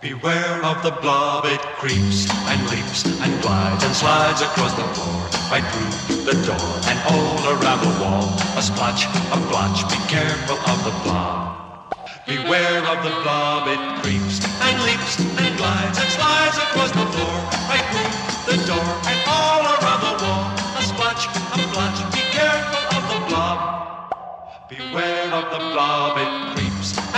Beware 0.00 0.62
of 0.62 0.80
the 0.84 0.92
blob, 1.02 1.44
it 1.46 1.58
creeps 1.82 2.30
and 2.30 2.70
leaps 2.70 3.02
and 3.04 3.42
glides 3.42 3.82
and 3.82 3.92
slides 3.92 4.40
across 4.42 4.70
the 4.78 4.86
floor, 4.94 5.26
right 5.50 5.66
through 5.74 6.22
the 6.22 6.38
door 6.46 6.70
and 6.86 6.98
all 7.10 7.58
around 7.58 7.82
the 7.82 7.90
wall. 7.98 8.30
A 8.54 8.62
splotch, 8.62 9.10
a 9.10 9.38
blotch, 9.50 9.82
be 9.90 9.98
careful 10.06 10.54
of 10.54 10.78
the 10.86 10.94
blob. 11.02 11.98
Beware 12.26 12.78
of 12.86 13.02
the 13.02 13.10
blob, 13.26 13.66
it 13.66 13.82
creeps 13.98 14.38
and 14.38 14.76
leaps 14.86 15.18
and 15.18 15.58
glides 15.58 15.98
and 15.98 16.10
slides 16.14 16.56
across 16.58 16.92
the 16.94 17.06
floor, 17.18 17.34
right 17.66 17.82
through 17.90 18.54
the 18.54 18.58
door 18.70 18.90
and 19.02 19.18
all 19.26 19.66
around 19.66 20.02
the 20.06 20.14
wall. 20.22 20.46
A 20.78 20.82
splotch, 20.86 21.26
a 21.26 21.58
blotch, 21.74 21.98
be 22.14 22.22
careful 22.30 22.84
of 22.94 23.02
the 23.10 23.20
blob. 23.26 23.58
Beware 24.68 25.34
of 25.34 25.50
the 25.50 25.58
blob, 25.74 26.18
it 26.18 26.54
creeps 26.54 26.67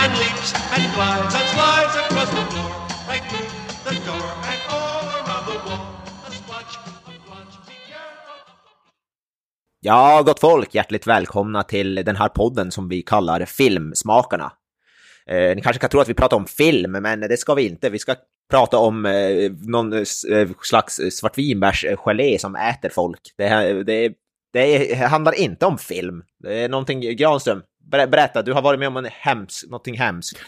and 0.02 0.12
leaps 0.18 0.54
and 0.74 0.82
glides 0.94 1.34
and 1.38 1.46
slides 1.54 1.94
across 2.02 2.30
the 2.36 2.44
floor, 2.50 2.70
right 3.08 3.24
through 3.30 3.48
the 3.88 3.94
door 4.08 4.28
and 4.50 4.60
all 4.76 5.04
around 5.18 5.44
the 5.50 5.58
wall. 5.66 5.82
A 6.26 6.30
splotch, 6.30 6.74
a 7.06 7.12
blotch. 7.26 7.54
Ja, 9.80 10.22
gott 10.22 10.40
folk, 10.40 10.74
hjärtligt 10.74 11.06
välkomna 11.06 11.62
till 11.62 11.94
den 11.94 12.16
här 12.16 12.28
podden 12.28 12.70
som 12.70 12.88
vi 12.88 13.02
kallar 13.02 13.44
Filmsmakarna. 13.44 14.52
Eh, 15.26 15.56
ni 15.56 15.62
kanske 15.62 15.80
kan 15.80 15.90
tro 15.90 16.00
att 16.00 16.08
vi 16.08 16.14
pratar 16.14 16.36
om 16.36 16.46
film, 16.46 16.92
men 16.92 17.20
det 17.20 17.36
ska 17.36 17.54
vi 17.54 17.66
inte. 17.66 17.90
Vi 17.90 17.98
ska 17.98 18.14
prata 18.50 18.78
om 18.78 19.06
eh, 19.06 19.52
någon 19.52 19.92
eh, 19.92 20.48
slags 20.62 21.00
svartvinbärsgelé 21.10 22.38
som 22.38 22.56
äter 22.56 22.88
folk. 22.88 23.20
Det, 23.36 23.82
det, 23.84 24.12
det 24.52 24.94
handlar 24.94 25.32
inte 25.40 25.66
om 25.66 25.78
film. 25.78 26.22
Det 26.38 26.54
är 26.54 26.68
någonting, 26.68 27.16
Granström, 27.16 27.62
ber, 27.90 28.06
berätta, 28.06 28.42
du 28.42 28.52
har 28.52 28.62
varit 28.62 28.78
med 28.78 28.88
om 28.88 28.96
en 28.96 29.08
hemsk, 29.12 29.64
någonting 29.66 29.98
hemskt. 29.98 30.38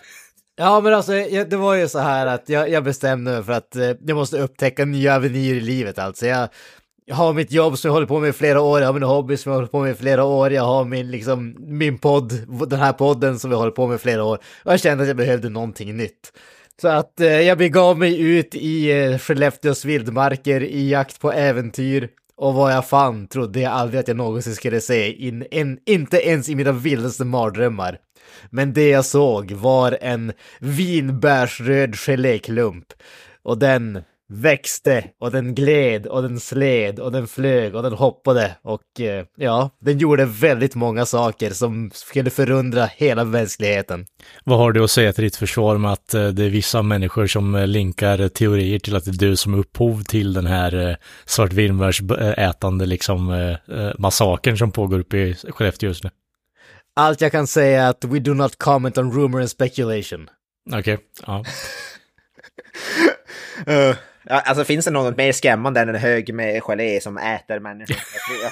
Ja, 0.57 0.81
men 0.81 0.95
alltså, 0.95 1.13
det 1.49 1.57
var 1.57 1.75
ju 1.75 1.89
så 1.89 1.99
här 1.99 2.27
att 2.27 2.49
jag, 2.49 2.71
jag 2.71 2.85
bestämde 2.85 3.31
mig 3.31 3.43
för 3.43 3.53
att 3.53 3.77
eh, 3.77 3.91
jag 4.01 4.15
måste 4.15 4.39
upptäcka 4.39 4.85
nya 4.85 5.15
avenyer 5.15 5.55
i 5.55 5.61
livet. 5.61 5.99
Alltså, 5.99 6.27
jag, 6.27 6.49
jag 7.05 7.17
har 7.17 7.33
mitt 7.33 7.53
jobb 7.53 7.79
som 7.79 7.89
jag 7.89 7.93
håller 7.93 8.07
på 8.07 8.21
med 8.21 8.29
i 8.29 8.33
flera 8.33 8.61
år, 8.61 8.81
jag 8.81 8.89
har 8.89 8.93
min 8.93 9.03
hobby 9.03 9.37
som 9.37 9.53
jag 9.53 9.57
håller 9.57 9.69
på 9.69 9.81
med 9.81 9.91
i 9.91 9.95
flera 9.95 10.25
år, 10.25 10.53
jag 10.53 10.63
har 10.63 10.85
min, 10.85 11.11
liksom, 11.11 11.57
min 11.59 11.99
podd, 11.99 12.33
den 12.69 12.79
här 12.79 12.93
podden 12.93 13.39
som 13.39 13.51
jag 13.51 13.59
håller 13.59 13.73
på 13.73 13.87
med 13.87 13.95
i 13.95 13.99
flera 13.99 14.25
år. 14.25 14.39
Och 14.65 14.73
jag 14.73 14.81
kände 14.81 15.03
att 15.03 15.09
jag 15.09 15.17
behövde 15.17 15.49
någonting 15.49 15.97
nytt. 15.97 16.33
Så 16.81 16.89
att 16.89 17.21
eh, 17.21 17.41
jag 17.41 17.59
begav 17.59 17.99
mig 17.99 18.21
ut 18.21 18.55
i 18.55 18.91
eh, 18.91 19.19
Skellefteås 19.19 19.85
vildmarker 19.85 20.63
i 20.63 20.91
jakt 20.91 21.21
på 21.21 21.33
äventyr. 21.33 22.09
Och 22.43 22.55
vad 22.55 22.73
jag 22.73 22.89
fan 22.89 23.27
trodde 23.27 23.61
jag 23.61 23.73
aldrig 23.73 24.01
att 24.01 24.09
jag 24.09 24.17
någonsin 24.17 24.55
skulle 24.55 24.81
se, 24.81 25.13
in, 25.13 25.47
en, 25.51 25.79
inte 25.87 26.17
ens 26.29 26.49
i 26.49 26.55
mina 26.55 26.73
vildaste 26.73 27.25
mardrömmar. 27.25 27.99
Men 28.51 28.73
det 28.73 28.89
jag 28.89 29.05
såg 29.05 29.53
var 29.53 29.99
en 30.01 30.33
vinbärsröd 30.61 31.97
geléklump. 31.97 32.85
Och 33.43 33.59
den 33.59 34.03
växte 34.33 35.05
och 35.21 35.31
den 35.31 35.55
gled 35.55 36.07
och 36.07 36.23
den 36.23 36.41
sled 36.41 36.99
och 36.99 37.13
den 37.13 37.29
flög 37.29 37.75
och 37.75 37.83
den 37.83 37.93
hoppade 37.93 38.57
och 38.63 39.01
eh, 39.01 39.25
ja, 39.37 39.71
den 39.81 39.99
gjorde 39.99 40.25
väldigt 40.25 40.75
många 40.75 41.07
saker 41.07 41.51
som 41.51 41.91
skulle 41.95 42.31
förundra 42.31 42.87
hela 42.87 43.25
mänskligheten. 43.25 44.07
Vad 44.45 44.59
har 44.59 44.73
du 44.73 44.85
att 44.85 44.91
säga 44.91 45.13
till 45.13 45.25
ditt 45.25 45.37
försvar 45.37 45.79
med 45.79 45.93
att 45.93 46.15
eh, 46.15 46.29
det 46.29 46.45
är 46.45 46.51
vissa 46.51 46.83
människor 46.83 47.27
som 47.27 47.55
eh, 47.55 47.67
linkar 47.67 48.29
teorier 48.29 48.79
till 48.79 48.97
att 48.97 49.05
det 49.05 49.11
är 49.11 49.29
du 49.29 49.37
som 49.37 49.55
är 49.55 49.59
upphov 49.59 50.03
till 50.03 50.33
den 50.33 50.47
här 50.47 50.97
svartvinbärsätande 51.25 52.87
liksom 52.87 53.57
massakern 53.99 54.59
som 54.59 54.73
pågår 54.73 54.99
uppe 54.99 55.17
i 55.17 55.35
Skellefteå 55.35 55.89
just 55.89 56.05
nu? 56.05 56.11
Allt 56.97 57.21
jag 57.21 57.33
kan 57.33 57.47
säga 57.47 57.83
är 57.83 57.91
att 57.91 58.05
we 58.05 58.19
do 58.19 58.35
not 58.35 58.59
comment 58.59 58.99
on 58.99 59.13
rumor 59.13 59.41
and 59.41 59.51
speculation. 59.51 60.29
Okej, 60.73 60.99
ja. 61.27 61.45
Uh, 63.69 63.97
alltså 64.31 64.65
finns 64.65 64.85
det 64.85 64.91
något 64.91 65.17
mer 65.17 65.33
skrämmande 65.33 65.81
än 65.81 65.89
en 65.89 65.95
hög 65.95 66.35
med 66.35 66.63
gelé 66.63 67.01
som 67.01 67.19
äter 67.19 67.61
människor? 67.61 67.97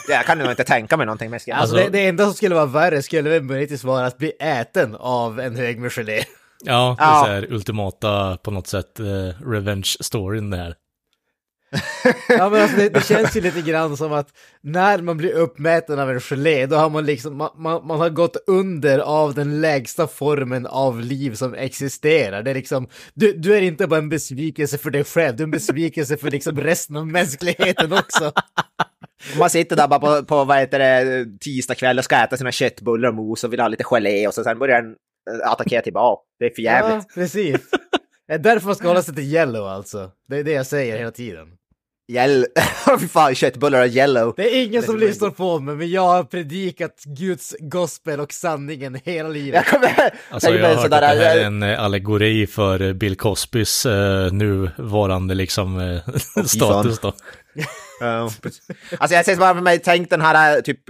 Jag, 0.08 0.16
jag, 0.16 0.24
kan 0.26 0.38
nog 0.38 0.50
inte 0.50 0.64
tänka 0.64 0.96
mig 0.96 1.06
någonting 1.06 1.30
mer 1.30 1.38
skrämmande. 1.38 1.62
Alltså, 1.62 1.76
Alltså- 1.76 1.92
det, 1.92 1.98
det 1.98 2.08
enda 2.08 2.25
som 2.25 2.34
skulle 2.34 2.54
vara 2.54 2.66
värre 2.66 3.03
skulle 3.03 3.31
väl 3.31 3.42
möjligtvis 3.42 3.84
vara 3.84 4.06
att 4.06 4.19
bli 4.19 4.32
äten 4.41 4.94
av 4.97 5.41
en 5.41 5.56
hög 5.56 5.78
med 5.81 5.92
gelé. 5.92 6.22
Ja, 6.64 6.97
det 6.98 7.04
är 7.04 7.08
Ja. 7.08 7.22
så 7.26 7.31
här 7.32 7.53
ultimata 7.53 8.36
på 8.36 8.50
något 8.50 8.66
sätt 8.66 9.00
eh, 9.00 9.04
revenge-storyn 9.50 10.50
det 10.50 10.56
här. 10.56 10.75
Ja 12.28 12.50
men 12.50 12.62
alltså 12.62 12.76
det, 12.76 12.88
det 12.88 13.04
känns 13.04 13.36
ju 13.36 13.41
lite 13.41 13.62
grann 13.62 13.97
som 13.97 14.12
att 14.12 14.28
när 14.60 14.98
man 14.98 15.16
blir 15.16 15.32
uppmäten 15.32 15.98
av 15.98 16.10
en 16.10 16.20
gelé, 16.20 16.66
då 16.66 16.76
har 16.76 16.91
man 16.91 17.06
liksom, 17.06 17.36
man, 17.36 17.50
man, 17.56 17.86
man 17.86 18.00
har 18.00 18.08
gått 18.10 18.36
under 18.47 18.98
av 18.98 19.34
den 19.34 19.60
lägsta 19.60 20.06
formen 20.06 20.66
av 20.66 21.00
liv 21.00 21.34
som 21.34 21.54
existerar. 21.54 22.42
Det 22.42 22.50
är 22.50 22.54
liksom, 22.54 22.88
du, 23.14 23.32
du 23.32 23.56
är 23.56 23.62
inte 23.62 23.86
bara 23.86 23.98
en 23.98 24.08
besvikelse 24.08 24.78
för 24.78 24.91
dig 24.91 25.04
själv, 25.04 25.36
du 25.36 25.42
är 25.42 25.47
en 25.47 25.50
besvikelse 25.50 26.16
för 26.16 26.31
liksom 26.31 26.60
resten 26.60 26.97
av 26.97 27.06
mänskligheten 27.06 27.92
också. 27.92 28.32
Man 29.38 29.50
sitter 29.50 29.76
där 29.76 29.88
bara 29.88 30.00
på, 30.00 30.25
på 30.25 30.44
vad 30.44 30.58
heter 30.58 30.78
det, 30.78 31.26
tisdag 31.41 31.75
kväll 31.75 31.98
och 31.98 32.04
ska 32.04 32.16
äta 32.16 32.37
sina 32.37 32.52
köttbullar 32.52 33.08
och 33.08 33.14
mos 33.14 33.44
och 33.44 33.52
vill 33.52 33.60
ha 33.60 33.69
lite 33.69 33.84
gelé 33.84 34.26
och 34.26 34.34
så 34.34 34.44
sen 34.44 34.58
börjar 34.58 34.82
den 34.82 34.91
eh, 34.91 35.50
attackera 35.50 35.82
tillbaka. 35.82 36.22
Det 36.38 36.44
är 36.44 36.50
för 36.50 36.62
jävligt. 36.62 37.06
Ja, 37.08 37.14
precis. 37.14 37.60
Det 38.26 38.34
är 38.34 38.38
därför 38.38 38.66
man 38.66 38.76
ska 38.76 38.88
hålla 38.88 39.02
sig 39.02 39.14
till 39.14 39.34
yellow 39.34 39.66
alltså. 39.66 40.10
Det 40.28 40.37
är 40.37 40.44
det 40.44 40.52
jag 40.52 40.66
säger 40.66 40.98
hela 40.98 41.10
tiden. 41.10 41.48
Yellow. 42.10 42.47
Fy 43.00 43.09
fan, 43.09 43.34
köttbullar 43.34 43.81
och 43.81 43.88
yellow. 43.88 44.34
Det 44.37 44.56
är 44.56 44.65
ingen 44.65 44.81
Det 44.81 44.87
som 44.87 44.98
lyssnar 44.98 45.31
på 45.31 45.60
mig, 45.60 45.75
men 45.76 45.91
jag 45.91 46.06
har 46.06 46.25
predikat 46.25 47.03
Guds 47.04 47.56
gospel 47.59 48.21
och 48.21 48.32
sanningen 48.32 49.00
hela 49.04 49.28
livet. 49.28 49.54
Jag 49.54 49.66
kommer... 49.66 50.15
Alltså 50.31 50.50
jag 50.50 50.69
har 50.69 50.75
hört 50.75 50.76
att 50.76 50.91
det 50.91 50.97
sådär, 50.97 51.06
här 51.06 51.37
är 51.37 51.44
en 51.44 51.62
eh, 51.62 51.82
allegori 51.84 52.47
för 52.47 52.82
eh, 52.82 52.93
Bill 52.93 53.16
Cosbys 53.16 53.87
eh, 53.87 54.32
nuvarande 54.32 55.34
liksom 55.34 55.81
eh, 55.81 56.44
status 56.44 56.99
då. 56.99 57.12
Ja, 58.03 58.31
precis. 58.43 58.66
alltså 58.99 59.16
jag 59.16 59.25
ser 59.25 59.37
bara 59.37 59.54
för 59.54 59.60
mig, 59.60 59.78
tänk 59.78 60.10
den 60.10 60.20
här 60.20 60.56
eh, 60.56 60.60
typ 60.60 60.81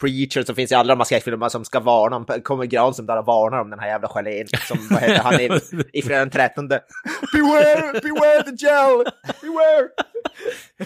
preacher 0.00 0.42
som 0.42 0.54
finns 0.54 0.72
i 0.72 0.74
alla 0.74 0.94
de 0.94 1.00
här 1.00 1.04
skräckfilmerna 1.04 1.50
som 1.50 1.64
ska 1.64 1.80
varna 1.80 2.16
om, 2.16 2.26
kommer 2.42 2.64
Granström 2.64 3.06
där 3.06 3.18
och 3.18 3.26
varnar 3.26 3.60
om 3.60 3.70
den 3.70 3.78
här 3.78 3.88
jävla 3.88 4.08
gelén 4.08 4.46
som, 4.68 4.78
vad 4.90 5.00
heter 5.00 5.22
han, 5.22 5.40
i, 5.40 5.60
i 5.92 6.02
fredag 6.02 6.18
den 6.18 6.30
13. 6.30 6.68
Beware, 6.68 8.00
beware 8.00 8.42
the 8.42 8.66
gel, 8.66 9.04
beware! 9.42 9.88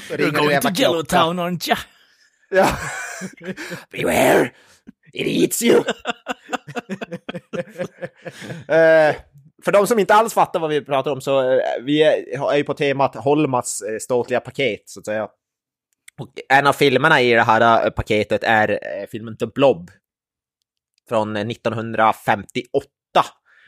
Så 0.09 0.17
ringer 0.17 0.47
det 0.47 0.53
jävla 0.53 0.75
klockan. 0.75 1.39
aren't 1.39 1.69
you? 1.69 1.77
Ja. 2.51 2.69
beware, 3.91 4.51
it 5.13 5.27
eats 5.27 5.63
you! 5.63 5.85
Eh, 8.69 9.17
för 9.65 9.73
de 9.73 9.87
som 9.87 9.99
inte 9.99 10.15
alls 10.15 10.35
fattar 10.35 10.61
vad 10.61 10.71
vi 10.71 10.85
pratar 10.85 11.11
om 11.11 11.21
så 11.21 11.53
eh, 11.53 11.61
vi 11.83 12.03
är, 12.03 12.51
är 12.53 12.57
ju 12.57 12.65
på 12.65 12.75
temat 12.75 13.17
Holmas 13.17 13.83
uh, 13.91 13.99
ståtliga 13.99 14.41
paket 14.41 14.83
så 14.87 15.01
att 15.01 15.07
säga. 15.07 15.29
Och 16.23 16.39
en 16.49 16.67
av 16.67 16.73
filmerna 16.73 17.21
i 17.21 17.33
det 17.33 17.43
här 17.43 17.85
eh, 17.85 17.91
paketet 17.91 18.45
är 18.45 18.69
eh, 18.69 19.07
filmen 19.11 19.37
The 19.37 19.47
Blob 19.47 19.91
från 21.09 21.37
eh, 21.37 21.47
1958. 21.47 22.89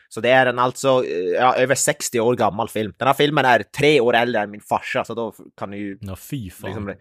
Så 0.09 0.21
det 0.21 0.29
är 0.29 0.45
en 0.45 0.59
alltså 0.59 1.05
eh, 1.05 1.17
ja, 1.17 1.55
över 1.55 1.75
60 1.75 2.19
år 2.19 2.35
gammal 2.35 2.69
film. 2.69 2.93
Den 2.97 3.07
här 3.07 3.13
filmen 3.13 3.45
är 3.45 3.63
tre 3.63 3.99
år 3.99 4.15
äldre 4.15 4.41
än 4.41 4.51
min 4.51 4.61
farsa, 4.61 5.03
så 5.03 5.13
då 5.13 5.33
kan 5.57 5.69
ni 5.69 5.77
ju 5.77 5.97
Ja, 6.01 6.15
fy 6.15 6.49
fan. 6.49 6.69
Liksom, 6.69 6.93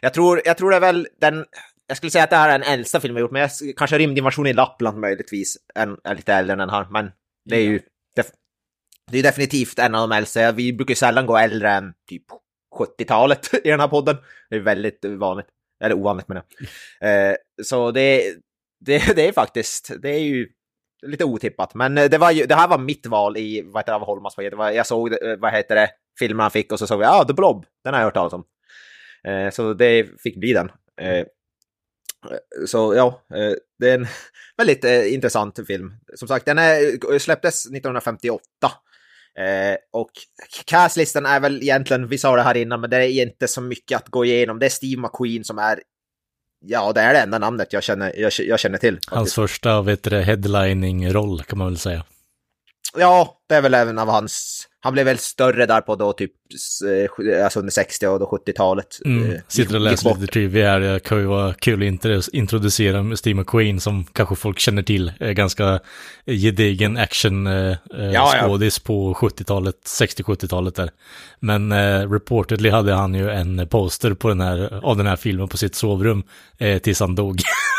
jag, 0.00 0.14
tror, 0.14 0.42
jag 0.44 0.58
tror 0.58 0.70
det 0.70 0.76
är 0.76 0.80
väl 0.80 1.08
den... 1.20 1.44
Jag 1.86 1.96
skulle 1.96 2.10
säga 2.10 2.24
att 2.24 2.30
det 2.30 2.36
här 2.36 2.48
är 2.48 2.58
den 2.58 2.72
äldsta 2.72 3.00
filmen 3.00 3.16
jag 3.16 3.24
gjort, 3.24 3.30
men 3.30 3.42
jag, 3.42 3.50
kanske 3.76 3.98
Rymdinvasion 3.98 4.46
i 4.46 4.52
Lappland 4.52 4.98
möjligtvis 4.98 5.56
är, 5.74 5.96
är 6.04 6.14
lite 6.14 6.34
äldre 6.34 6.52
än 6.52 6.58
den 6.58 6.70
här. 6.70 6.86
Men 6.90 7.10
det 7.44 7.56
är 7.56 7.62
ju 7.62 7.80
def, 8.16 8.26
det 9.10 9.18
är 9.18 9.22
definitivt 9.22 9.78
en 9.78 9.94
av 9.94 10.08
de 10.08 10.16
äldsta. 10.16 10.52
Vi 10.52 10.72
brukar 10.72 10.92
ju 10.92 10.96
sällan 10.96 11.26
gå 11.26 11.36
äldre 11.36 11.70
än 11.70 11.92
typ 12.08 12.24
70-talet 12.76 13.54
i 13.64 13.68
den 13.70 13.80
här 13.80 13.88
podden. 13.88 14.16
Det 14.50 14.56
är 14.56 14.60
väldigt 14.60 15.04
vanligt. 15.04 15.46
Eller 15.84 15.94
ovanligt 15.94 16.28
menar 16.28 16.42
jag. 17.00 17.30
Eh, 17.30 17.36
så 17.62 17.90
det, 17.90 18.34
det, 18.80 19.16
det 19.16 19.28
är 19.28 19.32
faktiskt, 19.32 19.90
det 20.02 20.10
är 20.10 20.20
ju 20.20 20.48
lite 21.06 21.24
otippat. 21.24 21.74
Men 21.74 21.98
eh, 21.98 22.10
det, 22.10 22.18
var 22.18 22.30
ju, 22.30 22.46
det 22.46 22.54
här 22.54 22.68
var 22.68 22.78
mitt 22.78 23.06
val 23.06 23.36
i 23.36 23.62
vad 23.66 23.80
heter 23.80 23.92
det, 23.92 23.96
av 23.96 24.04
Holmas 24.06 24.36
paket. 24.36 24.52
Jag 24.58 24.86
såg, 24.86 25.12
eh, 25.12 25.36
vad 25.38 25.52
heter 25.52 25.74
det, 25.74 25.90
filmen 26.18 26.40
han 26.40 26.50
fick 26.50 26.72
och 26.72 26.78
så 26.78 26.86
såg 26.86 27.02
jag, 27.02 27.08
ja, 27.08 27.20
ah, 27.20 27.24
The 27.24 27.32
Blob, 27.32 27.66
den 27.84 27.94
har 27.94 28.00
jag 28.00 28.04
hört 28.04 28.14
talas 28.14 28.32
om. 28.32 28.44
Eh, 29.26 29.50
så 29.50 29.74
det 29.74 30.20
fick 30.22 30.36
bli 30.36 30.52
den. 30.52 30.70
Eh, 31.00 31.26
så 32.66 32.94
ja, 32.94 33.22
eh, 33.34 33.52
det 33.78 33.90
är 33.90 33.94
en 33.94 34.06
väldigt 34.56 34.84
intressant 34.84 35.66
film. 35.66 35.94
Som 36.14 36.28
sagt, 36.28 36.46
den 36.46 36.58
är, 36.58 37.18
släpptes 37.18 37.66
1958. 37.66 38.42
Eh, 39.38 39.76
och 39.92 40.10
castlistan 40.64 41.26
är 41.26 41.40
väl 41.40 41.62
egentligen, 41.62 42.08
vi 42.08 42.18
sa 42.18 42.36
det 42.36 42.42
här 42.42 42.56
innan, 42.56 42.80
men 42.80 42.90
det 42.90 42.96
är 42.96 43.22
inte 43.22 43.48
så 43.48 43.60
mycket 43.60 43.96
att 43.96 44.08
gå 44.08 44.24
igenom. 44.24 44.58
Det 44.58 44.66
är 44.66 44.70
Steve 44.70 45.00
McQueen 45.02 45.44
som 45.44 45.58
är, 45.58 45.80
ja, 46.64 46.92
det 46.92 47.00
är 47.00 47.14
det 47.14 47.20
enda 47.20 47.38
namnet 47.38 47.72
jag 47.72 47.82
känner, 47.82 48.18
jag, 48.18 48.32
jag 48.38 48.60
känner 48.60 48.78
till. 48.78 48.98
Hans 49.06 49.34
första, 49.34 49.82
vet 49.82 50.02
du, 50.02 50.10
det, 50.10 50.22
headlining-roll 50.22 51.42
kan 51.42 51.58
man 51.58 51.66
väl 51.66 51.78
säga. 51.78 52.04
Ja, 52.98 53.36
det 53.48 53.54
är 53.54 53.62
väl 53.62 53.74
även 53.74 53.98
av 53.98 54.08
hans... 54.08 54.62
Han 54.80 54.92
blev 54.92 55.06
väl 55.06 55.18
större 55.18 55.66
där 55.66 55.80
på 55.80 55.96
då 55.96 56.12
typ, 56.12 56.32
eh, 57.28 57.44
alltså 57.44 57.58
under 57.58 57.70
60 57.70 58.06
och 58.06 58.20
då 58.20 58.40
70-talet. 58.46 58.86
Mm. 59.04 59.30
Eh, 59.30 59.40
Sitter 59.48 59.74
och 59.74 59.80
läser 59.80 60.14
lite 60.14 60.32
trivia 60.32 60.70
här. 60.70 60.80
Det 60.80 61.00
kan 61.00 61.18
ju 61.18 61.24
vara 61.24 61.54
kul 61.54 61.98
att 62.18 62.28
introducera 62.28 63.16
Steve 63.16 63.34
McQueen 63.34 63.80
som 63.80 64.04
kanske 64.04 64.36
folk 64.36 64.58
känner 64.58 64.82
till. 64.82 65.12
Eh, 65.20 65.30
Ganska 65.30 65.80
gedigen 66.26 66.96
action 66.96 67.46
eh, 67.46 67.76
Ja, 67.96 68.36
ja. 68.36 68.58
på 68.84 69.14
70-talet, 69.14 69.76
60-70-talet 69.86 70.74
där. 70.74 70.90
Men 71.40 71.72
eh, 71.72 72.10
reportedly 72.10 72.70
hade 72.70 72.94
han 72.94 73.14
ju 73.14 73.30
en 73.30 73.68
poster 73.68 74.14
på 74.14 74.28
den 74.28 74.40
här, 74.40 74.80
av 74.84 74.96
den 74.96 75.06
här 75.06 75.16
filmen 75.16 75.48
på 75.48 75.56
sitt 75.56 75.74
sovrum 75.74 76.22
eh, 76.58 76.78
tills 76.78 77.00
han 77.00 77.14
dog. 77.14 77.40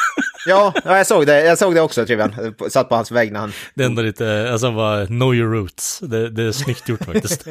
Ja, 0.48 0.74
ja, 0.86 0.98
jag 0.98 1.08
såg 1.08 1.26
det. 1.26 1.46
Jag 1.46 1.58
såg 1.58 1.76
det 1.76 1.82
också, 1.82 2.06
Trivian. 2.06 2.56
Satt 2.70 2.90
på 2.90 2.96
hans 2.96 3.12
vägg 3.12 3.32
när 3.32 3.40
han... 3.40 3.52
det 3.76 3.84
enda 3.84 4.02
lite, 4.02 4.50
alltså 4.52 4.72
bara, 4.72 5.06
know 5.06 5.36
your 5.36 5.52
roots. 5.52 6.00
Det, 6.00 6.30
det 6.30 6.44
är 6.44 6.52
snyggt 6.52 6.90
gjort 6.90 7.06
faktiskt. 7.06 7.48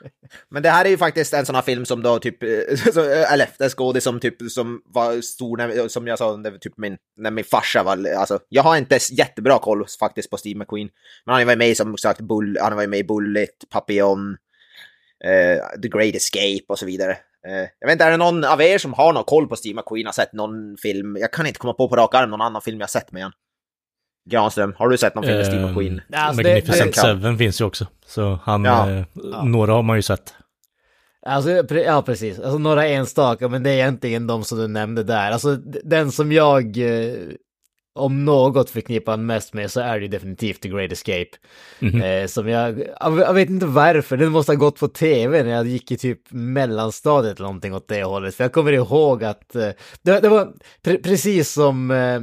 Men 0.50 0.62
det 0.62 0.70
här 0.70 0.84
är 0.84 0.88
ju 0.88 0.96
faktiskt 0.96 1.34
en 1.34 1.46
sån 1.46 1.54
här 1.54 1.62
film 1.62 1.84
som 1.84 2.02
då 2.02 2.18
typ, 2.18 2.42
eh, 2.42 2.48
eh, 2.96 3.32
eller 3.32 3.48
en 3.58 3.70
skådis 3.70 4.04
som 4.04 4.20
typ, 4.20 4.50
som 4.50 4.82
var 4.84 5.20
stor, 5.20 5.56
när, 5.56 5.88
som 5.88 6.06
jag 6.06 6.18
sa, 6.18 6.36
när 6.36 6.50
typ 6.50 6.76
min, 6.76 6.96
när 7.16 7.30
min 7.30 7.44
farsa 7.44 7.82
var, 7.82 8.14
alltså, 8.18 8.38
jag 8.48 8.62
har 8.62 8.76
inte 8.76 8.98
jättebra 9.10 9.58
koll 9.58 9.84
faktiskt 10.00 10.30
på 10.30 10.36
Steve 10.36 10.58
McQueen. 10.58 10.88
Men 11.24 11.34
han 11.34 11.46
var 11.46 11.52
ju 11.52 11.58
med 11.58 11.70
i 11.70 11.74
som 11.74 11.96
sagt, 11.96 12.20
Bull, 12.20 12.58
han 12.60 12.76
var 12.76 12.82
ju 12.82 12.88
med 12.88 12.98
i 12.98 13.04
Bullet, 13.04 13.64
Papillon, 13.70 14.36
eh, 15.24 15.80
The 15.82 15.88
Great 15.88 16.14
Escape 16.14 16.64
och 16.68 16.78
så 16.78 16.86
vidare. 16.86 17.16
Eh, 17.48 17.68
jag 17.80 17.86
vet 17.88 17.92
inte, 17.92 18.04
är 18.04 18.10
det 18.10 18.16
någon 18.16 18.44
av 18.44 18.62
er 18.62 18.78
som 18.78 18.92
har 18.92 19.12
någon 19.12 19.24
koll 19.24 19.48
på 19.48 19.56
Steve 19.56 19.76
McQueen, 19.80 20.06
har 20.06 20.12
sett 20.12 20.32
någon 20.32 20.76
film? 20.82 21.16
Jag 21.20 21.32
kan 21.32 21.46
inte 21.46 21.58
komma 21.58 21.72
på 21.72 21.88
på 21.88 21.96
rak 21.96 22.14
arm 22.14 22.30
någon 22.30 22.40
annan 22.40 22.62
film 22.62 22.80
jag 22.80 22.90
sett 22.90 23.12
med 23.12 23.22
han. 23.22 23.32
Granström, 24.30 24.74
har 24.76 24.88
du 24.88 24.98
sett 24.98 25.14
någon 25.14 25.24
film 25.24 25.36
med 25.36 25.46
Steve 25.46 25.62
Eh, 25.62 25.68
McQueen? 25.68 26.00
Alltså, 26.12 26.42
det- 26.42 26.48
Magnificent 26.54 26.96
Seven 26.96 27.38
finns 27.38 27.60
ju 27.60 27.64
också. 27.64 27.86
Så 28.06 28.38
han, 28.44 28.64
Ja. 28.64 28.90
eh, 28.90 29.04
några 29.44 29.72
har 29.72 29.82
man 29.82 29.96
ju 29.96 30.02
sett. 30.02 30.34
Alltså, 31.26 31.50
ja 31.74 32.02
precis. 32.02 32.38
Alltså 32.38 32.58
några 32.58 32.86
enstaka, 32.86 33.48
men 33.48 33.62
det 33.62 33.70
är 33.70 33.74
egentligen 33.74 34.26
de 34.26 34.44
som 34.44 34.58
du 34.58 34.68
nämnde 34.68 35.02
där. 35.04 35.30
Alltså 35.30 35.56
den 35.84 36.12
som 36.12 36.32
jag, 36.32 36.76
eh, 36.78 37.14
om 37.94 38.24
något 38.24 38.70
förknippar 38.70 39.16
mest 39.16 39.54
med 39.54 39.70
så 39.70 39.80
är 39.80 39.94
det 39.94 40.02
ju 40.02 40.08
definitivt 40.08 40.60
The 40.60 40.68
Great 40.68 40.92
Escape. 40.92 41.30
Mhm. 41.78 42.02
Eh, 42.02 42.26
som 42.26 42.48
jag, 42.48 42.78
jag, 43.00 43.18
jag 43.18 43.34
vet 43.34 43.50
inte 43.50 43.66
varför, 43.66 44.16
den 44.16 44.32
måste 44.32 44.52
ha 44.52 44.56
gått 44.56 44.78
på 44.78 44.88
tv 44.88 45.42
när 45.42 45.50
jag 45.50 45.66
gick 45.66 45.90
i 45.90 45.96
typ 45.96 46.20
mellanstadiet 46.30 47.36
eller 47.36 47.46
någonting 47.46 47.74
åt 47.74 47.88
det 47.88 48.04
hållet. 48.04 48.34
För 48.34 48.44
jag 48.44 48.52
kommer 48.52 48.72
ihåg 48.72 49.24
att 49.24 49.54
eh, 49.56 49.70
det, 50.02 50.20
det 50.20 50.28
var 50.28 50.52
pre- 50.84 51.02
precis 51.02 51.52
som, 51.52 51.90
eh, 51.90 52.20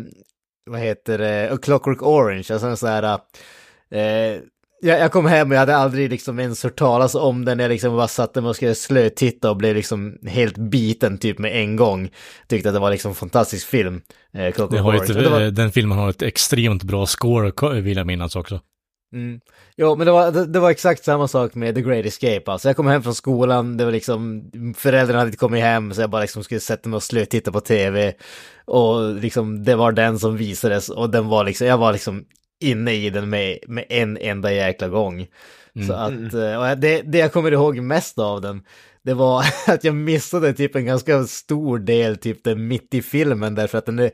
vad 0.70 0.80
heter 0.80 1.18
det, 1.18 1.50
A 1.54 1.58
Clockwork 1.62 2.02
Orange, 2.02 2.46
alltså 2.52 2.68
en 2.68 2.78
sån 2.78 2.90
här, 2.90 3.20
eh, 3.90 4.40
jag, 4.82 5.00
jag 5.00 5.12
kom 5.12 5.26
hem 5.26 5.50
och 5.50 5.56
jag 5.56 5.60
hade 5.60 5.76
aldrig 5.76 6.10
liksom 6.10 6.40
ens 6.40 6.64
hört 6.64 6.76
talas 6.80 7.16
om 7.16 7.46
den. 7.46 7.60
Jag 7.60 7.70
liksom 7.70 7.96
bara 7.96 8.08
satte 8.08 8.42
mig 8.42 8.50
och 8.50 8.56
skulle 8.56 8.76
slötitta 8.76 9.50
och 9.50 9.58
blev 9.58 9.76
liksom 9.76 10.18
helt 10.28 10.58
biten 10.58 11.18
typ 11.18 11.40
med 11.40 11.56
en 11.56 11.76
gång. 11.76 12.10
Tyckte 12.48 12.70
att 12.70 12.76
det 12.76 12.80
var 12.80 12.92
liksom 12.92 13.10
en 13.12 13.16
fantastisk 13.16 13.68
film. 13.68 14.02
Eh, 14.34 14.52
Clockwork 14.52 14.86
Orange. 14.86 15.22
ett, 15.26 15.32
var- 15.32 15.40
Den 15.52 15.72
filmen 15.72 15.98
har 15.98 16.10
ett 16.10 16.22
extremt 16.22 16.84
bra 16.84 17.06
score, 17.06 17.82
vill 17.82 17.98
jag 17.98 18.08
minnas 18.08 18.36
också. 18.36 18.60
Mm. 19.14 19.40
Jo, 19.78 19.96
men 19.96 20.06
det 20.06 20.12
var, 20.12 20.32
det, 20.32 20.46
det 20.46 20.60
var 20.60 20.70
exakt 20.72 21.04
samma 21.04 21.28
sak 21.28 21.56
med 21.56 21.76
The 21.76 21.82
Great 21.82 22.06
Escape. 22.06 22.44
Alltså 22.52 22.70
jag 22.70 22.76
kom 22.76 22.88
hem 22.88 23.04
från 23.04 23.16
skolan, 23.16 23.78
det 23.78 23.86
var 23.86 23.92
liksom, 23.92 24.44
föräldrarna 24.78 25.20
hade 25.20 25.28
inte 25.30 25.38
kommit 25.38 25.64
hem, 25.64 25.94
så 25.94 26.02
jag 26.02 26.10
bara 26.10 26.22
liksom 26.22 26.44
skulle 26.44 26.60
sätta 26.60 26.90
mig 26.90 26.96
och 26.98 27.04
slötitta 27.04 27.52
på 27.52 27.60
tv. 27.60 28.14
Och 28.66 29.16
liksom, 29.16 29.64
det 29.64 29.76
var 29.76 29.92
den 29.92 30.20
som 30.20 30.38
visades 30.38 30.90
och 30.90 31.10
den 31.10 31.28
var 31.28 31.44
liksom, 31.44 31.68
jag 31.68 31.78
var 31.78 31.94
liksom 31.94 32.26
inne 32.60 32.94
i 32.94 33.10
den 33.10 33.30
med, 33.30 33.60
med 33.68 33.86
en 33.90 34.18
enda 34.18 34.54
jäkla 34.54 34.88
gång. 34.88 35.28
Så 35.88 35.94
att, 35.94 36.34
eh, 36.34 36.72
och 36.72 36.78
det, 36.78 37.02
det 37.02 37.18
jag 37.18 37.34
kommer 37.34 37.52
ihåg 37.52 37.80
mest 37.80 38.20
av 38.20 38.42
den, 38.42 38.64
det 39.04 39.14
var 39.14 39.46
att 39.68 39.84
jag 39.84 39.96
missade 39.96 40.54
typ 40.54 40.76
en 40.76 40.86
ganska 40.86 41.24
stor 41.24 41.80
del, 41.80 42.18
typ 42.18 42.44
den 42.44 42.68
mitt 42.68 42.94
i 42.94 43.02
filmen, 43.02 43.56
därför 43.56 43.78
att 43.78 43.86
den 43.86 44.00
är, 44.00 44.12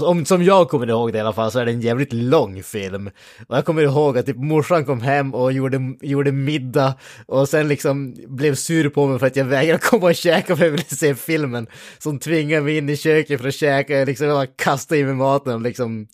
om, 0.00 0.24
som 0.24 0.42
jag 0.42 0.68
kommer 0.68 0.86
ihåg 0.86 1.12
det 1.12 1.18
i 1.18 1.20
alla 1.20 1.32
fall 1.32 1.50
så 1.50 1.58
är 1.58 1.64
det 1.64 1.72
en 1.72 1.80
jävligt 1.80 2.12
lång 2.12 2.62
film. 2.62 3.10
Och 3.48 3.56
jag 3.56 3.64
kommer 3.64 3.82
ihåg 3.82 4.18
att 4.18 4.26
typ 4.26 4.36
morsan 4.36 4.84
kom 4.84 5.00
hem 5.00 5.34
och 5.34 5.52
gjorde, 5.52 5.80
gjorde 6.00 6.32
middag 6.32 6.94
och 7.26 7.48
sen 7.48 7.68
liksom 7.68 8.16
blev 8.26 8.54
sur 8.54 8.88
på 8.88 9.06
mig 9.06 9.18
för 9.18 9.26
att 9.26 9.36
jag 9.36 9.44
vägrade 9.44 9.78
komma 9.82 10.06
och 10.06 10.14
käka 10.14 10.56
för 10.56 10.64
jag 10.64 10.70
ville 10.70 10.84
se 10.84 11.14
filmen. 11.14 11.66
Som 11.98 12.18
tvingade 12.18 12.62
mig 12.62 12.76
in 12.76 12.88
i 12.88 12.96
köket 12.96 13.40
för 13.40 13.48
att 13.48 13.54
käka, 13.54 13.98
jag 13.98 14.06
liksom 14.06 14.26
jag 14.26 14.36
bara 14.36 14.46
kastade 14.46 15.00
i 15.00 15.04
mig 15.04 15.14
maten 15.14 15.54
och 15.54 15.60
liksom 15.60 16.06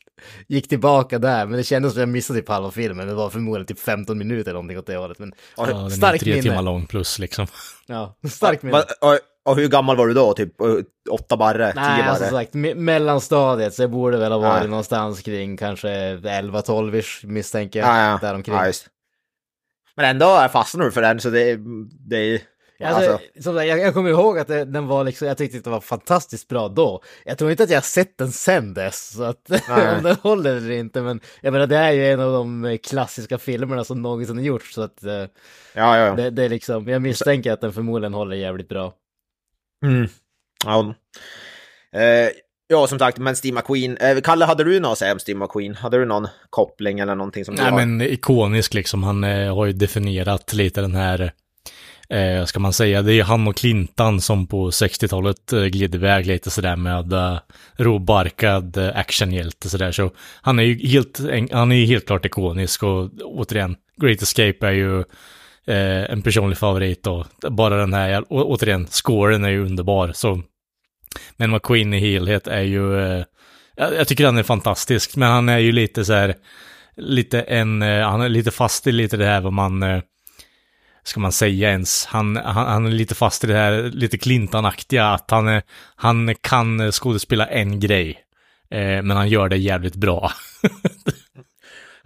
gick 0.49 0.69
tillbaka 0.69 1.19
där. 1.19 1.47
Men 1.47 1.57
det 1.57 1.65
kändes 1.65 1.93
som 1.93 1.99
att 1.99 2.03
jag 2.03 2.09
missade 2.09 2.41
typ 2.41 2.49
halva 2.49 2.71
filmen, 2.71 3.07
det 3.09 3.15
var 3.15 3.31
förmodligen 3.31 3.67
typ 3.67 3.81
15 3.81 4.19
minuter 4.19 4.51
eller 4.51 4.53
någonting 4.53 4.79
åt 4.79 4.87
det 4.87 4.97
hållet. 4.97 5.19
Men 5.19 5.33
Ja, 5.57 5.67
den 5.67 5.77
är 5.77 5.91
starkt 5.91 6.25
tre 6.25 6.33
minne. 6.33 6.43
timmar 6.43 6.63
lång 6.63 6.87
plus 6.87 7.19
liksom. 7.19 7.47
Ja, 7.87 8.17
starkt 8.31 8.63
minne. 8.63 8.83
Och, 9.45 9.57
hur 9.57 9.69
gammal 9.69 9.97
var 9.97 10.07
du 10.07 10.15
då? 10.15 10.33
Typ 10.33 10.61
eh, 10.61 10.67
åtta 11.11 11.37
barre? 11.37 11.73
Tio 11.73 11.81
Nej, 11.81 11.99
barre? 12.03 12.11
alltså 12.11 12.25
som 12.25 12.39
sagt, 12.39 12.55
me- 12.55 12.75
mellanstadiet, 12.75 13.75
så 13.75 13.83
jag 13.83 13.91
borde 13.91 14.17
väl 14.17 14.33
ha 14.33 14.39
varit 14.39 14.63
Ja. 14.63 14.69
någonstans 14.69 15.23
kring 15.23 15.57
kanske 15.57 15.89
11-12ish 16.17 17.27
misstänker 17.27 17.79
jag. 17.81 17.89
Ja, 17.89 18.11
ja. 18.11 18.19
Däromkring. 18.23 18.55
ja. 18.57 18.73
Men 19.97 20.07
ändå 20.07 20.49
fastnar 20.53 20.85
du 20.85 20.91
för 20.93 21.03
den, 21.03 21.21
så 21.21 21.31
det, 21.31 21.59
det 22.09 22.17
är... 22.17 22.41
Alltså, 22.85 23.13
Alltså, 23.13 23.19
som 23.43 23.55
sagt, 23.55 23.67
jag, 23.69 23.79
jag 23.79 23.95
kommer 23.95 24.11
ihåg 24.11 24.39
att 24.39 24.49
det, 24.49 24.65
den 24.65 24.87
var 24.87 25.05
liksom, 25.05 25.29
jag 25.29 25.39
tyckte 25.39 25.59
att 25.59 25.65
det 25.65 25.71
var 25.71 25.81
fantastiskt 25.81 26.49
bra 26.49 26.69
då. 26.69 27.03
Jag 27.25 27.39
tror 27.39 27.51
inte 27.51 27.63
att 27.63 27.71
jag 27.71 27.77
har 27.77 27.83
sett 27.83 28.19
den 28.19 28.33
sen 28.33 28.75
dess, 28.75 29.09
så 29.17 29.23
att 29.23 29.49
Nej. 29.69 29.97
om 29.97 30.03
den 30.03 30.17
håller 30.23 30.57
eller 30.57 30.71
inte, 30.71 31.03
men 31.03 31.21
jag 31.41 31.53
menar 31.53 31.67
det 31.67 31.77
är 31.77 31.93
ju 31.93 32.11
en 32.13 32.21
av 32.21 32.33
de 32.33 32.79
klassiska 32.83 33.39
filmerna 33.39 33.85
som 33.85 34.03
någonsin 34.03 34.37
har 34.37 34.45
gjorts, 34.45 34.75
så 34.75 34.83
att 34.83 35.05
eh, 35.05 35.13
ja, 35.13 35.27
ja, 35.75 35.97
ja. 35.99 36.15
det, 36.15 36.31
det 36.31 36.45
är 36.45 36.49
liksom, 36.49 36.89
jag 36.89 37.03
misstänker 37.03 37.53
att 37.53 37.61
den 37.61 37.73
förmodligen 37.73 38.15
håller 38.15 38.37
jävligt 38.37 38.69
bra. 38.69 38.93
Mm. 39.83 40.09
ja. 40.65 40.95
Eh, 42.01 42.31
ja, 42.69 42.87
som 42.87 42.99
sagt, 42.99 43.19
men 43.19 43.37
Steve 43.37 43.55
McQueen. 43.55 43.97
Eh, 43.97 44.21
Kalle, 44.21 44.45
hade 44.45 44.65
du 44.65 44.81
något 44.81 44.93
att 44.93 44.99
säga 44.99 45.13
om 45.13 45.19
Steve 45.19 45.39
McQueen? 45.39 45.75
Hade 45.75 45.99
du 45.99 46.05
någon 46.05 46.29
koppling 46.51 46.99
eller 47.01 47.15
någonting 47.15 47.45
som 47.45 47.57
du 47.57 47.63
Nej 47.63 47.71
har? 47.71 47.87
men 47.87 48.01
ikonisk 48.01 48.75
liksom, 48.75 49.03
han 49.03 49.25
eh, 49.25 49.55
har 49.55 49.67
ju 49.67 49.73
definierat 49.73 50.53
lite 50.53 50.81
den 50.81 50.95
här, 50.95 51.33
eh, 52.09 52.45
ska 52.45 52.61
man 52.61 52.73
säga, 52.73 53.03
det 53.03 53.13
är 53.13 53.15
ju 53.15 53.23
han 53.23 53.49
och 53.49 53.57
Clintan 53.57 54.21
som 54.21 54.47
på 54.47 54.71
60-talet 54.71 55.53
eh, 55.53 55.65
gled 55.65 55.95
iväg 55.95 56.27
lite 56.27 56.51
sådär 56.51 56.77
med 56.77 57.13
eh, 57.13 57.39
råbarkad 57.77 58.77
eh, 58.77 58.97
actionhjälte 58.97 59.69
sådär. 59.69 59.93
Så 59.93 60.11
han 60.43 60.59
är 60.59 60.63
ju 60.63 60.89
helt, 60.89 61.21
han 61.53 61.73
är 61.73 61.87
helt 61.87 62.07
klart 62.07 62.27
ikonisk 62.27 62.83
och 62.83 63.11
återigen, 63.23 63.77
Great 63.97 64.23
Escape 64.23 64.67
är 64.67 64.73
ju 64.73 65.05
eh, 65.67 66.11
en 66.11 66.23
personlig 66.23 66.59
favorit 66.59 67.07
och 67.07 67.27
bara 67.51 67.77
den 67.77 67.95
här, 67.95 68.25
å, 68.29 68.43
återigen, 68.43 68.87
scoren 68.87 69.45
är 69.45 69.49
ju 69.49 69.65
underbar. 69.65 70.13
Så, 70.13 70.43
men 71.37 71.51
McQueen 71.51 71.95
i 71.95 71.99
helhet 71.99 72.47
är 72.47 72.63
ju, 72.63 73.01
eh, 73.01 73.25
jag, 73.77 73.95
jag 73.95 74.09
tycker 74.09 74.27
han 74.27 74.39
är 74.39 74.43
fantastisk, 74.43 75.17
men 75.17 75.31
han 75.31 75.49
är 75.49 75.59
ju 75.59 75.73
lite 75.73 76.05
så 76.05 76.13
här, 76.13 76.35
lite 76.97 77.41
en, 77.41 77.83
eh, 77.83 78.09
han 78.09 78.21
är 78.21 78.29
lite 78.29 78.51
fast 78.51 78.87
i 78.87 78.93
lite 78.93 79.17
det 79.17 79.27
här 79.27 79.41
vad 79.41 79.53
man, 79.53 79.83
eh, 79.83 80.03
ska 81.03 81.21
man 81.21 81.33
säga 81.33 81.71
ens, 81.71 82.07
han, 82.07 82.37
han, 82.37 82.67
han 82.67 82.87
är 82.87 82.91
lite 82.91 83.15
fast 83.15 83.45
i 83.45 83.47
det 83.47 83.55
här 83.55 83.83
lite 83.83 84.19
Clintan-aktiga, 84.19 85.07
att 85.07 85.31
han, 85.31 85.49
eh, 85.49 85.63
han 85.97 86.35
kan 86.41 86.93
skådespela 86.93 87.47
en 87.47 87.81
grej, 87.81 88.19
eh, 88.71 89.03
men 89.03 89.11
han 89.11 89.29
gör 89.29 89.49
det 89.49 89.57
jävligt 89.57 89.97
bra. 89.97 90.33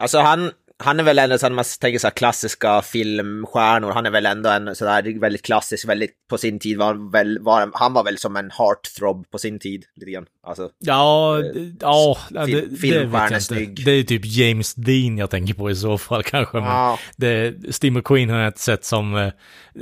Alltså 0.00 0.18
han, 0.18 0.50
han 0.78 1.00
är 1.00 1.04
väl 1.04 1.18
ändå, 1.18 1.38
så 1.38 1.48
när 1.48 1.56
man 1.56 1.64
tänker 1.80 1.98
så 1.98 2.06
här 2.06 2.14
klassiska 2.14 2.82
filmstjärnor, 2.82 3.90
han 3.90 4.06
är 4.06 4.10
väl 4.10 4.26
ändå 4.26 4.50
en 4.50 4.74
sådär 4.74 5.20
väldigt 5.20 5.42
klassisk, 5.42 5.88
väldigt 5.88 6.28
på 6.28 6.38
sin 6.38 6.58
tid 6.58 6.78
var 6.78 7.12
väl, 7.12 7.38
var, 7.38 7.70
han 7.74 7.92
var 7.92 8.04
väl 8.04 8.18
som 8.18 8.36
en 8.36 8.50
heartthrob 8.50 9.30
på 9.30 9.38
sin 9.38 9.58
tid, 9.58 9.84
lite 9.94 10.10
grann. 10.10 10.26
Alltså, 10.48 10.70
Ja, 10.78 11.38
ja, 11.80 12.16
det, 12.30 12.46
det 12.46 13.40
snygg. 13.40 13.84
Det 13.84 13.90
är 13.90 14.02
typ 14.02 14.22
James 14.24 14.74
Dean 14.74 15.18
jag 15.18 15.30
tänker 15.30 15.54
på 15.54 15.70
i 15.70 15.74
så 15.74 15.98
fall 15.98 16.22
kanske. 16.22 16.58
Ja. 16.58 16.98
det, 17.16 17.54
Steve 17.74 17.96
McQueen 17.98 18.30
har 18.30 18.38
jag 18.38 18.48
inte 18.48 18.60
sett 18.60 18.84
som, 18.84 19.16
eh, 19.16 19.32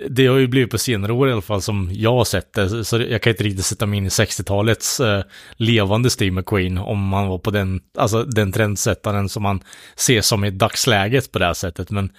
det 0.08 0.26
har 0.26 0.36
ju 0.36 0.46
blivit 0.46 0.70
på 0.70 0.78
senare 0.78 1.12
år 1.12 1.28
i 1.28 1.32
alla 1.32 1.42
fall 1.42 1.62
som 1.62 1.90
jag 1.92 2.12
har 2.12 2.24
sett 2.24 2.52
det. 2.52 2.84
Så 2.84 3.00
jag 3.00 3.22
kan 3.22 3.30
inte 3.30 3.44
riktigt 3.44 3.66
sätta 3.66 3.86
mig 3.86 3.96
in 3.96 4.06
i 4.06 4.08
60-talets 4.08 5.00
eh, 5.00 5.24
levande 5.56 6.10
Steve 6.10 6.30
McQueen 6.30 6.78
om 6.78 7.08
man 7.08 7.28
var 7.28 7.38
på 7.38 7.50
den, 7.50 7.80
alltså 7.98 8.24
den 8.24 8.52
trendsättaren 8.52 9.28
som 9.28 9.42
man 9.42 9.60
ser 9.96 10.20
som 10.20 10.44
i 10.44 10.50
dagsläget 10.50 11.32
på 11.32 11.38
det 11.38 11.46
här 11.46 11.54
sättet. 11.54 11.90
Men 11.90 12.10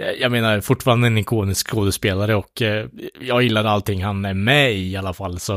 eh, 0.00 0.10
jag 0.20 0.32
menar 0.32 0.60
fortfarande 0.60 1.06
en 1.06 1.18
ikonisk 1.18 1.70
skådespelare 1.70 2.34
och 2.34 2.62
eh, 2.62 2.86
jag 3.20 3.42
gillar 3.42 3.64
allting 3.64 4.04
han 4.04 4.24
är 4.24 4.34
med 4.34 4.72
i 4.72 4.92
i 4.92 4.96
alla 4.96 5.12
fall. 5.12 5.40
Så 5.40 5.54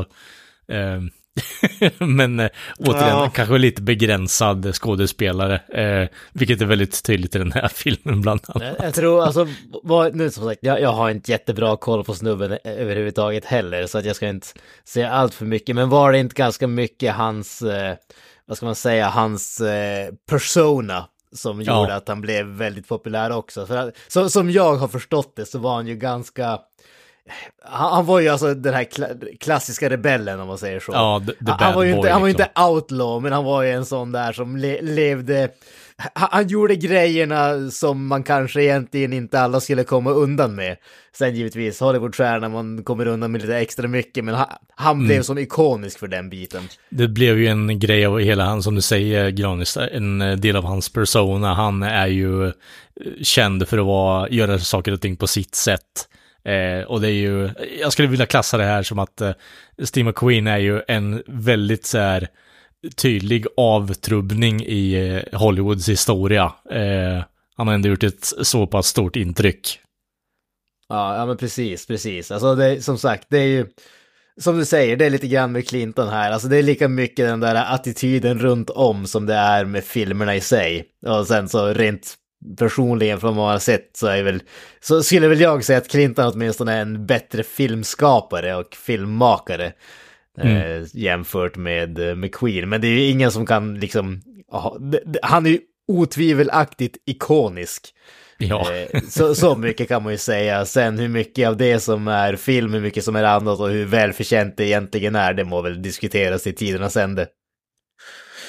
eh, 0.68 1.00
Men 1.98 2.40
eh, 2.40 2.48
återigen, 2.78 3.08
Ja. 3.08 3.30
kanske 3.34 3.58
lite 3.58 3.82
begränsad 3.82 4.74
skådespelare, 4.74 5.54
eh, 5.56 6.08
vilket 6.32 6.60
är 6.60 6.66
väldigt 6.66 7.02
tydligt 7.04 7.34
i 7.34 7.38
den 7.38 7.52
här 7.52 7.68
filmen 7.74 8.20
bland 8.20 8.40
annat. 8.46 8.62
Jag, 8.78 8.86
jag 8.86 8.94
tror 8.94 9.22
alltså, 9.22 9.46
vad, 9.82 10.14
nu 10.14 10.30
som 10.30 10.44
sagt, 10.44 10.58
jag, 10.62 10.80
jag 10.80 10.92
har 10.92 11.10
inte 11.10 11.30
jättebra 11.30 11.76
koll 11.76 12.04
på 12.04 12.14
snubben 12.14 12.52
eh, 12.52 12.58
överhuvudtaget 12.64 13.44
heller, 13.44 13.86
så 13.86 13.98
att 13.98 14.04
jag 14.04 14.16
ska 14.16 14.28
inte 14.28 14.46
säga 14.84 15.10
allt 15.10 15.34
för 15.34 15.44
mycket, 15.46 15.76
men 15.76 15.88
var 15.88 16.12
det 16.12 16.18
inte 16.18 16.34
ganska 16.34 16.66
mycket 16.66 17.14
hans, 17.14 17.62
eh, 17.62 17.94
vad 18.46 18.56
ska 18.56 18.66
man 18.66 18.74
säga, 18.74 19.08
hans 19.08 19.60
eh, 19.60 20.08
persona 20.28 21.04
som 21.32 21.62
Ja. 21.62 21.80
gjorde 21.80 21.94
att 21.94 22.08
han 22.08 22.20
blev 22.20 22.46
väldigt 22.46 22.88
populär 22.88 23.30
också. 23.32 23.66
För 23.66 23.76
att, 23.76 23.94
så, 24.08 24.30
som 24.30 24.50
jag 24.50 24.74
har 24.74 24.88
förstått 24.88 25.36
det 25.36 25.46
så 25.46 25.58
var 25.58 25.74
han 25.74 25.86
ju 25.86 25.94
ganska... 25.96 26.58
Han, 27.64 28.06
var 28.06 28.20
ju 28.20 28.28
alltså 28.28 28.54
den 28.54 28.74
här 28.74 28.84
kla, 28.84 29.06
klassiska 29.40 29.90
rebellen 29.90 30.40
om 30.40 30.48
man 30.48 30.58
säger 30.58 30.80
så. 30.80 30.92
Ja, 30.92 31.22
the, 31.26 31.32
the 31.44 31.52
han, 31.64 31.74
var 31.74 31.82
ju 31.82 31.92
boy, 31.92 31.98
inte, 31.98 32.12
han 32.12 32.20
var 32.20 32.28
liksom. 32.28 32.46
inte 32.48 32.62
outlaw, 32.62 33.22
men 33.22 33.32
han 33.32 33.44
var 33.44 33.62
ju 33.62 33.70
en 33.70 33.84
sån 33.84 34.12
där 34.12 34.32
som 34.32 34.56
le, 34.56 34.82
levde... 34.82 35.48
Han, 36.14 36.48
gjorde 36.48 36.76
grejerna 36.76 37.70
som 37.70 38.06
man 38.06 38.22
kanske 38.22 38.62
egentligen 38.62 39.12
inte 39.12 39.40
alla 39.40 39.60
skulle 39.60 39.84
komma 39.84 40.10
undan 40.10 40.54
med. 40.54 40.76
Sen 41.16 41.34
givetvis, 41.34 41.80
Hollywoodstjärna, 41.80 42.48
man 42.48 42.82
kommer 42.84 43.06
undan 43.06 43.32
med 43.32 43.40
lite 43.40 43.56
extra 43.56 43.88
mycket, 43.88 44.24
men 44.24 44.34
han, 44.34 44.46
han 44.74 44.96
Mm. 44.96 45.06
blev 45.06 45.22
som 45.22 45.38
ikonisk 45.38 45.98
för 45.98 46.08
den 46.08 46.30
biten. 46.30 46.62
Det 46.88 47.08
blev 47.08 47.38
ju 47.38 47.46
en 47.46 47.78
grej 47.78 48.06
av 48.06 48.18
hela 48.18 48.44
han, 48.44 48.62
som 48.62 48.74
du 48.74 48.80
säger 48.80 49.30
Granis, 49.30 49.76
en 49.76 50.18
del 50.18 50.56
av 50.56 50.64
hans 50.64 50.92
persona. 50.92 51.54
Han 51.54 51.82
är 51.82 52.06
ju 52.06 52.46
eh, 52.46 52.52
känd 53.22 53.68
för 53.68 53.78
att 53.78 53.86
vara, 53.86 54.28
göra 54.28 54.58
saker 54.58 54.92
och 54.92 55.00
ting 55.00 55.16
på 55.16 55.26
sitt 55.26 55.54
sätt. 55.54 56.08
Eh, 56.44 56.84
och 56.86 57.00
det 57.00 57.08
är 57.08 57.12
ju, 57.12 57.50
jag 57.80 57.92
skulle 57.92 58.08
vilja 58.08 58.26
klassa 58.26 58.56
det 58.56 58.64
här 58.64 58.82
som 58.82 58.98
att 58.98 59.20
eh, 59.20 59.32
Steve 59.82 60.08
McQueen 60.08 60.46
är 60.46 60.58
ju 60.58 60.82
en 60.88 61.22
väldigt 61.26 61.86
så 61.86 61.98
här 61.98 62.28
tydlig 62.96 63.46
avtrubbning 63.56 64.62
i 64.62 64.94
eh, 64.94 65.38
Hollywoods 65.38 65.88
historia. 65.88 66.52
Eh, 66.70 67.22
han 67.56 67.66
har 67.66 67.74
ändå 67.74 67.88
gjort 67.88 68.02
ett 68.02 68.24
så 68.42 68.66
pass 68.66 68.86
stort 68.86 69.16
intryck. 69.16 69.80
Ja, 70.88 71.16
ja 71.16 71.26
men 71.26 71.36
precis, 71.36 71.86
precis. 71.86 72.30
Alltså 72.30 72.54
det, 72.54 72.84
som 72.84 72.98
sagt, 72.98 73.26
det 73.30 73.38
är 73.38 73.46
ju, 73.46 73.66
som 74.40 74.58
du 74.58 74.64
säger, 74.64 74.96
det 74.96 75.06
är 75.06 75.10
lite 75.10 75.28
grann 75.28 75.52
med 75.52 75.68
Clinton 75.68 76.08
här. 76.08 76.30
Alltså 76.30 76.48
det 76.48 76.56
är 76.56 76.62
lika 76.62 76.88
mycket 76.88 77.26
den 77.26 77.40
där 77.40 77.74
attityden 77.74 78.38
runt 78.38 78.70
om 78.70 79.06
som 79.06 79.26
det 79.26 79.34
är 79.34 79.64
med 79.64 79.84
filmerna 79.84 80.36
i 80.36 80.40
sig. 80.40 80.84
Och 81.06 81.26
sen 81.26 81.48
så 81.48 81.66
rent 81.66 82.14
personligen 82.58 83.20
från 83.20 83.36
vad 83.36 83.44
man 83.44 83.52
har 83.52 83.58
sett 83.58 83.90
så 83.94 84.06
är 84.06 84.22
väl, 84.22 84.42
så 84.80 85.02
skulle 85.02 85.28
väl 85.28 85.40
jag 85.40 85.64
säga 85.64 85.78
att 85.78 85.88
Clinton 85.88 86.32
åtminstone 86.34 86.72
är 86.72 86.82
en 86.82 87.06
bättre 87.06 87.42
filmskapare 87.42 88.54
och 88.54 88.74
filmmakare. 88.74 89.72
Eh, 90.40 90.82
jämfört 90.92 91.56
med, 91.56 92.08
eh, 92.08 92.14
med 92.14 92.34
Queen. 92.34 92.68
Men 92.68 92.80
det 92.80 92.86
är 92.86 92.92
ju 92.92 93.04
ingen 93.04 93.30
som 93.32 93.46
kan 93.46 93.80
liksom, 93.80 94.22
aha, 94.52 94.78
han 95.22 95.46
är 95.46 95.50
ju 95.50 95.60
otvivelaktigt 95.88 96.96
ikonisk. 97.06 97.94
Ja, 98.38 98.72
Eh, 98.74 99.00
Så, 99.08 99.34
så 99.34 99.56
mycket 99.56 99.88
kan 99.88 100.02
man 100.02 100.12
ju 100.12 100.18
säga. 100.18 100.64
Sen 100.64 100.98
hur 100.98 101.08
mycket 101.08 101.48
av 101.48 101.56
det 101.56 101.80
som 101.80 102.08
är 102.08 102.36
film, 102.36 102.72
hur 102.72 102.80
mycket 102.80 103.04
som 103.04 103.16
är 103.16 103.24
annat 103.24 103.60
och 103.60 103.68
hur 103.68 103.84
välförtjänt 103.84 104.56
det 104.56 104.66
egentligen 104.66 105.14
är, 105.14 105.34
det 105.34 105.44
må 105.44 105.62
väl 105.62 105.82
diskuteras 105.82 106.46
i 106.46 106.52
tidernas 106.52 106.96
ände. 106.96 107.26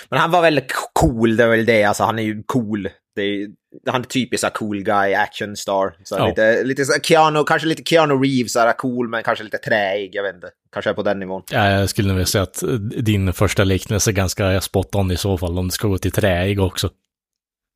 Men 0.09 0.19
han 0.19 0.31
var 0.31 0.41
väl 0.41 0.61
cool, 0.93 1.37
det 1.37 1.43
är 1.43 1.47
väl 1.47 1.65
det. 1.65 1.83
Alltså 1.83 2.03
han 2.03 2.19
är 2.19 2.23
ju 2.23 2.43
cool. 2.43 2.89
Det 3.19 3.23
är, 3.25 3.47
han 3.91 4.01
är 4.01 4.05
typisk 4.05 4.41
så 4.41 4.47
här 4.47 4.53
cool 4.53 4.83
guy, 4.83 5.13
action 5.13 5.55
star. 5.55 5.93
Så 6.03 6.15
Ja. 6.17 6.27
lite, 6.27 6.63
lite 6.63 6.85
så 6.85 6.99
Keanu, 7.03 7.43
kanske 7.43 7.67
lite 7.67 7.83
Keanu 7.85 8.13
Reeves, 8.13 8.53
så 8.53 8.59
här 8.59 8.73
cool 8.73 9.09
men 9.09 9.23
kanske 9.23 9.43
lite 9.43 9.57
träig, 9.57 10.09
jag 10.15 10.23
vet 10.23 10.35
inte. 10.35 10.49
Kanske 10.73 10.89
är 10.89 10.93
på 10.93 11.03
den 11.03 11.19
nivån. 11.19 11.43
Ja, 11.51 11.69
jag 11.71 11.89
skulle 11.89 12.13
nog 12.13 12.27
säga 12.27 12.43
att 12.43 12.63
din 12.97 13.33
första 13.33 13.63
liknelse 13.63 14.11
är 14.11 14.13
ganska 14.13 14.61
spot 14.61 14.95
on 14.95 15.11
i 15.11 15.17
så 15.17 15.37
fall, 15.37 15.59
om 15.59 15.67
du 15.67 15.71
ska 15.71 15.87
gå 15.87 15.97
till 15.97 16.11
träig 16.11 16.59
också. 16.61 16.89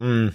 Mm. 0.04 0.32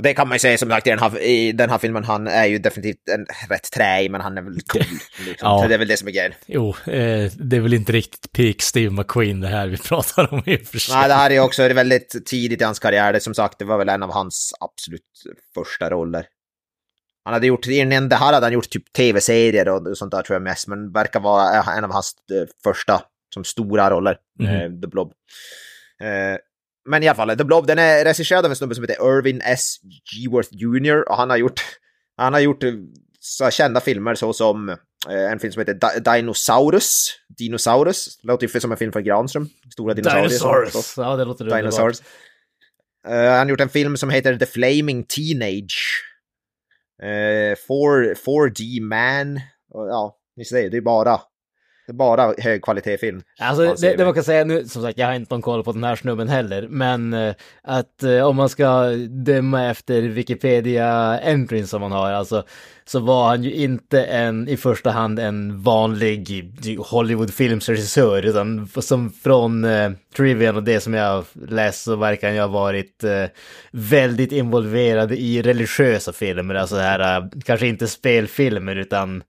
Och 0.00 0.04
det 0.04 0.14
kan 0.14 0.28
man 0.28 0.34
ju 0.34 0.38
säga 0.38 0.58
som 0.58 0.70
sagt 0.70 0.86
i 0.86 0.90
den 0.90 0.98
här, 0.98 1.18
i 1.18 1.52
den 1.52 1.70
här 1.70 1.78
filmen, 1.78 2.04
han 2.04 2.26
är 2.26 2.46
ju 2.46 2.58
definitivt 2.58 3.08
en 3.08 3.26
rätt 3.48 3.70
träig, 3.72 4.10
men 4.10 4.20
han 4.20 4.38
är 4.38 4.42
väl 4.42 4.60
cool. 4.60 4.82
Liksom. 5.26 5.48
Ja. 5.48 5.66
Det 5.68 5.74
är 5.74 5.78
väl 5.78 5.88
det 5.88 5.96
som 5.96 6.08
är 6.08 6.12
grejen. 6.12 6.32
Jo, 6.46 6.68
eh, 6.86 7.30
det 7.36 7.56
är 7.56 7.60
väl 7.60 7.74
inte 7.74 7.92
riktigt 7.92 8.32
peak 8.32 8.62
Steve 8.62 8.90
McQueen 8.90 9.40
det 9.40 9.48
här 9.48 9.66
vi 9.66 9.76
pratar 9.88 10.34
om 10.34 10.42
i 10.46 10.56
och 10.56 10.60
för 10.66 10.78
sig. 10.78 10.94
Nej, 10.96 11.08
det 11.08 11.14
här 11.14 11.30
är 11.30 11.34
ju 11.34 11.40
också 11.40 11.68
väldigt 11.68 12.26
tidigt 12.26 12.60
i 12.60 12.64
hans 12.64 12.78
karriär. 12.78 13.12
Det, 13.12 13.20
som 13.20 13.34
sagt, 13.34 13.58
det 13.58 13.64
var 13.64 13.78
väl 13.78 13.88
en 13.88 14.02
av 14.02 14.12
hans 14.12 14.54
absolut 14.60 15.02
första 15.54 15.90
roller. 15.90 16.26
Han 17.24 17.34
hade 17.34 17.46
gjort, 17.46 17.66
innan 17.66 18.08
det 18.08 18.16
här 18.16 18.32
hade 18.32 18.46
han 18.46 18.52
gjort 18.52 18.70
typ 18.70 18.92
tv-serier 18.92 19.68
och 19.68 19.98
sånt 19.98 20.10
där 20.12 20.22
tror 20.22 20.34
jag 20.34 20.42
mest, 20.42 20.68
men 20.68 20.92
verkar 20.92 21.20
vara 21.20 21.62
en 21.76 21.84
av 21.84 21.92
hans 21.92 22.12
eh, 22.32 22.48
första 22.64 23.02
som 23.34 23.44
stora 23.44 23.90
roller, 23.90 24.16
Mhm. 24.38 24.48
eh, 24.48 24.80
The 24.80 24.86
Blob. 24.86 25.12
Eh, 26.02 26.36
men 26.88 27.02
i 27.02 27.08
alla 27.08 27.16
fall, 27.16 27.36
The 27.36 27.44
Blob, 27.44 27.66
den 27.66 27.78
är 27.78 28.04
regisserad 28.04 28.44
av 28.44 28.50
en 28.50 28.56
snubbe 28.56 28.74
som 28.74 28.84
heter 28.84 29.18
Irvin 29.18 29.40
S. 29.44 29.76
Geworth 30.14 30.48
Jr. 30.52 31.08
och 31.08 31.16
han 31.16 31.30
har 31.30 31.36
gjort, 31.36 31.60
han 32.16 32.32
har 32.32 32.40
gjort 32.40 32.62
eh, 32.62 32.72
så 33.20 33.50
kända 33.50 33.80
filmer 33.80 34.14
såsom 34.14 34.68
eh, 34.68 35.32
en 35.32 35.38
film 35.38 35.52
som 35.52 35.60
heter 35.60 35.74
Di- 35.74 36.00
Dinosaurus. 36.00 37.06
Dinosaurus, 37.38 38.18
låter 38.22 38.46
ju 38.54 38.60
som 38.60 38.72
en 38.72 38.78
film 38.78 38.92
för 38.92 39.00
Granström. 39.00 39.48
Stora 39.72 39.94
dinosaurier. 39.94 40.28
Dinosaurs! 40.28 40.94
Ja, 40.96 41.16
det 41.16 41.24
låter. 41.24 41.44
Dinosaurs. 41.44 42.00
Eh, 43.08 43.14
han 43.14 43.38
har 43.38 43.48
gjort 43.48 43.60
en 43.60 43.68
film 43.68 43.96
som 43.96 44.10
heter 44.10 44.36
The 44.36 44.46
Flaming 44.46 45.04
Teenage. 45.04 46.06
Uh, 47.02 47.54
4D 48.26 48.80
Man. 48.82 49.40
Och, 49.74 49.88
ja, 49.88 50.16
ni 50.36 50.44
ser, 50.44 50.70
det 50.70 50.76
är 50.76 50.80
bara, 50.80 51.20
det 51.90 51.94
är 51.94 51.96
bara 51.96 52.34
högkvalitetsfilm. 52.38 53.22
Alltså 53.38 53.74
det, 53.74 53.96
det 53.96 54.04
man 54.04 54.14
kan 54.14 54.24
säga 54.24 54.44
nu, 54.44 54.64
som 54.64 54.82
sagt, 54.82 54.98
jag 54.98 55.06
har 55.06 55.14
inte 55.14 55.34
någon 55.34 55.42
koll 55.42 55.64
på 55.64 55.72
den 55.72 55.84
här 55.84 55.96
snubben 55.96 56.28
heller, 56.28 56.68
men 56.68 57.12
eh, 57.12 57.34
att 57.62 58.02
eh, 58.02 58.26
om 58.26 58.36
man 58.36 58.48
ska 58.48 58.90
döma 59.08 59.70
efter 59.70 60.02
Wikipedia-entrin 60.02 61.66
som 61.66 61.80
man 61.80 61.92
har, 61.92 62.12
alltså, 62.12 62.44
så 62.84 63.00
var 63.00 63.28
han 63.28 63.44
ju 63.44 63.52
inte 63.52 64.04
en, 64.04 64.48
i 64.48 64.56
första 64.56 64.90
hand 64.90 65.18
en 65.18 65.62
vanlig 65.62 66.50
Hollywood-filmsregissör, 66.78 68.26
utan 68.26 68.68
som 68.68 69.10
från 69.10 69.64
eh, 69.64 69.90
Trivian 70.16 70.56
och 70.56 70.62
det 70.62 70.80
som 70.80 70.94
jag 70.94 71.24
läst 71.48 71.82
så 71.82 71.96
verkar 71.96 72.28
han 72.28 72.34
ju 72.34 72.40
ha 72.40 72.48
varit 72.48 73.04
eh, 73.04 73.24
väldigt 73.70 74.32
involverad 74.32 75.12
i 75.12 75.42
religiösa 75.42 76.12
filmer, 76.12 76.54
alltså 76.54 76.76
här, 76.76 77.16
eh, 77.16 77.28
kanske 77.44 77.66
inte 77.66 77.88
spelfilmer 77.88 78.76
utan 78.76 79.22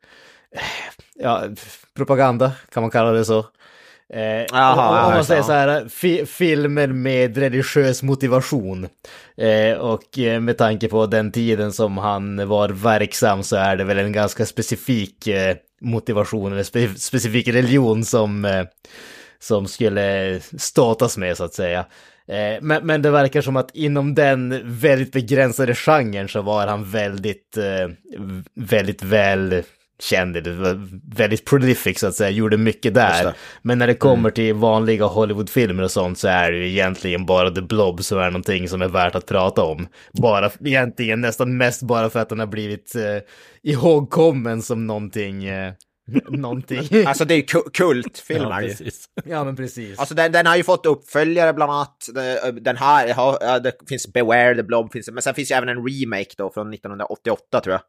ja, 1.15 1.43
propaganda 1.97 2.51
kan 2.73 2.83
man 2.83 2.89
kalla 2.91 3.11
det 3.11 3.25
så. 3.25 3.39
Eh, 4.13 4.45
Jaha, 4.51 5.05
om- 5.07 5.13
man 5.13 5.25
säger 5.25 5.41
så 5.41 5.51
här, 5.51 5.87
fi, 5.89 6.25
filmer 6.25 6.87
med 6.87 7.37
religiös 7.37 8.03
motivation. 8.03 8.87
Eh, 9.37 9.77
och 9.77 10.19
eh, 10.19 10.39
med 10.39 10.57
tanke 10.57 10.87
på 10.87 11.05
den 11.05 11.31
tiden 11.31 11.71
som 11.71 11.97
han 11.97 12.47
var 12.47 12.69
verksam 12.69 13.43
så 13.43 13.55
är 13.55 13.75
det 13.75 13.83
väl 13.83 13.97
en 13.97 14.11
ganska 14.11 14.45
specifik 14.45 15.27
eh, 15.27 15.55
motivation 15.81 16.51
eller 16.53 16.63
spe, 16.63 16.87
specifik 16.97 17.47
religion 17.47 18.05
som, 18.05 18.45
eh, 18.45 18.65
som 19.39 19.67
skulle 19.67 20.39
ståtas 20.57 21.17
med 21.17 21.37
så 21.37 21.43
att 21.43 21.53
säga. 21.53 21.79
Eh, 22.27 22.61
Men, 22.61 22.85
men 22.87 23.01
det 23.01 23.11
verkar 23.11 23.41
som 23.41 23.55
att 23.55 23.71
inom 23.75 24.15
den 24.15 24.61
väldigt 24.63 25.11
begränsade 25.11 25.75
genren 25.75 26.27
så 26.27 26.41
var 26.41 26.67
han 26.67 26.91
väldigt, 26.91 27.57
eh, 27.57 27.89
väldigt 28.55 29.03
väl 29.03 29.63
känd, 30.01 30.37
eller 30.37 30.51
var 30.53 30.87
väldigt 31.15 31.45
prolific 31.45 31.99
så 31.99 32.07
att 32.07 32.15
säga, 32.15 32.29
gjorde 32.29 32.57
mycket 32.57 32.93
där. 32.93 33.23
Men 33.61 33.77
när 33.77 33.87
det 33.87 33.93
kommer 33.93 34.29
till 34.31 34.53
vanliga 34.53 35.05
Hollywoodfilmer 35.05 35.83
och 35.83 35.91
sånt 35.91 36.17
så 36.19 36.27
är 36.27 36.51
det 36.51 36.57
ju 36.57 36.69
egentligen 36.69 37.25
bara 37.25 37.51
The 37.51 37.61
Blob 37.61 38.03
som 38.03 38.17
är 38.19 38.25
någonting 38.31 38.69
som 38.69 38.81
är 38.81 38.87
värt 38.87 39.15
att 39.15 39.25
prata 39.25 39.63
om. 39.63 39.87
Bara, 40.13 40.51
egentligen 40.65 41.21
nästan 41.21 41.57
mest 41.57 41.81
bara 41.83 42.09
för 42.09 42.19
att 42.19 42.29
den 42.29 42.39
har 42.39 42.47
blivit 42.47 42.95
eh, 42.95 43.71
ihågkommen 43.71 44.61
som 44.61 44.87
någonting, 44.87 45.43
eh, 45.45 45.73
någonting. 46.29 46.79
Alltså 47.07 47.25
det 47.25 47.33
är 47.33 47.35
ju 47.37 47.43
ku- 47.43 47.69
kultfilmer. 47.73 48.61
Ja, 48.61 48.61
ju. 48.61 48.75
ja 49.25 49.43
men 49.43 49.55
precis. 49.55 49.99
Alltså 49.99 50.15
den, 50.15 50.31
den 50.31 50.45
har 50.45 50.55
ju 50.55 50.63
fått 50.63 50.85
uppföljare 50.85 51.53
bland 51.53 51.71
annat. 51.71 51.97
Det- 52.13 52.51
Den 52.61 52.77
här, 52.77 53.07
ja, 53.07 53.59
det 53.59 53.71
finns 53.89 54.13
Beware 54.13 54.55
the 54.55 54.63
Blob, 54.63 54.91
finns, 54.91 55.09
men 55.11 55.21
sen 55.21 55.33
finns 55.33 55.51
ju 55.51 55.55
även 55.55 55.69
en 55.69 55.87
remake 55.87 56.33
då 56.37 56.51
från 56.53 56.73
1988 56.73 57.59
tror 57.61 57.73
jag. 57.73 57.81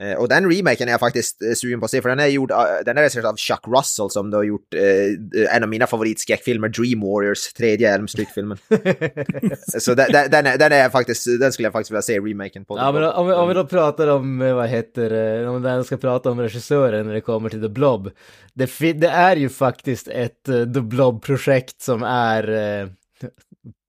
Eh, 0.00 0.12
Och 0.18 0.28
den 0.28 0.50
remaken 0.52 0.88
är 0.88 0.92
jag 0.92 1.00
faktiskt 1.00 1.42
eh, 1.42 1.52
sugen 1.54 1.80
på 1.80 1.84
att 1.84 1.90
se, 1.90 2.02
för 2.02 2.08
den 2.08 2.20
är 2.20 2.26
gjord, 2.26 2.50
eh, 2.50 2.56
den 2.84 2.96
är 2.98 3.02
regisserad 3.02 3.26
av 3.26 3.36
Chuck 3.36 3.60
Russell 3.76 4.10
som 4.10 4.30
då 4.30 4.38
har 4.38 4.44
gjort 4.44 4.74
eh, 4.74 5.56
en 5.56 5.62
av 5.62 5.68
mina 5.68 5.86
favoritskräckfilmer, 5.86 6.68
Dream 6.68 7.00
Warriors, 7.00 7.52
tredje 7.52 7.94
Elm 7.94 8.08
Street-filmen. 8.08 8.58
Så 9.80 9.94
den, 9.94 10.12
den, 10.12 10.30
den, 10.30 10.46
är, 10.46 10.58
den 10.58 10.72
är 10.72 10.88
faktiskt, 10.88 11.26
den 11.40 11.52
skulle 11.52 11.66
jag 11.66 11.72
faktiskt 11.72 11.90
vilja 11.90 12.02
se 12.02 12.18
remaken 12.20 12.64
på. 12.64 12.78
Ja, 12.78 12.92
men 12.92 13.04
om, 13.04 13.26
vi- 13.26 13.32
om 13.32 13.48
vi 13.48 13.54
då 13.54 13.66
pratar 13.66 14.08
om, 14.08 14.38
vad 14.38 14.68
heter 14.68 15.10
det, 15.10 15.48
om 15.48 15.62
den 15.62 15.84
ska 15.84 15.96
prata 15.96 16.30
om 16.30 16.40
regissören 16.40 17.06
när 17.06 17.14
det 17.14 17.20
kommer 17.20 17.48
till 17.48 17.62
The 17.62 17.68
Blob. 17.68 18.10
Det, 18.54 18.92
det 18.92 19.08
är 19.08 19.36
ju 19.36 19.48
faktiskt 19.48 20.08
ett 20.08 20.44
The 20.44 20.80
Blob-projekt 20.80 21.80
som 21.82 22.02
är 22.02 22.48
eh, 22.82 22.88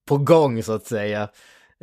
på 0.08 0.16
gång 0.18 0.62
så 0.62 0.72
att 0.72 0.86
säga. 0.86 1.28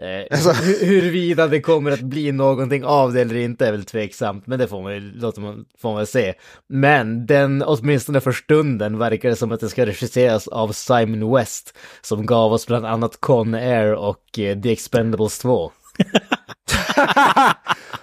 Eh, 0.02 0.28
Alltså- 0.32 0.50
hu- 0.52 0.86
huruvida 0.86 1.48
det 1.48 1.62
kommer 1.62 1.92
att 1.92 2.02
bli 2.02 2.32
någonting 2.32 2.86
av 2.86 3.14
det 3.14 3.22
eller 3.22 3.36
inte 3.36 3.68
är 3.68 3.72
väl 3.72 3.86
tveksamt, 3.86 4.48
men 4.48 4.60
det 4.60 4.68
får 4.68 4.82
man 4.82 4.94
ju 4.94 5.00
låter 5.00 5.42
man, 5.42 5.66
får 5.82 5.94
man 5.94 6.08
se. 6.08 6.34
Men 6.70 7.26
den, 7.26 7.64
åtminstone 7.68 8.22
för 8.22 8.32
stunden, 8.32 8.98
verkar 8.98 9.30
det 9.30 9.36
som 9.36 9.52
att 9.52 9.60
det 9.60 9.70
ska 9.70 9.86
regisseras 9.86 10.48
av 10.48 10.72
Simon 10.72 11.36
West, 11.36 11.78
som 12.02 12.26
gav 12.26 12.54
oss 12.54 12.68
bland 12.68 12.86
annat 12.86 13.18
Con 13.22 13.54
Air 13.54 13.94
och 13.94 14.40
eh, 14.40 14.62
The 14.62 14.72
Expendables 14.72 15.40
2. 15.40 15.72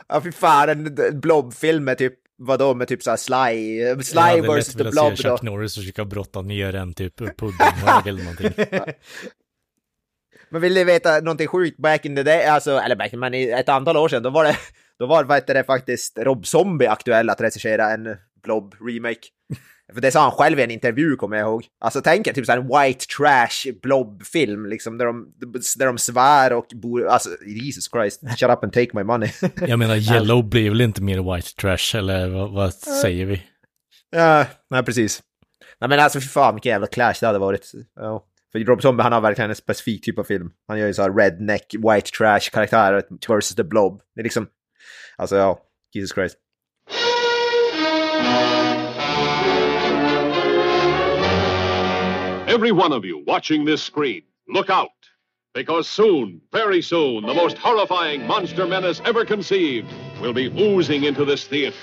ja, 0.09 0.21
fy 0.23 0.33
fan, 0.33 0.69
en 0.69 0.97
Blob-film 1.21 1.85
med 1.85 1.99
typ, 1.99 2.15
vadå, 2.39 2.75
med 2.75 2.89
typ 2.89 3.03
såhär 3.03 3.17
Sly, 3.17 4.03
Sly 4.05 4.17
Jag 4.21 4.23
hade 4.23 4.57
lätt 4.57 4.69
vs. 4.69 4.73
The 4.73 4.79
velat 4.79 4.93
Blob 4.93 5.17
se 5.19 5.29
då. 5.29 5.35
Chuck 5.37 5.43
Norris 5.43 5.75
försöka 5.75 6.05
brotta 6.05 6.43
ner 6.43 6.75
en 6.75 6.95
typ 6.95 7.17
puddinghög 7.17 8.07
eller 8.07 8.23
någonting. 8.23 8.53
Men 10.51 10.61
vill 10.61 10.75
ni 10.75 10.85
veta 10.85 11.21
någonting 11.21 11.47
sjukt 11.47 11.77
back 11.77 12.05
in 12.05 12.17
the 12.17 12.23
day, 12.23 12.47
alltså, 12.47 12.79
eller 12.79 12.97
back, 12.97 13.13
men 13.13 13.35
i 13.35 13.49
ett 13.49 13.69
antal 13.69 13.97
år 13.97 14.09
sedan, 14.09 14.23
då 14.23 14.31
var 14.31 14.45
det, 14.45 14.57
då 14.99 15.07
var 15.07 15.25
vad 15.25 15.37
heter 15.37 15.55
det 15.55 15.65
faktiskt 15.65 16.19
Rob 16.19 16.47
Zombie 16.47 16.87
aktuell 16.87 17.31
att 17.31 17.41
regissera 17.41 17.91
en 17.91 18.17
Blob-remake. 18.47 19.25
För 19.95 20.01
det 20.01 20.11
sa 20.11 20.23
han 20.23 20.31
själv 20.31 20.61
i 20.61 20.63
en 20.63 20.71
intervju, 20.71 21.17
kommer 21.17 21.37
jag 21.37 21.49
ihåg. 21.49 21.67
Alltså 21.81 22.01
tänk 22.01 22.27
er 22.27 22.33
typ 22.33 22.47
såhär 22.47 22.59
en 22.59 22.69
white 22.69 23.07
trash 23.07 23.73
blob-film, 23.83 24.67
liksom, 24.67 24.99
där 24.99 25.07
de, 25.07 25.35
där 25.79 25.87
de 25.87 25.99
svär 25.99 26.53
och 26.53 26.67
bor... 26.75 27.07
Alltså, 27.07 27.29
Jesus 27.47 27.91
Christ, 27.91 28.21
shut 28.39 28.51
up 28.51 28.65
and 28.65 28.73
take 28.73 28.91
my 28.93 29.03
money. 29.03 29.31
Jag 29.67 29.79
menar, 29.79 29.97
Yellow 29.97 30.49
blir 30.49 30.71
väl 30.71 30.81
inte 30.81 31.03
mer 31.03 31.35
white 31.35 31.49
trash, 31.61 31.99
eller 31.99 32.29
vad, 32.29 32.53
vad 32.53 32.75
säger 32.75 33.27
vi? 33.27 33.43
ja, 34.11 34.47
nej 34.71 34.83
precis. 34.83 35.23
Nej 35.81 35.89
men 35.89 36.01
alltså 36.01 36.21
fy 36.21 36.29
fan 36.29 36.55
vilken 36.55 36.71
jävla 36.71 36.87
clash 36.87 37.15
det 37.21 37.27
hade 37.27 37.39
varit. 37.39 37.73
Ja. 37.97 38.25
För 38.55 38.65
Rob 38.65 38.83
Zombie 38.83 39.03
han 39.03 39.13
har 39.13 39.21
verkligen 39.21 39.51
en 39.51 39.57
specifik 39.57 40.05
typ 40.05 40.19
av 40.19 40.25
film. 40.25 40.51
Han 40.69 40.79
gör 40.79 40.87
ju 40.87 40.95
så 40.95 41.03
här 41.03 41.13
redneck, 41.13 41.75
white 41.75 42.11
trash 42.11 42.51
karaktärer 42.53 43.03
versus 43.29 43.55
the 43.55 43.65
blob. 43.65 44.01
Det 44.15 44.21
är 44.21 44.23
liksom... 44.23 44.47
Alltså 45.17 45.37
ja, 45.37 45.59
Jesus 45.95 46.15
Christ. 46.15 46.37
Every 52.49 52.73
one 52.73 52.97
of 52.97 53.05
you 53.05 53.25
watching 53.27 53.67
this 53.67 53.91
screen, 53.91 54.23
look 54.55 54.71
out. 54.71 54.91
Because 55.55 55.89
soon, 55.89 56.41
very 56.53 56.83
soon, 56.83 57.27
the 57.27 57.35
most 57.35 57.59
horrifying 57.59 58.27
monster 58.27 58.67
menace 58.67 59.03
ever 59.05 59.25
conceived 59.25 59.89
will 60.23 60.33
be 60.33 60.49
oozing 60.49 61.05
into 61.05 61.25
this 61.25 61.49
theater. 61.49 61.77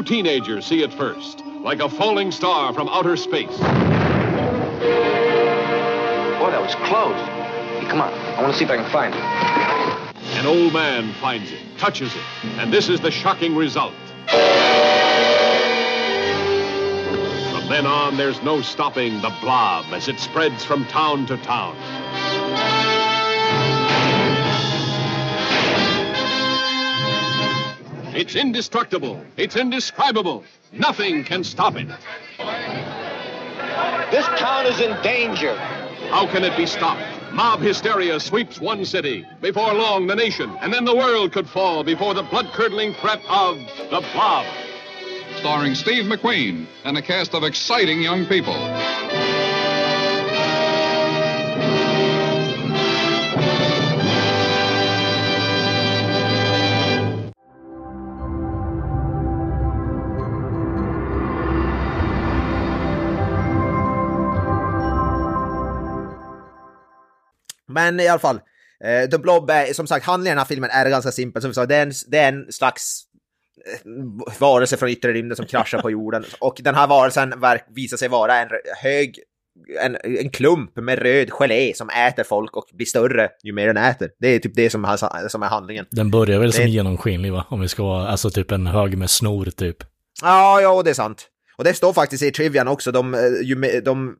Two 0.00 0.04
teenagers 0.06 0.64
see 0.64 0.82
it 0.82 0.94
first, 0.94 1.44
like 1.62 1.80
a 1.80 1.88
falling 1.88 2.32
star 2.32 2.72
from 2.72 2.88
outer 2.88 3.18
space. 3.18 3.48
Boy, 3.48 3.66
that 6.48 6.62
was 6.62 6.74
close. 6.86 7.20
Hey, 7.78 7.86
come 7.86 8.00
on. 8.00 8.10
I 8.10 8.40
want 8.40 8.50
to 8.50 8.58
see 8.58 8.64
if 8.64 8.70
I 8.70 8.78
can 8.78 8.90
find 8.90 9.14
it. 9.14 9.20
An 10.38 10.46
old 10.46 10.72
man 10.72 11.12
finds 11.20 11.52
it, 11.52 11.60
touches 11.76 12.14
it, 12.16 12.22
and 12.56 12.72
this 12.72 12.88
is 12.88 13.00
the 13.00 13.10
shocking 13.10 13.54
result. 13.54 13.92
From 17.52 17.68
then 17.68 17.84
on, 17.84 18.16
there's 18.16 18.42
no 18.42 18.62
stopping 18.62 19.20
the 19.20 19.36
blob 19.42 19.84
as 19.92 20.08
it 20.08 20.18
spreads 20.18 20.64
from 20.64 20.86
town 20.86 21.26
to 21.26 21.36
town. 21.36 21.76
It's 28.20 28.36
indestructible. 28.36 29.24
It's 29.38 29.56
indescribable. 29.56 30.44
Nothing 30.72 31.24
can 31.24 31.42
stop 31.42 31.74
it. 31.76 31.88
This 34.10 34.26
town 34.38 34.66
is 34.66 34.78
in 34.78 34.94
danger. 35.02 35.56
How 36.10 36.26
can 36.26 36.44
it 36.44 36.54
be 36.54 36.66
stopped? 36.66 37.00
Mob 37.32 37.60
hysteria 37.60 38.20
sweeps 38.20 38.60
one 38.60 38.84
city. 38.84 39.24
Before 39.40 39.72
long, 39.72 40.06
the 40.06 40.14
nation, 40.14 40.54
and 40.60 40.70
then 40.70 40.84
the 40.84 40.94
world 40.94 41.32
could 41.32 41.48
fall 41.48 41.82
before 41.82 42.12
the 42.12 42.24
blood-curdling 42.24 42.92
threat 43.00 43.22
of 43.26 43.56
the 43.88 44.06
Blob. 44.12 44.44
starring 45.38 45.74
Steve 45.74 46.04
McQueen 46.04 46.66
and 46.84 46.98
a 46.98 47.02
cast 47.02 47.32
of 47.34 47.42
exciting 47.42 48.02
young 48.02 48.26
people. 48.26 48.52
Men 67.80 68.00
i 68.00 68.08
alla 68.08 68.18
fall, 68.18 68.40
eh, 68.84 69.10
The 69.10 69.18
Blob 69.18 69.50
är, 69.50 69.72
som 69.72 69.86
sagt, 69.86 70.06
handlingen 70.06 70.32
i 70.32 70.34
den 70.34 70.38
här 70.38 70.44
filmen 70.44 70.70
är 70.70 70.90
ganska 70.90 71.12
simpel. 71.12 71.42
Som 71.42 71.50
vi 71.50 71.54
sa, 71.54 71.66
det 71.66 71.76
är 71.76 71.82
en, 71.82 71.92
det 72.06 72.18
är 72.18 72.28
en 72.32 72.52
slags 72.52 73.02
eh, 73.66 73.90
varelse 74.40 74.76
från 74.76 74.88
yttre 74.88 75.12
rymden 75.12 75.36
som 75.36 75.46
kraschar 75.46 75.82
på 75.82 75.90
jorden. 75.90 76.24
Och 76.40 76.60
den 76.64 76.74
här 76.74 76.86
varelsen 76.86 77.40
verk, 77.40 77.64
visar 77.76 77.96
sig 77.96 78.08
vara 78.08 78.36
en 78.36 78.48
hög, 78.82 79.18
en, 79.82 79.96
en 80.18 80.30
klump 80.30 80.76
med 80.76 80.98
röd 80.98 81.30
gelé 81.30 81.74
som 81.74 81.88
äter 81.90 82.24
folk 82.24 82.56
och 82.56 82.64
blir 82.72 82.86
större 82.86 83.28
ju 83.44 83.52
mer 83.52 83.66
den 83.66 83.76
äter. 83.76 84.10
Det 84.18 84.28
är 84.28 84.38
typ 84.38 84.54
det 84.54 84.70
som, 84.70 84.84
har, 84.84 85.28
som 85.28 85.42
är 85.42 85.46
handlingen. 85.46 85.86
Den 85.90 86.10
börjar 86.10 86.38
väl 86.38 86.52
som 86.52 86.64
Det- 86.64 86.70
genomskinlig 86.70 87.32
va? 87.32 87.46
Om 87.48 87.60
vi 87.60 87.68
ska 87.68 87.82
vara, 87.82 88.08
alltså 88.08 88.30
typ 88.30 88.50
en 88.50 88.66
hög 88.66 88.98
med 88.98 89.10
snor 89.10 89.44
typ. 89.46 89.76
Ja, 90.22 90.60
ja, 90.60 90.82
det 90.82 90.90
är 90.90 90.94
sant. 90.94 91.26
Och 91.56 91.64
det 91.64 91.74
står 91.74 91.92
faktiskt 91.92 92.22
i 92.22 92.30
trivian 92.30 92.68
också, 92.68 92.92
de, 92.92 93.14
eh, 93.14 93.20
ju 93.42 93.80
de 93.84 94.16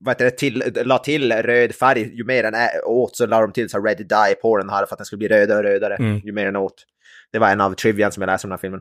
vad 0.00 0.14
heter 0.14 0.24
det, 0.24 0.30
till, 0.30 0.72
la 0.84 0.98
till 0.98 1.32
röd 1.32 1.74
färg, 1.74 2.16
ju 2.16 2.24
mer 2.24 2.42
den 2.42 2.54
åt 2.84 3.16
så 3.16 3.26
la 3.26 3.40
de 3.40 3.52
till 3.52 3.68
så 3.70 3.78
red 3.82 3.96
dye 3.96 4.34
på 4.42 4.56
den 4.56 4.70
här 4.70 4.86
för 4.86 4.94
att 4.94 4.98
den 4.98 5.04
skulle 5.06 5.18
bli 5.18 5.28
rödare 5.28 5.58
och 5.58 5.64
rödare 5.64 5.94
Mm. 5.96 6.18
ju 6.24 6.32
mer 6.32 6.44
den 6.44 6.56
åt. 6.56 6.84
Det 7.32 7.38
var 7.38 7.48
en 7.50 7.60
av 7.60 7.74
trivian 7.74 8.12
som 8.12 8.20
jag 8.22 8.26
läste 8.28 8.46
om 8.46 8.48
den 8.50 8.56
här 8.56 8.60
filmen. 8.60 8.80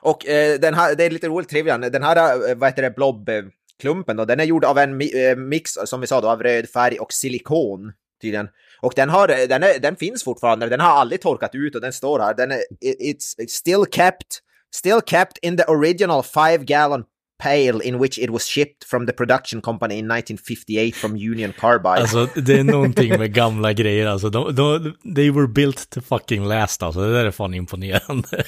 Och 0.00 0.26
eh, 0.26 0.58
den 0.60 0.74
här, 0.74 0.94
det 0.94 1.04
är 1.04 1.10
lite 1.10 1.28
roligt 1.28 1.48
trivian, 1.48 1.80
den 1.80 2.02
här, 2.02 2.50
eh, 2.50 2.56
vad 2.56 2.68
heter 2.70 2.82
det, 2.82 2.90
blob-klumpen 2.96 4.16
då, 4.16 4.24
den 4.24 4.40
är 4.40 4.44
gjord 4.44 4.64
av 4.64 4.78
en 4.78 5.02
mi- 5.02 5.30
eh, 5.30 5.36
mix, 5.36 5.70
som 5.84 6.00
vi 6.00 6.06
sa 6.06 6.20
då, 6.20 6.28
av 6.28 6.42
röd 6.42 6.68
färg 6.68 6.98
och 6.98 7.12
silikon 7.12 7.92
tydligen. 8.22 8.48
Och 8.80 8.92
den, 8.96 9.08
har, 9.08 9.28
den, 9.28 9.62
är, 9.62 9.78
den 9.78 9.96
finns 9.96 10.24
fortfarande, 10.24 10.68
den 10.68 10.80
har 10.80 10.90
aldrig 10.90 11.20
torkat 11.20 11.54
ut 11.54 11.74
och 11.74 11.80
den 11.80 11.92
står 11.92 12.18
här. 12.20 12.34
Den 12.34 12.50
är, 12.50 12.58
it- 12.80 13.34
it's 13.38 13.46
still 13.48 13.84
kept, 13.90 14.38
still 14.74 15.00
kept 15.06 15.38
in 15.42 15.56
the 15.56 15.64
original 15.64 16.22
five 16.22 16.58
gallon 16.64 17.04
pail 17.42 17.80
in 17.80 17.98
which 17.98 18.18
it 18.18 18.30
was 18.30 18.46
shipped 18.46 18.84
from 18.84 19.06
the 19.06 19.12
production 19.12 19.60
company 19.60 19.94
in 19.94 20.10
1958 20.10 20.96
from 20.96 21.16
Union 21.16 21.52
Carbide. 21.60 22.00
Alltså 22.00 22.28
det 22.34 22.58
är 22.58 22.64
någonting 22.64 23.18
med 23.18 23.34
gamla 23.34 23.72
grejer 23.72 24.06
alltså. 24.06 24.30
De, 24.30 24.54
de, 24.54 24.94
they 25.14 25.30
were 25.30 25.48
built 25.48 25.90
to 25.90 26.00
fucking 26.00 26.48
last 26.48 26.82
alltså. 26.82 27.00
Det 27.00 27.12
där 27.12 27.24
är 27.24 27.30
fan 27.30 27.54
imponerande. 27.54 28.44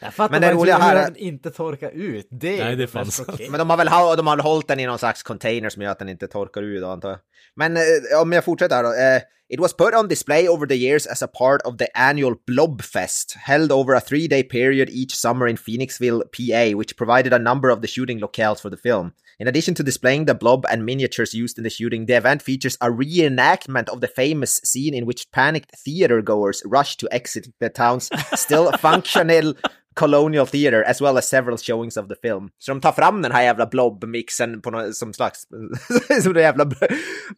Jag 0.00 0.14
fattar 0.14 0.32
Men 0.32 0.42
det 0.42 0.52
roliga 0.52 0.78
här 0.78 0.96
är- 1.10 1.18
inte 1.18 1.50
torkar 1.50 1.90
ut. 1.90 2.28
Det 2.30 2.60
är 2.60 2.64
Nej, 2.64 2.76
det 2.76 2.82
är 2.82 2.84
mest 2.84 2.92
fan 2.92 3.10
sant. 3.10 3.26
chockerande. 3.30 3.50
Men 3.50 3.58
de 3.58 3.70
har 3.70 3.76
väl 3.76 3.88
ha- 3.88 4.16
de 4.16 4.26
har 4.26 4.38
hållit 4.38 4.68
den 4.68 4.80
i 4.80 4.86
någon 4.86 4.98
slags 4.98 5.22
container 5.22 5.68
som 5.68 5.82
gör 5.82 5.90
att 5.90 5.98
den 5.98 6.08
inte 6.08 6.26
torkar 6.28 6.80
då 6.80 6.88
antar 6.88 7.08
jag. 7.08 7.18
Men 7.56 7.76
eh, 7.76 7.82
om 8.22 8.32
jag 8.32 8.44
fortsätter 8.44 8.76
här 8.76 8.82
då. 8.82 8.88
Eh, 8.92 9.22
it 9.50 9.60
was 9.60 9.76
put 9.76 9.94
on 9.94 10.08
display 10.08 10.48
over 10.48 10.66
the 10.66 10.74
years 10.74 11.06
as 11.06 11.22
a 11.22 11.26
part 11.26 11.62
of 11.64 11.76
the 11.76 11.86
annual 11.94 12.34
Blobfest, 12.46 13.36
held 13.38 13.72
over 13.72 13.94
a 13.94 14.00
three 14.00 14.28
day 14.28 14.42
period 14.42 14.88
each 14.90 15.14
summer 15.14 15.46
in 15.48 15.56
Phoenixville, 15.56 16.20
PA, 16.20 16.76
which 16.78 16.96
provided 16.96 17.32
a 17.32 17.38
number 17.38 17.70
of 17.72 17.80
the 17.80 17.88
shooting 17.88 18.20
locales 18.20 18.60
for 18.60 18.70
the 18.70 18.76
film. 18.76 19.10
In 19.40 19.48
addition 19.48 19.74
to 19.76 19.82
displaying 19.84 20.26
the 20.26 20.34
blob 20.34 20.66
and 20.72 20.84
miniatures 20.84 21.32
used 21.34 21.58
in 21.58 21.64
the 21.64 21.70
shooting, 21.70 22.06
the 22.06 22.16
event 22.16 22.42
features 22.42 22.76
a 22.80 22.88
reenactment 22.90 23.88
of 23.88 24.00
the 24.00 24.08
famous 24.08 24.60
scene 24.64 24.94
in 24.94 25.06
which 25.06 25.30
panicked 25.32 25.70
theater 25.84 26.20
goers 26.22 26.62
rush 26.66 26.96
to 26.96 27.06
exit 27.10 27.46
the 27.60 27.68
town's 27.68 28.10
still 28.34 28.72
functional 28.80 29.54
Colonial 29.98 30.46
Theatre 30.46 30.84
as 30.84 31.00
well 31.00 31.18
as 31.18 31.28
several 31.28 31.58
showings 31.58 31.96
of 31.96 32.08
the 32.08 32.14
film. 32.22 32.50
Så 32.58 32.72
de 32.72 32.80
tar 32.80 32.92
fram 32.92 33.22
den 33.22 33.32
här 33.32 33.42
jävla 33.42 33.66
blob-mixen 33.66 34.60
på 34.60 34.70
någon, 34.70 34.94
som 34.94 35.12
slags 35.12 35.46
som 36.22 36.36
en 36.36 36.42
jävla 36.42 36.70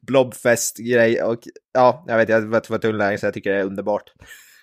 blobfest-grej 0.00 1.22
och 1.22 1.40
ja, 1.72 2.04
jag 2.08 2.16
vet, 2.16 2.28
jag 2.28 2.40
var 2.40 2.62
var 2.70 2.78
tunnläge 2.78 3.18
så 3.18 3.26
jag 3.26 3.34
tycker 3.34 3.52
det 3.52 3.58
är 3.58 3.64
underbart. 3.64 4.12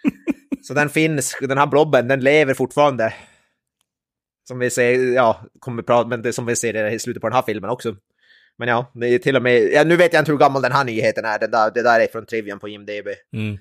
så 0.61 0.73
den 0.73 0.89
finns, 0.89 1.37
den 1.41 1.57
här 1.57 1.67
blobben, 1.67 2.07
den 2.07 2.19
lever 2.19 2.53
fortfarande. 2.53 3.13
Som 4.47 4.59
vi 4.59 4.69
ser, 4.69 5.13
ja, 5.13 5.45
kommer 5.59 5.83
prata, 5.83 6.09
men 6.09 6.21
det 6.21 6.33
som 6.33 6.45
vi 6.45 6.55
ser 6.55 6.87
i 6.87 6.99
slutet 6.99 7.21
på 7.21 7.27
den 7.27 7.35
här 7.35 7.43
filmen 7.43 7.69
också. 7.69 7.95
Men 8.57 8.67
ja, 8.67 8.91
det 8.93 9.07
är 9.07 9.19
till 9.19 9.35
och 9.35 9.41
med, 9.41 9.69
ja, 9.73 9.83
nu 9.83 9.95
vet 9.95 10.13
jag 10.13 10.21
inte 10.21 10.31
hur 10.31 10.39
gammal 10.39 10.61
den 10.61 10.71
här 10.71 10.85
nyheten 10.85 11.25
är, 11.25 11.39
det 11.39 11.47
där, 11.47 11.71
det 11.73 11.83
där 11.83 11.99
är 11.99 12.07
från 12.07 12.25
Trivian 12.25 12.59
på 12.59 12.69
IMDB. 12.69 13.07
Mm. 13.33 13.57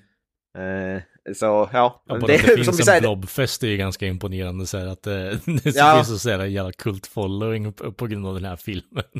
Eh, 0.57 1.01
så 1.35 1.69
ja, 1.73 2.03
Ja, 2.07 2.15
det, 2.15 2.27
det 2.27 2.37
som 2.39 2.47
finns 2.55 2.67
vi 2.67 2.81
en 2.81 2.85
säger, 2.85 3.01
blobfest 3.01 3.63
är 3.63 3.67
ju 3.67 3.77
ganska 3.77 4.05
imponerande 4.05 4.65
så 4.67 4.77
här 4.77 4.87
att 4.87 5.07
eh, 5.07 5.13
det 5.63 5.75
Ja. 5.75 5.95
finns 5.95 6.07
så 6.07 6.19
säga 6.19 6.47
jävla 6.47 6.71
kult 6.71 7.07
following 7.07 7.73
på, 7.73 7.91
på 7.91 8.07
grund 8.07 8.27
av 8.27 8.33
den 8.33 8.45
här 8.45 8.55
filmen. 8.55 9.03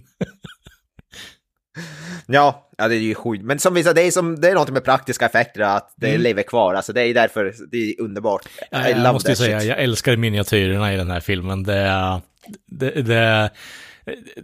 Ja, 2.26 2.70
ja, 2.78 2.88
det 2.88 2.96
är 2.96 3.00
ju 3.00 3.16
sjukt. 3.16 3.44
Men 3.44 3.60
som 3.60 3.74
vi 3.74 3.84
sa, 3.84 3.94
det 3.94 4.02
är, 4.02 4.12
som, 4.12 4.42
det 4.42 4.50
är 4.50 4.54
något 4.56 4.70
med 4.70 4.84
praktiska 4.84 5.26
effekter, 5.26 5.62
att 5.62 5.94
det 5.98 6.08
Mm. 6.10 6.22
lever 6.22 6.44
kvar. 6.44 6.74
Alltså 6.74 6.94
det 6.94 7.02
är 7.02 7.14
därför 7.14 7.54
det 7.72 7.78
är 7.78 8.02
underbart. 8.02 8.46
I 8.46 8.68
Jag, 8.72 9.14
måste 9.14 9.30
ju 9.32 9.36
säga, 9.36 9.60
shit. 9.60 9.70
jag 9.70 9.80
älskar 9.80 10.16
miniatyrerna 10.18 10.94
i 10.94 10.98
den 10.98 11.10
här 11.12 11.20
filmen. 11.20 11.64
Det 11.64 11.74
är, 11.76 12.22
det, 12.72 12.90
det 13.02 13.50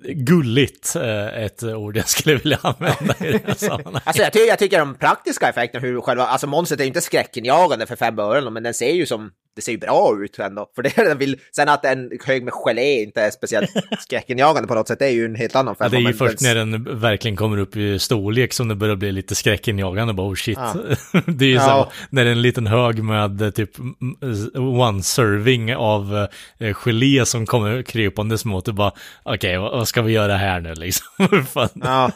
gulligt, 0.04 0.96
eh, 0.96 1.44
ett 1.44 1.64
ord 1.64 1.98
jag 1.98 2.10
skulle 2.10 2.36
vilja 2.36 2.60
använda 2.62 3.16
i 3.20 3.32
det 3.32 3.42
här 3.48 3.54
sammanhanget. 3.58 4.02
Alltså 4.08 4.24
jag, 4.24 4.34
tycker, 4.34 4.48
jag 4.48 4.60
tycker 4.60 4.80
de 4.80 4.96
praktiska 4.96 5.50
effekterna, 5.50 5.88
hur 5.88 6.02
själva, 6.02 6.26
alltså 6.26 6.48
monstret 6.48 6.80
är 6.80 6.84
ju 6.84 6.88
inte 6.88 7.02
skräckinjagande 7.02 7.86
för 7.86 7.96
fem 7.96 8.20
ören, 8.20 8.54
men 8.54 8.64
den 8.64 8.74
ser 8.74 8.94
ju 8.94 9.06
som, 9.06 9.32
det 9.56 9.62
ser 9.62 9.72
ju 9.72 9.78
bra 9.78 10.18
ut 10.24 10.40
ändå. 10.40 10.70
För 10.76 10.84
det 10.84 10.98
är 10.98 11.06
den 11.06 11.18
vill, 11.18 11.40
sen 11.56 11.70
att 11.70 11.86
en 11.86 12.12
hög 12.26 12.44
med 12.44 12.54
gelé 12.54 13.04
inte 13.04 13.22
är 13.22 13.32
speciellt 13.32 13.70
skräckinjagande 14.00 14.68
på 14.68 14.76
något 14.76 14.88
sätt, 14.88 15.00
det 15.00 15.06
är 15.06 15.12
ju 15.12 15.26
en 15.26 15.36
helt 15.36 15.56
annan 15.56 15.76
Ja, 15.80 15.86
femma. 15.86 15.90
det 16.02 16.08
är 16.08 16.12
ju 16.12 16.18
först 16.18 16.42
när 16.42 16.56
den 16.56 17.00
verkligen 17.00 17.38
kommer 17.38 17.58
upp 17.58 17.76
i 17.78 18.00
storlek 18.00 18.54
som 18.54 18.68
det 18.68 18.76
börjar 18.76 18.96
bli 18.96 19.12
lite 19.12 19.36
skräckinjagande. 19.36 20.14
Bara, 20.14 20.28
oh 20.30 20.36
shit. 20.36 20.58
Ja. 20.62 20.76
det 21.26 21.46
är 21.46 21.50
ju 21.50 21.56
Ja. 21.56 21.90
så 21.92 22.06
när 22.10 22.24
det 22.24 22.30
är 22.30 22.36
en 22.36 22.42
liten 22.42 22.68
hög 22.68 23.04
med 23.04 23.42
eh, 23.42 23.50
typ 23.50 23.78
mm, 23.80 24.80
one 24.80 25.04
serving 25.04 25.76
av 25.76 26.28
eh, 26.58 26.74
gelé 26.74 27.26
som 27.26 27.46
kommer 27.46 27.82
krypandes 27.82 28.46
mot 28.46 28.66
det 28.66 28.74
bara, 28.74 28.92
okej, 29.24 29.58
vad, 29.58 29.72
vad 29.72 29.88
ska 29.88 30.02
vi 30.02 30.14
göra 30.14 30.38
här 30.38 30.60
nu 30.62 30.74
liksom? 30.74 31.06
Ja. 31.74 32.12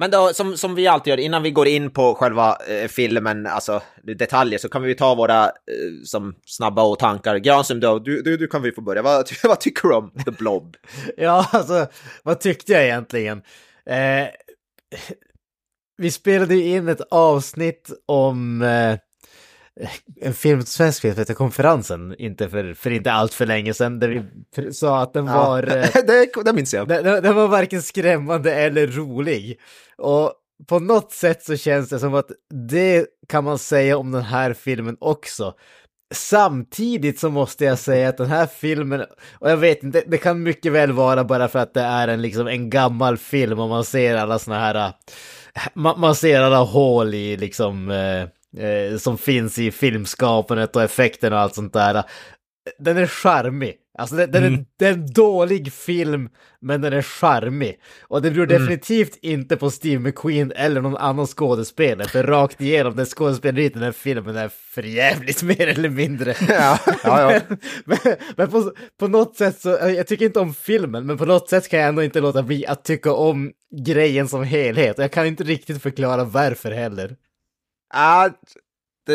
Men 0.00 0.10
då, 0.10 0.30
som, 0.34 0.56
som 0.56 0.74
vi 0.74 0.86
alltid 0.86 1.10
gör, 1.10 1.18
innan 1.18 1.42
vi 1.42 1.50
går 1.50 1.68
in 1.68 1.90
på 1.90 2.14
själva 2.14 2.58
eh, 2.68 2.88
filmen, 2.88 3.46
alltså 3.46 3.82
detaljer, 4.02 4.58
så 4.58 4.68
kan 4.68 4.82
vi 4.82 4.94
ta 4.94 5.14
våra 5.14 5.44
eh, 5.44 5.50
som 6.04 6.34
snabba 6.46 6.82
och 6.82 6.98
tankar. 6.98 7.36
Granström, 7.36 7.80
då, 7.80 7.98
du, 7.98 8.22
du, 8.22 8.36
du 8.36 8.46
kan 8.46 8.62
vi 8.62 8.72
få 8.72 8.80
börja. 8.80 9.02
Vad, 9.02 9.28
vad 9.44 9.60
tycker 9.60 9.88
du 9.88 9.94
om 9.94 10.10
The 10.24 10.30
Blob? 10.30 10.76
Ja, 11.16 11.48
alltså 11.52 11.86
vad 12.22 12.40
tyckte 12.40 12.72
jag 12.72 12.84
egentligen? 12.84 13.42
Eh, 13.86 14.28
vi 15.96 16.10
spelade 16.10 16.54
ju 16.54 16.76
in 16.76 16.88
ett 16.88 17.02
avsnitt 17.10 17.90
om 18.06 18.62
eh, 18.62 18.98
en 20.20 20.34
film, 20.34 20.62
svensk 20.62 21.02
film 21.02 21.14
som 21.14 21.20
heter 21.20 21.34
Konferensen, 21.34 22.14
inte 22.18 22.48
för, 22.48 22.74
för 22.74 22.90
inte 22.90 23.12
allt 23.12 23.34
för 23.34 23.46
länge 23.46 23.74
sedan, 23.74 23.98
där 24.00 24.26
vi 24.56 24.72
sa 24.72 25.02
att 25.02 25.12
den 25.12 25.26
var... 25.26 25.62
Eh, 25.62 25.86
det, 26.06 26.28
det 26.44 26.52
minns 26.52 26.74
jag. 26.74 26.88
den, 26.88 27.04
den 27.04 27.34
var 27.34 27.48
varken 27.48 27.82
skrämmande 27.82 28.54
eller 28.54 28.86
rolig. 28.86 29.60
Och 29.98 30.32
på 30.66 30.78
något 30.78 31.12
sätt 31.12 31.44
så 31.44 31.56
känns 31.56 31.88
det 31.88 31.98
som 31.98 32.14
att 32.14 32.30
det 32.70 33.06
kan 33.28 33.44
man 33.44 33.58
säga 33.58 33.98
om 33.98 34.12
den 34.12 34.22
här 34.22 34.52
filmen 34.52 34.96
också. 35.00 35.54
Samtidigt 36.14 37.20
så 37.20 37.30
måste 37.30 37.64
jag 37.64 37.78
säga 37.78 38.08
att 38.08 38.16
den 38.16 38.26
här 38.30 38.46
filmen, 38.46 39.04
och 39.32 39.50
jag 39.50 39.56
vet 39.56 39.82
inte, 39.82 40.02
det 40.06 40.18
kan 40.18 40.42
mycket 40.42 40.72
väl 40.72 40.92
vara 40.92 41.24
bara 41.24 41.48
för 41.48 41.58
att 41.58 41.74
det 41.74 41.80
är 41.80 42.08
en, 42.08 42.22
liksom, 42.22 42.46
en 42.46 42.70
gammal 42.70 43.16
film 43.16 43.58
och 43.58 43.68
man 43.68 43.84
ser 43.84 44.16
alla 44.16 44.38
såna 44.38 44.58
här, 44.58 44.74
äh, 44.74 44.92
man, 45.74 46.00
man 46.00 46.14
ser 46.14 46.40
alla 46.40 46.58
hål 46.58 47.14
i 47.14 47.36
liksom, 47.36 47.90
eh, 47.90 48.28
eh, 48.56 48.96
som 48.98 49.18
finns 49.18 49.58
i 49.58 49.70
filmskapandet 49.70 50.76
och 50.76 50.82
effekten 50.82 51.32
och 51.32 51.38
allt 51.38 51.54
sånt 51.54 51.72
där. 51.72 52.04
Den 52.78 52.96
är 52.96 53.06
charmig. 53.06 53.76
Alltså 53.98 54.16
den, 54.16 54.30
den, 54.30 54.44
är, 54.44 54.64
det 54.78 54.86
är 54.86 54.92
en 54.92 55.12
dålig 55.12 55.72
film, 55.72 56.28
men 56.60 56.80
den 56.80 56.92
är 56.92 57.02
charmig. 57.02 57.80
Och 58.02 58.22
det 58.22 58.30
beror 58.30 58.46
definitivt 58.46 59.18
inte 59.22 59.56
på 59.56 59.70
Steve 59.70 59.98
McQueen 60.02 60.52
eller 60.56 60.80
någon 60.80 60.96
annan 60.96 61.26
skådespelare, 61.26 62.08
för 62.08 62.22
rakt 62.22 62.60
igenom, 62.60 62.96
den 62.96 63.06
skådespeleriet 63.06 63.72
i 63.72 63.74
den 63.74 63.82
här 63.82 63.92
filmen 63.92 64.36
är 64.36 64.48
för 64.48 64.82
jävligt 64.82 65.42
mer 65.42 65.66
eller 65.66 65.88
mindre. 65.88 66.34
Ja, 66.48 66.78
ja, 67.04 67.32
ja. 67.32 67.40
Men, 67.84 67.98
men, 68.04 68.16
men 68.36 68.50
på, 68.50 68.72
på 68.98 69.08
något 69.08 69.36
sätt 69.36 69.60
så, 69.60 69.68
jag 69.68 70.06
tycker 70.06 70.24
inte 70.24 70.40
om 70.40 70.54
filmen, 70.54 71.06
men 71.06 71.18
på 71.18 71.24
något 71.24 71.48
sätt 71.48 71.68
kan 71.68 71.80
jag 71.80 71.88
ändå 71.88 72.02
inte 72.02 72.20
låta 72.20 72.42
bli 72.42 72.66
att 72.66 72.84
tycka 72.84 73.12
om 73.12 73.52
grejen 73.86 74.28
som 74.28 74.44
helhet. 74.44 74.98
Och 74.98 75.04
jag 75.04 75.12
kan 75.12 75.26
inte 75.26 75.44
riktigt 75.44 75.82
förklara 75.82 76.24
varför 76.24 76.70
heller. 76.70 77.16
Ja, 77.92 78.30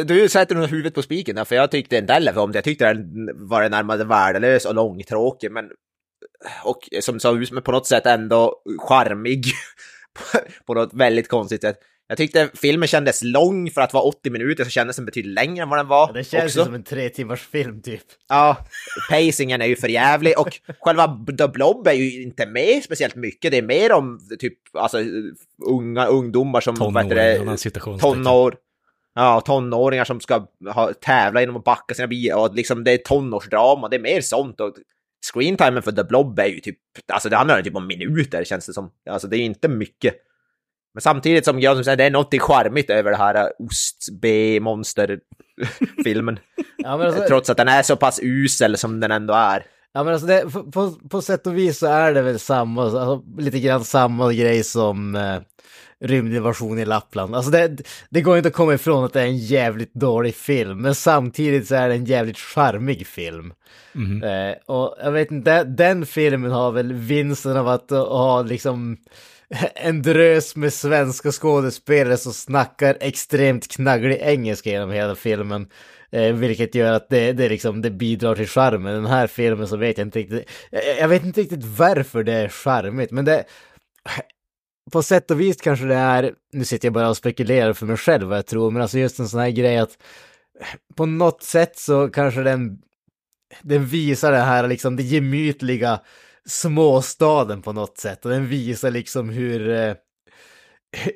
du- 0.04 0.30
sätter 0.30 0.56
nog 0.56 0.66
huvudet 0.70 0.94
på 0.94 1.02
spiken 1.02 1.36
där, 1.36 1.46
för 1.46 1.56
jag 1.56 1.72
tyckte 1.72 1.98
inte 1.98 2.14
heller 2.14 2.38
om 2.38 2.52
det. 2.52 2.58
Jag 2.58 2.64
tyckte 2.64 2.94
den 2.94 3.30
var 3.48 3.70
närmare 3.70 4.04
värdelös 4.04 4.66
och 4.66 4.76
långtråkig, 4.76 5.52
men 5.52 5.70
och 6.64 6.90
som 7.02 7.20
sa 7.20 7.32
men 7.34 7.62
på 7.64 7.72
något 7.72 7.88
sätt 7.88 8.06
ändå 8.06 8.56
charmig 8.80 9.46
på 10.66 10.74
något 10.74 10.94
väldigt 10.94 11.28
konstigt 11.28 11.62
sätt. 11.62 11.80
Jag 12.08 12.18
tyckte 12.18 12.50
filmen 12.54 12.88
kändes 12.88 13.24
lång 13.24 13.72
för 13.72 13.82
att 13.82 13.94
vara 13.94 14.04
80 14.04 14.30
minuter, 14.30 14.64
så 14.64 14.70
kändes 14.70 14.96
den 14.96 15.06
betydligt 15.06 15.34
längre 15.34 15.64
än 15.64 15.70
vad 15.70 15.80
den 15.80 15.88
var. 15.88 16.14
Det 16.14 16.24
känns 16.24 16.44
också. 16.44 16.66
som 16.66 16.74
en 16.74 16.84
tre 16.84 17.10
timmars 17.10 17.42
film 17.42 17.82
typ. 17.82 18.02
Ja, 18.30 18.58
pacingen 19.10 19.62
är 19.62 19.66
ju 19.66 19.76
för 19.76 19.88
jävlig 19.88 20.40
och 20.40 20.60
själva 20.80 21.26
The 21.38 21.48
Blob 21.48 21.88
är 21.88 21.94
ju 21.94 22.22
inte 22.24 22.46
med 22.46 22.84
speciellt 22.84 23.16
mycket. 23.16 23.52
Det 23.52 23.58
är 23.58 23.62
mer 23.62 23.92
om 23.92 24.20
typ 24.40 24.54
alltså, 24.74 24.98
unga 25.66 26.06
ungdomar 26.06 26.62
som 26.62 26.76
vad 26.76 26.88
heter 27.04 27.10
Tonåringarna, 27.16 27.52
det, 27.52 27.58
citationstecken. 27.58 28.24
tonår, 28.24 28.56
ja, 29.16 29.42
tonåringar 29.42 30.06
som 30.06 30.20
ska 30.20 30.48
ha, 30.74 30.94
tävla 30.94 31.40
genom 31.40 31.56
att 31.56 31.64
backa 31.64 31.96
sina 31.96 32.08
bilar 32.08 32.38
och 32.38 32.56
liksom 32.56 32.84
det 32.84 32.92
är 32.92 32.98
tonårsdrama. 32.98 33.90
Det 33.90 33.96
är 33.96 34.02
mer 34.02 34.22
sånt 34.22 34.62
och 34.62 34.76
screentimen 35.34 35.84
för 35.84 35.92
The 35.92 36.04
Blob 36.04 36.40
är 36.40 36.46
ju 36.46 36.60
typ, 36.60 36.78
alltså 37.14 37.30
det 37.30 37.36
handlar 37.36 37.58
ju 37.58 37.64
typ 37.64 37.76
om 37.76 37.88
minuter 37.88 38.44
känns 38.44 38.66
det 38.66 38.74
som. 38.74 38.92
Alltså 39.10 39.28
det 39.28 39.38
är 39.38 39.42
inte 39.42 39.68
mycket. 39.68 40.16
Men 40.94 41.02
samtidigt 41.02 41.46
som 41.46 41.60
jag 41.60 41.76
som 41.76 41.84
säger, 41.84 41.98
det 41.98 42.04
är 42.04 42.12
något 42.12 42.42
charmigt 42.42 42.90
över 42.90 43.12
det 43.12 43.18
här 43.18 43.52
ost-B-monster-filmen. 43.60 46.40
Ja, 46.78 47.06
alltså, 47.06 47.24
Trots 47.28 47.50
att 47.50 47.58
den 47.58 47.68
är 47.68 47.84
så 47.84 47.96
pass 47.96 48.20
usel 48.24 48.78
som 48.78 49.00
den 49.00 49.12
ändå 49.12 49.34
är. 49.34 49.66
Ja 49.96 50.04
men 50.04 50.14
alltså 50.14 50.28
det, 50.28 50.50
på, 50.72 50.92
på, 51.10 51.22
sätt 51.22 51.48
och 51.48 51.58
vis 51.58 51.78
så 51.78 51.88
är 51.88 52.14
det 52.14 52.22
väl 52.22 52.40
samma, 52.40 52.84
alltså, 52.84 53.24
lite 53.38 53.60
grann 53.60 53.84
samma 53.84 54.34
grej 54.34 54.64
som 54.64 55.16
eh, 55.16 55.40
rymdinvasion 56.00 56.80
i 56.80 56.86
Lappland. 56.86 57.36
Alltså 57.36 57.52
det, 57.52 57.78
det 58.10 58.22
går 58.22 58.38
inte 58.38 58.50
att 58.50 58.56
komma 58.56 58.74
ifrån 58.74 59.06
att 59.06 59.14
det 59.14 59.22
är 59.22 59.26
en 59.26 59.38
jävligt 59.38 59.94
dålig 59.94 60.36
film, 60.36 60.82
men 60.82 60.96
samtidigt 60.96 61.68
så 61.68 61.76
är 61.76 61.90
det 61.90 61.96
en 61.96 62.06
jävligt 62.06 62.38
charmig 62.38 63.08
film. 63.08 63.54
Eh, 64.24 64.76
och 64.76 64.96
jag 65.04 65.12
vet 65.12 65.32
inte, 65.32 65.64
den 65.64 66.06
filmen 66.06 66.52
har 66.52 66.72
väl 66.72 66.94
vinsten 66.94 67.58
av 67.58 67.68
att 67.68 67.90
ha 67.90 68.42
liksom 68.42 68.98
en 69.76 70.02
drös 70.02 70.56
med 70.56 70.74
svenska 70.74 71.32
skådespelare 71.32 72.18
som 72.18 72.34
snackar 72.34 72.98
extremt 73.00 73.68
knagglig 73.68 74.18
engelska 74.22 74.70
genom 74.70 74.92
hela 74.92 75.16
filmen. 75.16 75.68
Eh, 76.12 76.34
vilket 76.34 76.76
gör 76.76 76.94
att 76.94 77.10
det, 77.10 77.32
det, 77.32 77.50
liksom, 77.50 77.82
det 77.82 77.92
bidrar 77.92 78.36
till 78.36 78.48
charmen. 78.48 78.94
Den 78.94 79.06
här 79.06 79.28
filmen 79.28 79.68
så 79.68 79.78
vet 79.78 79.98
jag 79.98 80.08
inte 80.08 80.20
riktigt, 80.20 80.50
jag, 80.72 81.00
jag 81.00 81.08
vet 81.08 81.24
inte 81.24 81.42
riktigt 81.42 81.64
varför 81.64 82.24
det 82.24 82.34
är 82.34 82.50
charmigt, 82.50 83.12
men 83.12 83.26
det 83.26 83.44
på 84.92 85.04
sätt 85.04 85.32
och 85.32 85.42
vis 85.42 85.62
kanske 85.62 85.86
det 85.86 85.96
är, 85.96 86.34
nu 86.54 86.66
sitter 86.66 86.86
jag 86.86 86.94
bara 86.94 87.10
och 87.10 87.18
spekulerar 87.18 87.74
för 87.74 87.86
mig 87.86 87.98
själv 87.98 88.28
vad 88.28 88.38
jag 88.38 88.46
tror, 88.46 88.72
men 88.72 88.82
alltså 88.82 89.00
just 89.00 89.20
en 89.20 89.30
sån 89.30 89.40
här 89.40 89.50
grej 89.50 89.78
att 89.78 89.98
på 90.96 91.06
något 91.06 91.44
sätt 91.44 91.78
så 91.78 92.10
kanske 92.10 92.42
den, 92.42 92.78
den 93.62 93.86
visar 93.86 94.32
det 94.32 94.38
här 94.38 94.68
liksom 94.68 94.96
det 94.96 95.04
gemytliga 95.04 96.00
småstaden 96.46 97.62
på 97.62 97.74
något 97.74 97.98
sätt 97.98 98.26
och 98.26 98.32
den 98.32 98.48
visar 98.48 98.92
liksom 98.92 99.30
hur 99.30 99.70
eh, 99.70 99.94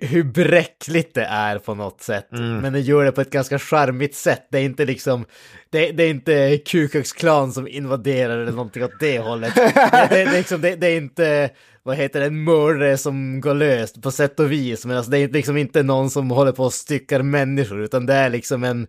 hur 0.02 0.24
bräckligt 0.24 1.14
det 1.14 1.26
är 1.26 1.60
på 1.60 1.76
något 1.76 2.02
sätt. 2.02 2.28
Men 2.62 2.74
den 2.74 2.82
gör 2.82 3.06
det 3.06 3.12
på 3.12 3.22
ett 3.22 3.30
ganska 3.30 3.60
charmigt 3.60 4.16
sätt. 4.16 4.48
Det 4.52 4.58
är 4.58 4.64
inte 4.64 4.86
liksom, 4.86 5.26
det, 5.70 5.92
det 5.92 6.04
är 6.04 6.10
inte 6.10 6.58
Ku 6.58 6.88
Klux 6.88 7.12
Klan 7.12 7.54
som 7.54 7.68
invaderar 7.68 8.38
eller 8.38 8.52
någonting 8.52 8.84
åt 8.84 9.00
det 9.00 9.20
hållet. 9.20 9.56
Det, 9.56 9.72
det, 9.92 10.08
det, 10.10 10.22
är 10.22 10.32
liksom, 10.32 10.62
det, 10.62 10.76
det 10.76 10.88
är 10.88 10.98
inte, 10.98 11.50
vad 11.84 11.96
heter 11.96 12.20
det, 12.20 12.26
en 12.26 12.44
mördare 12.44 12.98
som 12.98 13.42
går 13.42 13.54
löst 13.54 14.02
på 14.02 14.12
sätt 14.12 14.40
och 14.40 14.52
vis. 14.52 14.86
Men 14.86 14.98
alltså 14.98 15.12
det 15.12 15.18
är 15.18 15.28
liksom 15.28 15.58
inte 15.58 15.84
någon 15.84 16.10
som 16.10 16.32
håller 16.32 16.52
på 16.52 16.64
och 16.64 16.74
styckar 16.74 17.22
människor, 17.22 17.82
utan 17.82 18.06
det 18.06 18.14
är 18.14 18.30
liksom 18.30 18.64
en, 18.64 18.88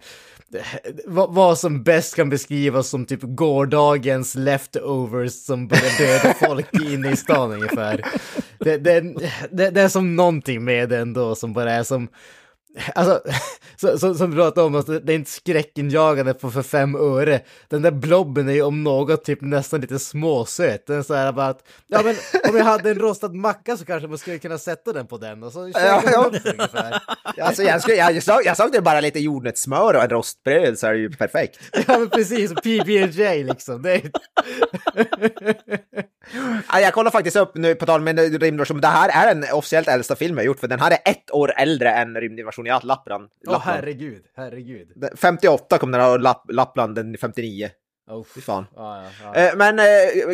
vad, 1.06 1.58
som 1.58 1.82
bäst 1.82 2.16
kan 2.16 2.30
beskrivas 2.30 2.88
som 2.88 3.06
typ 3.06 3.20
gårdagens 3.22 4.34
leftovers 4.34 5.32
som 5.32 5.68
börjar 5.68 5.98
döda 5.98 6.34
folk 6.34 6.80
inne 6.82 7.10
i 7.10 7.16
stan 7.16 7.52
ungefär. 7.52 8.02
Det, 8.58 8.76
det, 8.76 9.00
det, 9.50 9.70
det 9.70 9.80
är 9.80 9.88
som 9.88 10.16
någonting 10.16 10.64
med 10.64 10.88
det 10.88 10.98
ändå 10.98 11.34
som 11.34 11.52
bara 11.52 11.72
är 11.72 11.82
som, 11.82 12.08
Alltså, 12.94 13.22
så, 13.76 13.98
så, 13.98 14.14
som 14.14 14.34
pratade 14.34 14.66
om, 14.66 14.74
alltså, 14.74 14.98
det 15.00 15.12
är 15.12 15.14
inte 15.14 15.30
skräckinjagande 15.30 16.34
på 16.34 16.50
för 16.50 16.62
fem 16.62 16.94
öre. 16.94 17.40
Den 17.68 17.82
där 17.82 17.90
blobben 17.90 18.48
är 18.48 18.52
ju 18.52 18.62
om 18.62 18.84
något 18.84 19.24
typ 19.24 19.40
nästan 19.40 19.80
lite 19.80 19.98
småsöt. 19.98 20.86
Den 20.86 20.98
är 20.98 21.02
så 21.02 21.14
här 21.14 21.32
bara 21.32 21.46
att, 21.46 21.68
ja 21.86 22.02
men 22.04 22.14
om 22.50 22.56
jag 22.56 22.64
hade 22.64 22.90
en 22.90 22.98
rostad 22.98 23.34
macka 23.34 23.76
så 23.76 23.84
kanske 23.84 24.08
man 24.08 24.18
skulle 24.18 24.38
kunna 24.38 24.58
sätta 24.58 24.92
den 24.92 25.06
på 25.06 25.18
den 25.18 25.42
och 25.42 25.52
så 25.52 25.70
Ja, 25.74 26.02
ja. 26.12 26.30
ungefär. 26.44 27.02
Alltså, 27.40 27.62
jag, 27.62 27.82
skulle, 27.82 27.96
jag, 27.96 28.12
jag, 28.12 28.22
sa, 28.22 28.42
jag 28.42 28.56
sa 28.56 28.68
det 28.68 28.80
bara 28.80 29.00
lite 29.00 29.20
jordnötssmör 29.20 29.94
och 29.94 30.02
en 30.02 30.10
rostbröd 30.10 30.78
så 30.78 30.86
är 30.86 30.92
det 30.92 30.98
ju 30.98 31.10
perfekt. 31.10 31.58
Ja 31.86 31.98
men 31.98 32.10
precis, 32.10 32.54
PB&J 32.54 33.44
liksom. 33.44 33.82
Det 33.82 33.94
är, 33.94 34.10
Ja, 36.72 36.80
jag 36.80 36.94
kollar 36.94 37.10
faktiskt 37.10 37.36
upp 37.36 37.52
nu 37.54 37.74
på 37.74 37.86
tal 37.86 38.00
med 38.00 38.18
rymdinvasion. 38.18 38.80
Det 38.80 38.88
här 38.88 39.08
är 39.08 39.34
den 39.34 39.44
officiellt 39.52 39.88
äldsta 39.88 40.16
filmen 40.16 40.36
jag 40.36 40.46
gjort 40.46 40.60
för 40.60 40.68
den 40.68 40.80
här 40.80 40.90
är 40.90 41.10
ett 41.10 41.30
år 41.30 41.52
äldre 41.56 41.90
än 41.90 42.14
rymdinvasion 42.14 42.59
i 42.66 42.70
Lappland. 42.82 43.28
åh 43.46 43.52
Lappland. 43.52 43.76
herregud, 43.76 44.22
herregud. 44.36 44.88
58 45.16 45.78
kom 45.78 45.90
den 45.90 46.00
här 46.00 46.12
och 46.12 46.20
Lapp, 46.20 46.44
Lappland 46.52 46.94
den 46.94 47.16
59. 47.20 47.68
Oh, 48.10 48.24
Fy 48.34 48.40
fan. 48.40 48.66
ja, 48.76 49.02
ja, 49.02 49.10
ja. 49.34 49.40
Eh, 49.40 49.56
men 49.56 49.78
eh, 49.78 49.84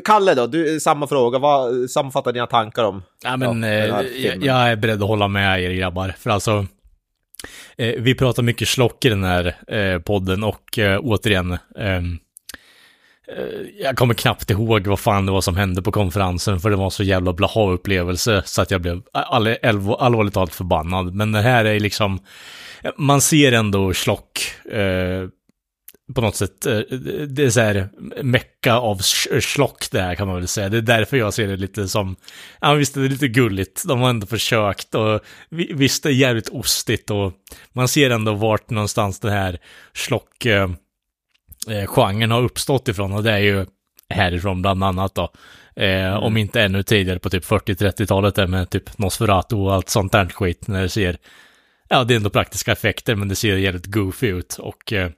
Kalle 0.05 0.35
då, 0.35 0.47
du, 0.47 0.81
samma 0.81 1.07
fråga. 1.07 1.39
Vad 1.39 1.91
sammanfattar 1.91 2.33
dina 2.33 2.47
tankar 2.47 2.85
om? 2.85 3.03
Ja, 3.25 3.37
men 3.37 3.63
Ja, 3.63 3.69
eh, 4.03 4.27
jag, 4.27 4.45
jag 4.45 4.57
är 4.71 4.77
beredd 4.77 5.03
att 5.03 5.09
hålla 5.09 5.29
med 5.29 5.63
er 5.63 5.71
grabbar. 5.71 6.15
För 6.19 6.31
alltså, 6.31 6.67
eh, 7.77 7.95
vi 7.99 8.15
pratar 8.15 8.43
mycket 8.43 8.69
slock 8.69 9.05
i 9.05 9.09
den 9.09 9.25
här 9.25 9.57
eh, 9.69 9.99
podden 9.99 10.45
och 10.45 10.79
eh, 10.79 11.01
återigen, 11.03 11.53
ehm, 11.53 11.59
eh, 11.77 12.03
Eh, 13.29 13.83
jag 13.83 13.97
kommer 13.97 14.15
knappt 14.15 14.51
ihåg 14.51 14.87
vad 14.87 15.01
fan 15.01 15.27
det 15.27 15.33
var 15.33 15.41
som 15.41 15.57
hände 15.57 15.83
på 15.83 15.93
konferensen 15.93 16.61
för 16.61 16.71
det 16.71 16.77
var 16.77 16.91
så 16.91 17.03
jävla 17.03 17.33
blaha 17.33 17.71
upplevelse 17.71 18.43
så 18.47 18.63
att 18.63 18.71
jag 18.71 18.81
blev 18.81 19.03
all, 19.13 19.47
all, 19.63 19.95
allvarligt 19.99 20.35
talat 20.35 20.55
förbannad. 20.55 21.15
Men 21.15 21.33
det 21.33 21.41
här 21.41 21.65
är 21.65 21.81
liksom, 21.81 22.19
man 22.97 23.21
ser 23.21 23.53
ändå 23.53 23.95
slock. 23.95 24.41
Eh, 24.71 25.29
på 26.15 26.21
något 26.21 26.37
sätt, 26.37 26.67
eh, 26.67 26.79
det 27.29 27.45
är 27.45 27.51
så 27.51 27.61
här 27.61 27.89
mecka 28.23 28.75
av 28.75 29.03
schlock 29.41 29.91
det 29.91 30.01
här 30.01 30.15
kan 30.15 30.29
man 30.29 30.37
väl 30.37 30.49
säga. 30.49 30.69
Det 30.69 30.77
är 30.77 30.83
därför 30.83 31.17
jag 31.17 31.35
ser 31.35 31.49
det 31.49 31.57
lite 31.57 31.89
som, 31.89 32.17
ja 32.61 32.75
visst 32.75 32.95
det 32.95 33.01
är 33.01 33.09
lite 33.09 33.29
gulligt, 33.29 33.83
de 33.87 34.01
har 34.01 34.11
ändå 34.11 34.27
försökt 34.27 34.95
och 34.95 35.21
visst 35.51 36.03
det 36.03 36.09
är 36.09 36.13
jävligt 36.13 36.49
ostigt 36.49 37.11
och 37.11 37.33
man 37.73 37.89
ser 37.89 38.11
ändå 38.11 38.35
vart 38.35 38.71
någonstans 38.71 39.21
det 39.21 39.31
här 39.31 39.59
schlock 39.95 40.47
eh, 40.47 40.69
eh, 41.71 41.87
genren 41.87 42.31
har 42.31 42.43
uppstått 42.43 42.89
ifrån 42.89 43.13
och 43.13 43.23
det 43.23 43.33
är 43.33 43.39
ju 43.39 43.67
härifrån 44.09 44.63
bland 44.63 44.85
annat 44.85 45.15
då. 45.15 45.33
Eh, 45.83 46.17
Om 46.17 46.37
inte 46.37 46.63
ännu 46.63 46.83
tidigare 46.83 47.19
på 47.19 47.31
typ 47.31 47.45
40-30-talet 47.45 48.35
där 48.35 48.47
med 48.47 48.71
typ 48.71 48.99
Nosferatu 48.99 49.57
och 49.57 49.75
allt 49.75 49.89
sånt 49.89 50.13
där 50.13 50.27
skit 50.27 50.69
när 50.69 50.83
det 50.83 50.89
ser, 50.89 51.17
ja 51.89 52.05
det 52.05 52.15
är 52.15 52.17
ändå 52.17 52.31
praktiska 52.31 52.73
effekter 52.73 53.15
men 53.15 53.29
det 53.29 53.37
ser 53.37 53.57
jävligt 53.57 53.87
goofy 53.87 54.27
ut 54.27 54.57
och 54.59 54.93
eh, 54.93 55.11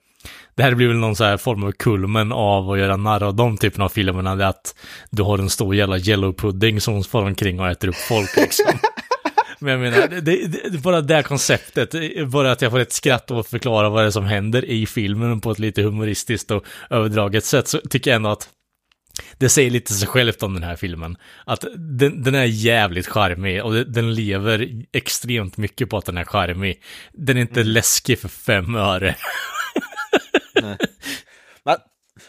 det 0.55 0.63
här 0.63 0.75
blir 0.75 0.89
väl 0.89 0.97
någon 0.97 1.17
så 1.17 1.25
här 1.25 1.37
form 1.37 1.65
av 1.65 1.73
kulmen 1.73 2.33
av 2.33 2.71
att 2.71 2.79
göra 2.79 2.97
narr 2.97 3.23
av 3.23 3.35
de 3.35 3.57
typerna 3.57 3.85
av 3.85 3.89
filmerna, 3.89 4.37
det 4.37 4.45
är 4.45 4.49
att 4.49 4.75
du 5.11 5.23
har 5.23 5.39
en 5.39 5.51
stor 5.51 5.75
jävla 5.75 5.99
yellow 5.99 6.33
pudding 6.33 6.81
som 6.81 7.05
far 7.05 7.23
omkring 7.23 7.61
och 7.61 7.69
äter 7.69 7.89
upp 7.89 7.97
folk 7.97 8.37
liksom. 8.37 8.79
Men 9.59 9.71
jag 9.71 9.81
menar, 9.81 10.21
det, 10.21 10.47
det, 10.47 10.79
bara 10.79 11.01
det 11.01 11.15
här 11.15 11.23
konceptet, 11.23 11.95
bara 12.31 12.53
att 12.53 12.63
jag 12.63 12.71
får 12.71 12.79
ett 12.79 12.93
skratt 12.93 13.31
att 13.31 13.47
förklara 13.47 13.89
vad 13.89 14.03
det 14.03 14.07
är 14.07 14.11
som 14.11 14.25
händer 14.25 14.65
i 14.65 14.87
filmen 14.87 15.41
på 15.41 15.51
ett 15.51 15.59
lite 15.59 15.83
humoristiskt 15.83 16.51
och 16.51 16.65
överdraget 16.91 17.45
sätt, 17.45 17.69
så 17.69 17.79
tycker 17.79 18.11
jag 18.11 18.17
ändå 18.17 18.31
att 18.31 18.49
det 19.39 19.49
säger 19.49 19.71
lite 19.71 19.93
sig 19.93 20.09
självt 20.09 20.43
om 20.43 20.55
den 20.55 20.63
här 20.63 20.77
filmen. 20.77 21.17
Att 21.45 21.65
den, 21.77 22.23
den 22.23 22.35
är 22.35 22.45
jävligt 22.45 23.07
charmig 23.07 23.65
och 23.65 23.75
den 23.75 24.15
lever 24.15 24.85
extremt 24.93 25.57
mycket 25.57 25.91
på 25.91 25.99
att 25.99 26.07
den 26.07 26.17
är 26.17 26.25
charmig. 26.25 26.83
Den 27.13 27.37
är 27.37 27.41
inte 27.41 27.65
läskig 27.65 28.19
för 28.19 28.29
fem 28.29 28.75
öre. 28.75 29.17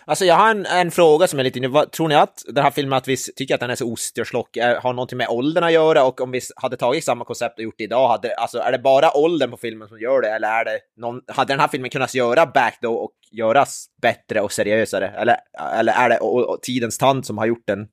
Alltså 0.09 0.25
jag 0.25 0.35
har 0.35 0.51
en, 0.51 0.65
en 0.65 0.91
fråga 0.91 1.27
som 1.27 1.39
är 1.39 1.43
lite 1.43 1.59
inne. 1.59 1.85
Tror 1.85 2.07
ni 2.07 2.15
att 2.15 2.43
den 2.47 2.63
här 2.63 2.71
filmen, 2.71 2.97
att 2.97 3.07
vi 3.07 3.17
tycker 3.17 3.53
att 3.53 3.59
den 3.59 3.69
är 3.69 3.75
så 3.75 3.91
ostig 3.91 4.21
och 4.21 4.27
slock, 4.27 4.57
har 4.81 4.93
någonting 4.93 5.17
med 5.17 5.27
åldern 5.29 5.63
att 5.63 5.71
göra? 5.71 6.03
Och 6.03 6.21
om 6.21 6.31
vi 6.31 6.41
hade 6.55 6.77
tagit 6.77 7.03
samma 7.03 7.25
koncept 7.25 7.59
och 7.59 7.63
gjort 7.63 7.75
det 7.77 7.83
idag, 7.83 8.07
hade, 8.07 8.35
alltså, 8.35 8.59
är 8.59 8.71
det 8.71 8.79
bara 8.79 9.17
åldern 9.17 9.51
på 9.51 9.57
filmen 9.57 9.87
som 9.87 9.99
gör 9.99 10.21
det? 10.21 10.29
Eller 10.29 10.47
är 10.47 10.65
det 10.65 10.79
någon, 10.97 11.21
hade 11.27 11.53
den 11.53 11.59
här 11.59 11.67
filmen 11.67 11.89
kunnat 11.89 12.13
göra 12.13 12.45
back 12.45 12.77
då 12.81 12.93
och 12.93 13.11
göras 13.31 13.85
bättre 14.01 14.41
och 14.41 14.51
seriösare? 14.51 15.07
Eller, 15.07 15.37
eller 15.79 15.93
är 15.93 16.09
det 16.09 16.17
och, 16.17 16.49
och 16.49 16.61
tidens 16.61 16.97
tand 16.97 17.25
som 17.25 17.37
har 17.37 17.45
gjort 17.45 17.67
den? 17.67 17.87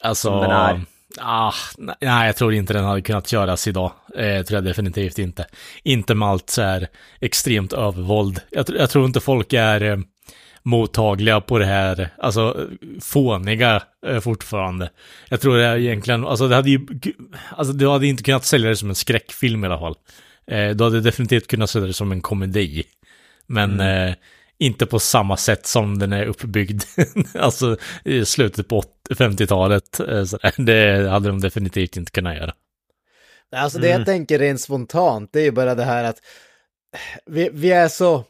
Alltså, 0.00 0.28
Som 0.28 0.40
den 0.40 0.50
är. 0.50 0.80
Ah, 1.20 1.52
nej, 1.78 2.26
jag 2.26 2.36
tror 2.36 2.54
inte 2.54 2.72
den 2.72 2.84
hade 2.84 3.02
kunnat 3.02 3.32
göras 3.32 3.68
idag. 3.68 3.92
Eh, 4.14 4.42
tror 4.42 4.56
jag 4.56 4.64
definitivt 4.64 5.18
inte. 5.18 5.46
Inte 5.82 6.14
med 6.14 6.28
allt 6.28 6.50
så 6.50 6.62
här 6.62 6.88
extremt 7.20 7.72
övervåld. 7.72 8.40
Jag, 8.50 8.66
jag 8.78 8.90
tror 8.90 9.06
inte 9.06 9.20
folk 9.20 9.52
är 9.52 9.82
eh, 9.82 9.96
mottagliga 10.62 11.40
på 11.40 11.58
det 11.58 11.66
här, 11.66 12.08
alltså 12.18 12.68
fåniga 13.00 13.82
eh, 14.06 14.20
fortfarande. 14.20 14.90
Jag 15.28 15.40
tror 15.40 15.56
det 15.56 15.80
egentligen, 15.80 16.26
alltså 16.26 16.48
det 16.48 16.54
hade 16.54 16.70
ju, 16.70 16.86
alltså 17.50 17.72
du 17.72 17.88
hade 17.88 18.06
inte 18.06 18.22
kunnat 18.22 18.44
sälja 18.44 18.68
det 18.68 18.76
som 18.76 18.88
en 18.88 18.94
skräckfilm 18.94 19.64
i 19.64 19.66
alla 19.66 19.78
fall. 19.78 19.96
Eh, 20.46 20.70
du 20.70 20.84
hade 20.84 21.00
definitivt 21.00 21.46
kunnat 21.46 21.70
sälja 21.70 21.86
det 21.86 21.92
som 21.92 22.12
en 22.12 22.20
komedi. 22.20 22.84
Men 23.46 23.80
eh, 23.80 24.14
inte 24.58 24.86
på 24.86 24.98
samma 24.98 25.36
sätt 25.36 25.66
som 25.66 25.98
den 25.98 26.12
är 26.12 26.26
uppbyggd. 26.26 26.82
alltså 27.38 27.76
i 28.04 28.24
slutet 28.24 28.68
på 28.68 28.78
80 28.78 28.88
50-talet. 29.10 30.00
Eh, 30.00 30.50
det 30.56 31.10
hade 31.10 31.28
de 31.28 31.40
definitivt 31.40 31.96
inte 31.96 32.12
kunnat 32.12 32.36
göra. 32.36 32.54
Alltså 33.56 33.78
det 33.78 33.88
jag 33.88 34.06
tänker 34.06 34.38
rent 34.38 34.60
spontant, 34.60 35.32
det 35.32 35.40
är 35.40 35.44
ju 35.44 35.50
bara 35.50 35.74
det 35.74 35.84
här 35.84 36.04
att 36.04 36.16
vi, 37.26 37.50
vi 37.52 37.70
är 37.70 37.88
så, 37.88 38.24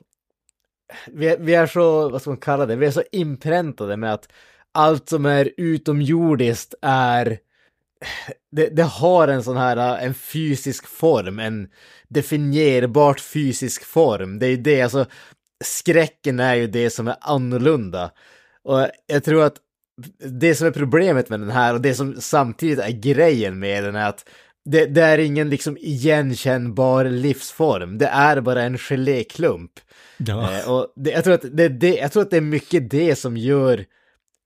vi, 1.13 1.29
är- 1.29 1.39
vi 1.39 1.55
är 1.55 1.67
så, 1.67 2.09
vad 2.09 2.21
ska 2.21 2.31
man 2.31 2.37
kalla 2.37 2.67
det, 2.67 2.77
vi 2.77 2.87
är 2.87 2.91
så 2.91 3.03
inpräntade 3.13 3.97
med 3.97 4.13
att 4.15 4.29
allt 4.73 5.09
som 5.09 5.27
är 5.27 5.51
utomjordiskt 5.57 6.75
är, 6.83 7.39
det, 8.53 8.67
det 8.77 8.83
har 8.83 9.29
en 9.29 9.43
sån 9.43 9.57
här, 9.57 9.77
eh, 9.77 10.05
en 10.07 10.15
fysisk 10.15 10.87
form, 10.87 11.39
en 11.39 11.69
definierbart 12.09 13.21
fysisk 13.21 13.85
form. 13.85 14.39
Det 14.39 14.47
är 14.47 14.51
ju 14.51 14.57
det, 14.57 14.83
alltså 14.83 15.07
skräcken 15.65 16.41
är 16.41 16.55
ju 16.55 16.67
det 16.67 16.91
som 16.91 17.09
är 17.09 17.17
annorlunda. 17.21 18.11
Och 18.65 18.89
jag 19.07 19.25
tror 19.25 19.43
att 19.45 19.57
det 20.19 20.55
som 20.55 20.67
är 20.67 20.71
problemet 20.71 21.29
med 21.29 21.41
den 21.41 21.51
här 21.51 21.75
och 21.75 21.81
det 21.81 21.95
som 21.95 22.21
samtidigt 22.21 22.79
är 22.79 22.91
grejen 22.91 23.59
med 23.59 23.85
den 23.85 23.97
är 23.97 24.09
att 24.09 24.29
det, 24.65 24.87
det 24.87 25.03
är 25.03 25.19
ingen 25.19 25.51
liksom 25.51 25.77
igenkännbar 25.81 27.05
livsform. 27.05 27.99
Det 27.99 28.07
är 28.07 28.41
bara 28.41 28.63
en 28.63 28.79
geléklump. 28.79 29.73
Ja. 30.17 30.59
Eh, 30.59 30.71
och 30.71 30.93
det, 30.97 31.11
jag, 31.11 31.25
tror 31.25 31.35
att 31.35 31.57
det, 31.57 31.69
det, 31.69 31.97
jag 31.97 32.13
tror 32.13 32.23
att 32.23 32.31
det 32.31 32.37
är 32.37 32.41
mycket 32.41 32.91
det 32.91 33.17
som 33.17 33.37
gör 33.37 33.85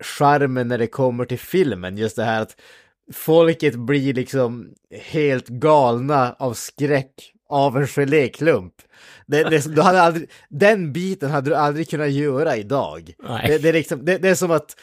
charmen 0.05 0.69
när 0.69 0.79
det 0.79 0.87
kommer 0.87 1.25
till 1.25 1.39
filmen. 1.39 1.97
Just 1.99 2.17
det 2.17 2.25
här 2.25 2.43
att 2.43 2.57
folket 3.13 3.75
blir 3.75 4.15
liksom 4.15 4.75
helt 5.03 5.49
galna 5.49 6.37
av 6.39 6.55
skräck 6.55 7.33
av 7.49 7.77
en 7.77 7.87
geléklump. 7.87 8.75
Det, 9.27 9.45
det, 9.45 9.75
du 9.75 9.83
hade 9.83 10.03
aldrig, 10.03 10.31
den 10.49 10.93
biten 10.93 11.31
hade 11.31 11.51
du 11.51 11.57
aldrig 11.57 11.91
kunnat 11.91 12.11
göra 12.11 12.57
idag. 12.57 13.13
Nej. 13.29 13.49
Det, 13.49 13.59
det, 13.59 13.69
är 13.69 13.73
liksom, 13.73 14.05
det 14.05 14.25
är 14.25 14.35
som 14.35 14.51
att 14.51 14.77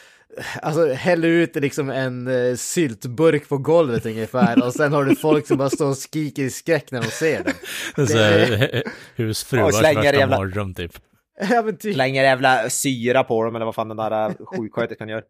Alltså 0.62 0.92
häller 0.92 1.28
ut 1.28 1.56
liksom 1.56 1.90
en 1.90 2.28
uh, 2.28 2.56
syltburk 2.56 3.48
på 3.48 3.58
golvet 3.58 4.06
ungefär 4.06 4.64
och 4.66 4.74
sen 4.74 4.92
har 4.92 5.04
du 5.04 5.16
folk 5.16 5.46
som 5.46 5.56
bara 5.56 5.70
står 5.70 5.88
och 5.88 5.98
skriker 5.98 6.42
i 6.42 6.50
skräck 6.50 6.90
när 6.90 7.02
de 7.02 7.08
ser 7.08 7.44
den. 7.44 8.06
Så, 8.06 8.18
här, 8.18 8.82
husfruars 9.14 9.82
värsta 9.82 10.04
jävla- 10.04 10.38
mardröm 10.38 10.74
typ. 10.74 10.92
Ja 11.40 11.62
men 11.62 11.76
typ. 11.76 11.94
Slänger 11.94 12.22
jävla 12.22 12.70
syra 12.70 13.24
på 13.24 13.44
dem 13.44 13.56
eller 13.56 13.64
vad 13.64 13.74
fan 13.74 13.88
den 13.88 13.96
där 13.96 14.28
äh, 14.28 14.34
sjuksköterskan 14.46 15.08
gör. 15.08 15.22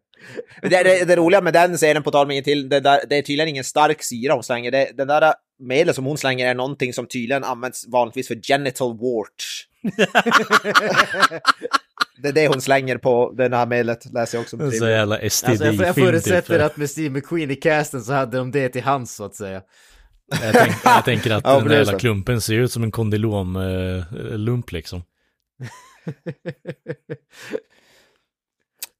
Det, 0.61 0.83
det, 0.83 1.05
det 1.05 1.15
roliga 1.15 1.41
med 1.41 1.53
den 1.53 1.77
scenen, 1.77 2.03
på 2.03 2.11
tal 2.11 2.31
om 2.31 2.43
till, 2.43 2.69
det, 2.69 2.79
där, 2.79 3.01
det 3.09 3.17
är 3.17 3.21
tydligen 3.21 3.49
ingen 3.49 3.63
stark 3.63 4.03
syra 4.03 4.33
hon 4.33 4.43
slänger. 4.43 4.71
Det, 4.71 4.91
den 4.97 5.07
där 5.07 5.33
medlet 5.59 5.95
som 5.95 6.05
hon 6.05 6.17
slänger 6.17 6.49
är 6.49 6.55
någonting 6.55 6.93
som 6.93 7.07
tydligen 7.07 7.43
används 7.43 7.87
vanligtvis 7.87 8.27
för 8.27 8.35
genital 8.35 8.97
warts. 8.97 9.63
det 12.17 12.27
är 12.27 12.33
det 12.33 12.47
hon 12.47 12.61
slänger 12.61 12.97
på 12.97 13.33
det 13.37 13.55
här 13.55 13.65
medlet, 13.65 14.13
läser 14.13 14.37
jag 14.37 14.43
också. 14.43 14.57
på 14.57 14.71
Så 14.71 14.87
jävla 14.87 15.15
Alltså 15.17 15.45
jag, 15.47 15.53
jag 15.53 15.59
STD-film 15.61 15.93
förutsätter 15.93 16.57
typ. 16.57 16.65
att 16.65 16.77
med 16.77 16.89
Steve 16.89 17.09
McQueen 17.09 17.51
i 17.51 17.55
casten 17.55 18.03
så 18.03 18.13
hade 18.13 18.37
de 18.37 18.51
det 18.51 18.69
till 18.69 18.83
hands 18.83 19.15
så 19.15 19.25
att 19.25 19.35
säga. 19.35 19.61
Jag, 20.43 20.53
tänk, 20.53 20.73
jag 20.83 21.05
tänker 21.05 21.31
att 21.31 21.43
Ja, 21.47 21.59
den 21.59 21.67
där 21.67 21.77
jävla 21.77 21.99
klumpen 21.99 22.41
ser 22.41 22.53
ut 22.53 22.71
som 22.71 22.83
en 22.83 22.91
kondylomlump 22.91 24.71
liksom. 24.71 25.03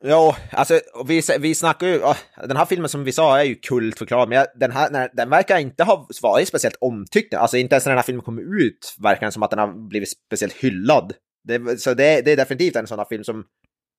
Ja, 0.07 0.37
alltså 0.51 0.79
vi, 1.05 1.21
vi 1.39 1.55
snackar 1.55 1.87
ju, 1.87 2.03
ah, 2.03 2.17
den 2.47 2.57
här 2.57 2.65
filmen 2.65 2.89
som 2.89 3.03
vi 3.03 3.11
sa 3.11 3.39
är 3.39 3.43
ju 3.43 3.55
kultförklarad, 3.55 4.29
men 4.29 4.45
den, 4.55 4.71
här, 4.71 5.09
den 5.13 5.29
verkar 5.29 5.57
inte 5.57 5.83
ha 5.83 6.07
varit 6.21 6.47
speciellt 6.47 6.77
omtyckt. 6.81 7.33
Alltså 7.33 7.57
inte 7.57 7.75
ens 7.75 7.85
när 7.85 7.91
den 7.91 7.97
här 7.97 8.03
filmen 8.03 8.23
kom 8.23 8.39
ut 8.39 8.95
verkar 8.99 9.21
den 9.21 9.31
som 9.31 9.43
att 9.43 9.49
den 9.49 9.59
har 9.59 9.87
blivit 9.87 10.09
speciellt 10.09 10.53
hyllad. 10.53 11.13
Det, 11.47 11.81
så 11.81 11.93
det, 11.93 12.21
det 12.21 12.31
är 12.31 12.37
definitivt 12.37 12.75
en 12.75 12.87
sån 12.87 12.99
här 12.99 13.05
film 13.05 13.23
som, 13.23 13.45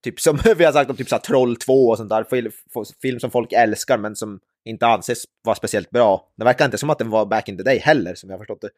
typ 0.05 0.21
som 0.21 0.39
vi 0.57 0.65
har 0.65 0.73
sagt 0.73 0.91
om 0.91 0.97
typ 0.97 1.09
så 1.09 1.19
Troll 1.19 1.57
2 1.57 1.89
och 1.89 1.97
sånt 1.97 2.11
där, 2.11 2.25
film, 2.25 2.53
film 3.03 3.21
som 3.21 3.31
folk 3.31 3.53
älskar 3.53 3.99
men 3.99 4.17
som 4.17 4.41
inte 4.65 4.87
anses 4.87 5.25
vara 5.45 5.57
speciellt 5.57 5.91
bra. 5.91 6.33
Det 6.37 6.45
verkar 6.45 6.65
inte 6.65 6.79
som 6.79 6.91
att 6.91 6.99
den 6.99 7.11
var 7.11 7.27
back 7.27 7.49
in 7.49 7.57
the 7.57 7.63
day 7.63 7.79
heller, 7.79 8.15
som 8.15 8.31
jag 8.31 8.39
förstått 8.39 8.61
det. 8.61 8.71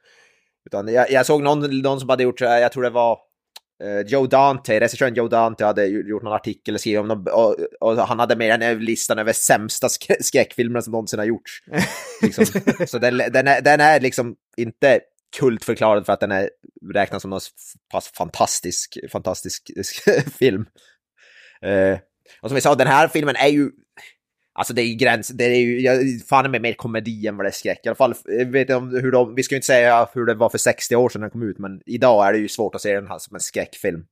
Utan 0.67 0.89
jag, 0.89 1.11
jag 1.11 1.27
såg 1.27 1.43
någon, 1.43 1.81
någon 1.81 2.01
som 2.01 2.09
hade 2.09 2.23
gjort, 2.23 2.43
eh, 2.43 2.49
jag 2.49 2.73
tror 2.73 2.83
det 2.83 2.91
var 2.91 3.19
eh, 3.85 4.01
Joe 4.07 4.27
Dante, 4.27 4.81
regissören 4.81 5.15
Joe 5.15 5.29
Dante 5.29 5.65
hade 5.65 5.87
gjort 5.87 6.23
någon 6.23 6.33
artikel 6.33 6.75
och 6.75 6.81
skrivit 6.81 7.01
om 7.01 7.09
dem, 7.09 7.27
och, 7.33 7.57
och 7.81 7.97
han 7.97 8.19
hade 8.19 8.37
med 8.37 8.51
den 8.51 8.63
här 8.63 8.75
listan 8.75 9.19
över 9.19 9.33
sämsta 9.33 9.87
sk- 9.87 10.23
skräckfilmer 10.23 10.81
som 10.81 10.91
någonsin 10.91 11.19
har 11.19 11.27
gjorts. 11.27 11.63
Liksom. 12.23 12.45
Så 12.87 12.99
den, 12.99 13.17
den, 13.17 13.47
är, 13.47 13.61
den 13.61 13.81
är 13.81 14.01
liksom 14.01 14.37
inte 14.57 15.01
kultförklarad 15.37 16.07
för 16.07 16.13
att 16.13 16.21
den 16.21 16.33
är 16.33 16.51
räknad 16.95 17.23
som 17.23 17.31
någon 17.31 17.41
pass 17.93 18.09
fantastisk, 18.15 18.99
fantastisk 19.13 19.71
film. 20.39 20.67
Eh, 21.63 21.99
och 22.43 22.49
som 22.49 22.55
vi 22.55 22.61
sa, 22.61 22.75
den 22.75 22.87
här 22.87 23.09
filmen 23.09 23.37
är 23.37 23.49
ju 23.49 23.71
Alltså 24.59 24.75
det 24.75 24.83
är 24.83 24.87
ju 24.87 24.95
gräns, 24.95 25.29
det 25.29 25.45
är 25.45 25.55
ju 25.55 25.81
jag, 25.81 25.99
fan 26.29 26.51
med 26.51 26.63
mer 26.63 26.73
komedi 26.73 27.27
än 27.27 27.37
vad 27.37 27.47
det 27.47 27.49
är 27.49 27.53
skräck. 27.53 27.81
I 27.85 27.89
alla 27.89 27.97
fall, 27.97 28.15
eh, 28.41 28.49
vet 28.49 28.71
om 28.71 28.91
hur 28.91 29.13
de, 29.13 29.35
vi 29.35 29.43
ska 29.43 29.55
ju 29.55 29.57
inte 29.57 29.67
säga 29.67 30.09
hur 30.15 30.27
det 30.27 30.35
var 30.35 30.49
för 30.49 30.59
60 30.59 30.97
år 30.97 31.09
sedan 31.09 31.21
den 31.21 31.31
kom 31.31 31.43
ut, 31.43 31.59
men 31.59 31.81
idag 31.87 32.29
är 32.29 32.33
det 32.33 32.39
ju 32.39 32.49
svårt 32.49 32.75
att 32.75 32.81
se 32.81 32.95
den 32.95 33.07
här 33.07 33.19
som 33.19 33.35
en 33.35 33.41
skräckfilm. 33.41 34.05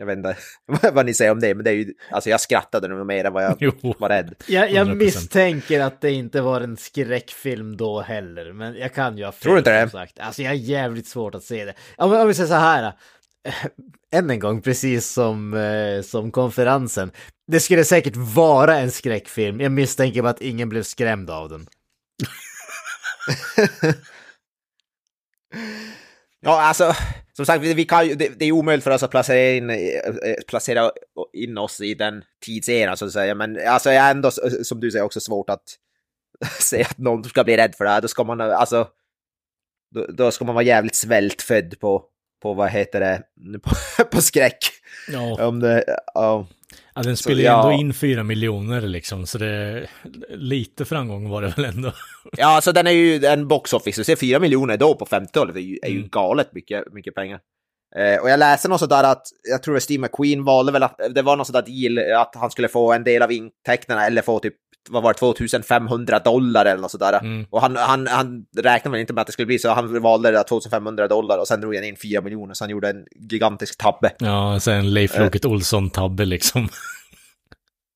Jag 0.00 0.06
vet 0.06 0.16
inte 0.16 0.36
vad 0.92 1.06
ni 1.06 1.14
säger 1.14 1.30
om 1.30 1.40
det, 1.40 1.54
men 1.54 1.64
det 1.64 1.70
är 1.70 1.74
ju, 1.74 1.94
alltså 2.10 2.30
jag 2.30 2.40
skrattade 2.40 2.88
nog 2.88 3.06
mer 3.06 3.24
än 3.24 3.32
vad 3.32 3.44
jag 3.44 3.56
Jo. 3.60 3.94
var 3.98 4.08
rädd. 4.08 4.34
Jag, 4.46 4.72
jag 4.72 4.86
100%. 4.88 4.94
misstänker 4.94 5.80
att 5.80 6.00
det 6.00 6.10
inte 6.12 6.40
var 6.40 6.60
en 6.60 6.76
skräckfilm 6.76 7.76
då 7.76 8.00
heller, 8.00 8.52
men 8.52 8.74
jag 8.74 8.94
kan 8.94 9.18
ju 9.18 9.24
ha 9.24 9.32
fel. 9.32 9.42
Tror 9.42 9.52
du 9.52 9.58
inte 9.58 9.84
det? 9.84 9.90
Sagt. 9.90 10.18
Alltså 10.18 10.42
jag 10.42 10.50
har 10.50 10.54
jävligt 10.54 11.06
svårt 11.06 11.34
att 11.34 11.42
se 11.44 11.64
det. 11.64 11.74
Om, 11.96 12.12
om 12.12 12.28
vi 12.28 12.34
säger 12.34 12.48
så 12.48 12.54
här, 12.54 12.84
eh, 13.48 13.54
än 14.18 14.30
en 14.30 14.38
gång, 14.38 14.62
precis 14.62 15.10
som, 15.10 15.54
eh, 15.54 16.02
som 16.02 16.30
konferensen. 16.30 17.10
Det 17.46 17.60
skulle 17.60 17.84
säkert 17.84 18.16
vara 18.16 18.78
en 18.78 18.90
skräckfilm, 18.90 19.60
jag 19.60 19.72
misstänker 19.72 20.22
bara 20.22 20.30
att 20.30 20.40
ingen 20.40 20.68
blev 20.68 20.82
skrämd 20.82 21.30
av 21.30 21.48
den. 21.48 21.66
Ja, 26.40 26.60
alltså, 26.62 26.92
som 27.32 27.46
sagt, 27.46 27.64
vi, 27.64 27.84
kan, 27.84 28.08
ju- 28.08 28.14
det, 28.14 28.28
det 28.38 28.44
är 28.44 28.52
omöjligt 28.52 28.84
för 28.84 28.90
oss 28.90 29.02
att 29.02 29.10
placera 29.10 29.50
in, 29.56 29.70
eh, 29.70 29.76
eh, 29.76 30.34
placera 30.48 30.90
in 31.32 31.58
oss 31.58 31.80
i 31.80 31.94
den 31.94 32.24
tidseran 32.44 32.96
så 32.96 33.04
att 33.06 33.12
säga. 33.12 33.34
Men 33.34 33.68
alltså, 33.68 33.92
jag 33.92 34.04
är 34.06 34.10
ändå, 34.10 34.28
s- 34.28 34.68
som 34.68 34.80
du 34.80 34.90
säger, 34.90 35.04
också 35.04 35.20
svårt 35.20 35.50
att 35.50 35.62
säga 36.60 36.86
att 36.90 36.98
någon 36.98 37.24
ska 37.24 37.44
bli 37.44 37.56
rädd 37.56 37.74
för 37.74 37.84
det 37.84 37.90
här. 37.90 38.00
Då 38.00 38.08
ska 38.08 38.24
man, 38.24 38.40
eh, 38.40 38.58
alltså, 38.60 38.88
då, 39.94 40.06
då 40.06 40.30
ska 40.30 40.44
man 40.44 40.54
vara 40.54 40.64
jävligt 40.64 40.94
svältfödd 40.94 41.80
på, 41.80 42.04
på 42.42 42.54
vad 42.54 42.70
heter 42.70 43.00
det, 43.00 43.22
på, 43.62 44.04
på 44.04 44.20
skräck. 44.22 44.58
Ja, 45.12 45.46
Om 45.46 45.60
det, 45.60 45.84
ja. 46.14 46.46
Ja 47.00 47.08
den 47.08 47.16
så, 47.16 47.22
spelar 47.22 47.38
ju 47.38 47.44
ja. 47.44 47.62
ändå 47.62 47.80
in 47.80 47.94
fyra 47.94 48.22
miljoner 48.22 48.80
liksom, 48.80 49.26
så 49.26 49.38
det... 49.38 49.86
Lite 50.28 50.84
framgång 50.84 51.28
var 51.28 51.42
det 51.42 51.48
väl 51.56 51.64
ändå. 51.64 51.92
ja, 52.36 52.46
alltså 52.46 52.72
den 52.72 52.86
är 52.86 52.90
ju 52.90 53.24
en 53.24 53.48
box 53.48 53.72
office, 53.72 54.04
så 54.04 54.16
4 54.16 54.38
miljoner 54.38 54.76
då 54.76 54.94
på 54.94 55.04
50-talet 55.06 55.56
är 55.56 55.60
ju, 55.60 55.78
är 55.82 55.88
ju 55.88 55.96
Mm. 55.96 56.08
galet 56.08 56.52
mycket, 56.52 56.92
mycket 56.92 57.14
pengar. 57.14 57.40
Eh, 57.96 58.22
och 58.22 58.30
jag 58.30 58.38
läste 58.38 58.68
något 58.68 58.80
sådär 58.80 59.04
att, 59.04 59.22
jag 59.50 59.62
tror 59.62 59.76
att 59.76 59.82
Steve 59.82 60.00
McQueen 60.02 60.44
valde 60.44 60.72
väl 60.72 60.82
att, 60.82 61.00
det 61.14 61.22
var 61.22 61.36
något 61.36 61.46
sådär 61.46 61.62
deal 61.62 62.20
att 62.20 62.34
han 62.34 62.50
skulle 62.50 62.68
få 62.68 62.92
en 62.92 63.04
del 63.04 63.22
av 63.22 63.32
intäkterna 63.32 64.06
eller 64.06 64.22
få 64.22 64.38
typ, 64.38 64.54
vad 64.88 65.02
var 65.02 65.12
det, 65.12 65.18
2500 65.18 66.18
dollar 66.18 66.64
eller 66.66 66.80
något 66.80 66.90
sådär. 66.90 67.18
Mm. 67.22 67.46
Och 67.50 67.60
han, 67.60 67.76
han, 67.76 68.06
han 68.06 68.44
räknade 68.56 68.92
väl 68.92 69.00
inte 69.00 69.12
med 69.12 69.20
att 69.20 69.26
det 69.26 69.32
skulle 69.32 69.46
bli 69.46 69.58
så, 69.58 69.70
han 69.70 70.02
valde 70.02 70.30
det 70.30 70.36
där 70.36 70.44
2500 70.44 71.08
dollar 71.08 71.38
och 71.38 71.48
sen 71.48 71.60
drog 71.60 71.74
han 71.74 71.84
in 71.84 71.96
4 71.96 72.20
miljoner, 72.20 72.54
så 72.54 72.64
han 72.64 72.70
gjorde 72.70 72.88
en 72.90 73.04
gigantisk 73.30 73.78
tabbe. 73.78 74.12
Ja, 74.18 74.60
sen 74.60 74.94
Leif 74.94 75.14
Eh. 75.16 75.24
Loket 75.24 75.44
Olsson-tabbe 75.44 76.24
liksom. 76.24 76.68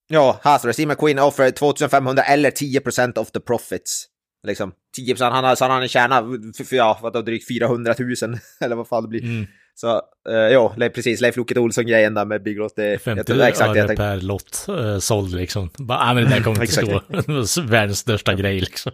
Ja, 0.09 0.41
här 0.43 0.59
står 0.59 0.69
det, 0.69 0.73
Steve 0.73 0.89
McQueen 0.95 1.19
offer 1.19 1.51
2500 1.51 2.23
eller 2.23 2.51
10% 2.51 3.19
of 3.19 3.31
the 3.31 3.41
profits. 3.41 4.07
Liksom 4.47 4.73
10%, 4.99 5.31
han 5.31 5.45
har, 5.45 5.55
så 5.55 5.65
han 5.65 5.73
har 6.13 6.35
f- 6.35 6.61
f- 6.61 6.73
ja, 6.73 6.99
vadå, 7.03 7.23
drygt 7.23 7.49
400 7.49 7.95
000 7.99 8.09
eller 8.61 8.77
vad 8.77 8.89
fan 8.89 9.03
det 9.03 9.09
blir. 9.09 9.23
Mm. 9.23 9.47
Så, 9.75 10.03
eh, 10.29 10.35
ja, 10.35 10.75
precis, 10.95 11.21
Leif 11.21 11.37
Loket 11.37 11.59
Olsson-grejen 11.59 12.15
där 12.15 12.25
med 12.25 12.43
Big 12.43 12.59
Lot, 12.59 12.77
det, 12.77 12.99
50 12.99 13.33
jag 13.33 13.49
exakt, 13.49 13.69
jag 13.69 13.79
öre 13.79 13.87
tänkte, 13.87 14.03
per 14.03 14.17
lott 14.17 14.67
eh, 14.69 14.99
såld 14.99 15.35
liksom. 15.35 15.71
Bara, 15.79 15.99
ah, 15.99 16.15
men 16.15 16.25
det 16.25 16.31
där 16.31 16.43
kommer 16.43 16.61
inte 17.21 17.47
stå. 17.47 17.63
Världens 17.63 17.99
största 17.99 18.35
grej 18.35 18.61
liksom. 18.61 18.93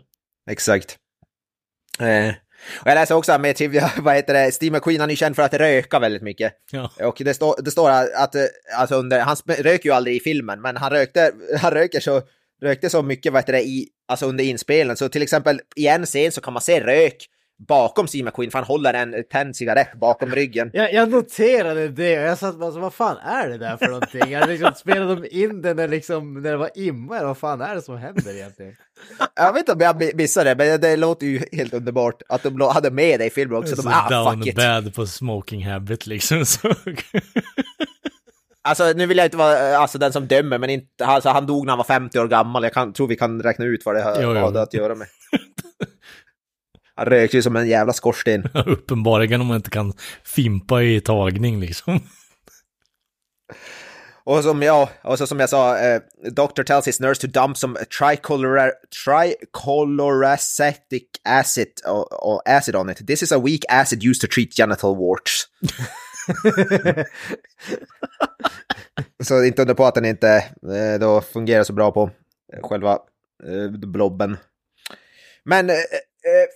exakt. 0.50 0.96
Eh, 2.00 2.34
och 2.80 2.86
jag 2.86 2.94
läser 2.94 3.14
också 3.14 3.38
med 3.38 3.56
trivia, 3.56 3.90
vad 3.98 4.14
heter 4.14 4.34
det, 4.34 4.52
Steve 4.52 4.76
McQueen 4.76 5.00
han 5.00 5.10
är 5.10 5.14
känd 5.14 5.36
för 5.36 5.42
att 5.42 5.54
röka 5.54 5.98
väldigt 5.98 6.22
mycket. 6.22 6.52
Ja. 6.70 6.90
Och 7.00 7.16
det, 7.24 7.34
står 7.34 7.62
det 7.62 7.70
står 7.70 7.90
att, 7.90 8.36
alltså 8.76 8.94
under, 8.94 9.20
han 9.20 9.36
röker 9.46 9.88
ju 9.88 9.94
aldrig 9.94 10.16
i 10.16 10.20
filmen, 10.20 10.60
men 10.60 10.76
han 10.76 10.90
rökte, 10.90 11.32
han 11.60 11.70
röker 11.70 12.00
så, 12.00 12.22
rökte 12.62 12.90
så 12.90 13.02
mycket, 13.02 13.32
vad 13.32 13.42
heter 13.42 13.52
det, 13.52 13.62
i, 13.62 13.88
alltså 14.08 14.26
under 14.26 14.44
inspelningen. 14.44 14.96
Så 14.96 15.08
till 15.08 15.22
exempel 15.22 15.60
i 15.76 15.86
en 15.86 16.06
scen 16.06 16.32
så 16.32 16.40
kan 16.40 16.52
man 16.52 16.62
se 16.62 16.80
rök 16.80 17.26
bakom 17.68 18.06
Steve 18.08 18.24
McQueen, 18.24 18.50
för 18.50 18.58
han 18.58 18.66
håller 18.66 18.94
en 18.94 19.14
tänd 19.32 19.56
cigarett 19.56 19.92
bakom 20.00 20.30
ryggen. 20.30 20.70
Jag, 20.72 20.92
jag 20.92 21.10
noterade 21.10 21.88
det 21.88 22.18
och 22.18 22.24
jag 22.24 22.38
satt 22.38 22.58
bara 22.58 22.72
så, 22.72 22.78
vad 22.80 22.94
fan 22.94 23.16
är 23.16 23.48
det 23.48 23.58
där 23.58 23.76
för 23.76 23.86
någonting? 23.86 24.30
Jag 24.30 24.48
liksom, 24.48 24.70
spelade 24.76 25.14
de 25.14 25.28
in 25.30 25.62
det 25.62 25.74
när, 25.74 25.88
liksom, 25.88 26.34
när 26.42 26.50
det 26.50 26.56
var 26.56 26.70
imma 26.74 27.16
eller 27.16 27.26
vad 27.26 27.38
fan 27.38 27.60
är 27.60 27.74
det 27.74 27.82
som 27.82 27.96
händer 27.98 28.34
egentligen? 28.36 28.72
Jag 29.34 29.52
vet 29.52 29.60
inte 29.60 29.72
om 29.72 29.80
jag 29.80 30.02
mi- 30.02 30.16
missade 30.16 30.50
det, 30.50 30.56
men 30.56 30.66
det, 30.66 30.88
det 30.88 30.96
låter 30.96 31.26
ju 31.26 31.40
helt 31.52 31.74
underbart 31.74 32.22
att 32.28 32.42
de 32.42 32.60
hade 32.60 32.90
med 32.90 33.20
det 33.20 33.26
i 33.26 33.30
filmen 33.30 33.58
också. 33.58 33.74
De, 33.76 33.82
Så 33.82 33.88
ah, 33.92 34.08
down 34.24 34.38
fuck 34.38 34.46
it. 34.46 34.56
bad 34.56 34.94
på 34.94 35.06
smoking 35.06 35.66
habit 35.66 36.06
liksom. 36.06 36.44
Så. 36.46 36.74
Alltså 38.62 38.92
nu 38.96 39.06
vill 39.06 39.16
jag 39.18 39.26
inte 39.26 39.36
vara 39.36 39.76
alltså, 39.78 39.98
den 39.98 40.12
som 40.12 40.26
dömer, 40.26 40.58
men 40.58 40.70
inte, 40.70 41.06
alltså, 41.06 41.28
han 41.28 41.46
dog 41.46 41.66
när 41.66 41.70
han 41.70 41.78
var 41.78 41.84
50 41.84 42.18
år 42.18 42.28
gammal. 42.28 42.62
Jag 42.62 42.72
kan, 42.72 42.92
tror 42.92 43.06
vi 43.08 43.16
kan 43.16 43.42
räkna 43.42 43.64
ut 43.64 43.82
vad 43.84 43.94
det 43.94 44.02
har- 44.02 44.56
att 44.62 44.74
göra 44.74 44.94
med. 44.94 45.06
Han 47.00 47.08
rökte 47.08 47.36
ju 47.36 47.42
som 47.42 47.56
en 47.56 47.68
jävla 47.68 47.92
skorsten. 47.92 48.44
Uppenbarligen 48.66 49.40
om 49.40 49.46
man 49.46 49.56
inte 49.56 49.70
kan 49.70 49.92
fimpa 50.24 50.82
i 50.82 51.00
tagning 51.00 51.60
liksom. 51.60 52.00
Och 54.24 54.42
som 54.42 54.62
jag, 54.62 54.88
och 55.02 55.18
så 55.18 55.26
som 55.26 55.40
jag 55.40 55.48
sa, 55.48 55.78
eh, 55.78 56.00
Doctor 56.30 56.62
tells 56.64 56.88
his 56.88 57.00
nurse 57.00 57.20
to 57.20 57.26
dump 57.26 57.56
some 57.56 57.78
tricolor, 57.98 58.72
tricoloracetic 59.04 61.02
acid, 61.24 61.68
or, 61.86 62.24
or 62.24 62.42
acid 62.46 62.76
on 62.76 62.90
it. 62.90 63.06
This 63.06 63.22
is 63.22 63.32
a 63.32 63.38
weak 63.38 63.64
acid 63.68 64.04
used 64.04 64.20
to 64.20 64.26
treat 64.34 64.56
genital 64.56 64.96
warts. 64.96 65.48
så 69.24 69.44
inte 69.44 69.62
under 69.62 69.74
på 69.74 69.84
att 69.84 69.94
den 69.94 70.04
inte 70.04 70.44
eh, 70.74 71.00
då 71.00 71.20
fungerar 71.20 71.64
så 71.64 71.72
bra 71.72 71.92
på 71.92 72.10
själva 72.62 72.98
eh, 73.46 73.70
blobben. 73.70 74.36
Men 75.44 75.70
eh, 75.70 75.76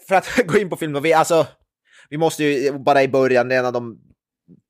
för 0.09 0.15
att 0.15 0.27
gå 0.47 0.59
in 0.59 0.71
på 0.71 0.77
filmen, 0.77 1.03
vi, 1.03 1.13
alltså, 1.13 1.47
vi 2.11 2.19
måste 2.19 2.45
ju 2.45 2.73
bara 2.79 3.03
i 3.03 3.09
början, 3.09 3.49
det 3.49 3.55
är 3.55 3.59
en 3.59 3.67
av 3.67 3.73
de 3.73 3.99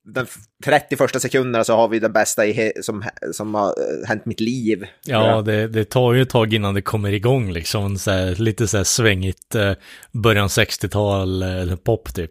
den 0.07 0.27
30 0.65 0.97
första 0.97 1.21
sekunderna 1.21 1.65
så 1.65 1.77
har 1.77 1.89
vi 1.89 1.99
den 1.99 2.13
bästa 2.13 2.47
i 2.47 2.73
som, 2.83 3.05
som 3.33 3.55
har 3.55 3.69
eh, 3.69 4.09
hänt 4.09 4.27
mitt 4.27 4.41
liv. 4.41 4.87
Ja, 5.05 5.43
det, 5.43 5.69
det 5.69 5.85
tar 5.85 6.13
ju 6.13 6.23
ett 6.23 6.31
tag 6.31 6.55
innan 6.55 6.75
det 6.75 6.83
kommer 6.83 7.13
igång 7.13 7.53
liksom. 7.53 7.99
Så 7.99 8.11
här, 8.11 8.35
lite 8.35 8.69
så 8.69 8.77
här 8.77 8.85
svängigt, 8.85 9.55
eh, 9.55 9.73
början 10.13 10.49
60-tal 10.49 11.43
eh, 11.43 11.77
pop 11.77 12.15
typ. 12.15 12.31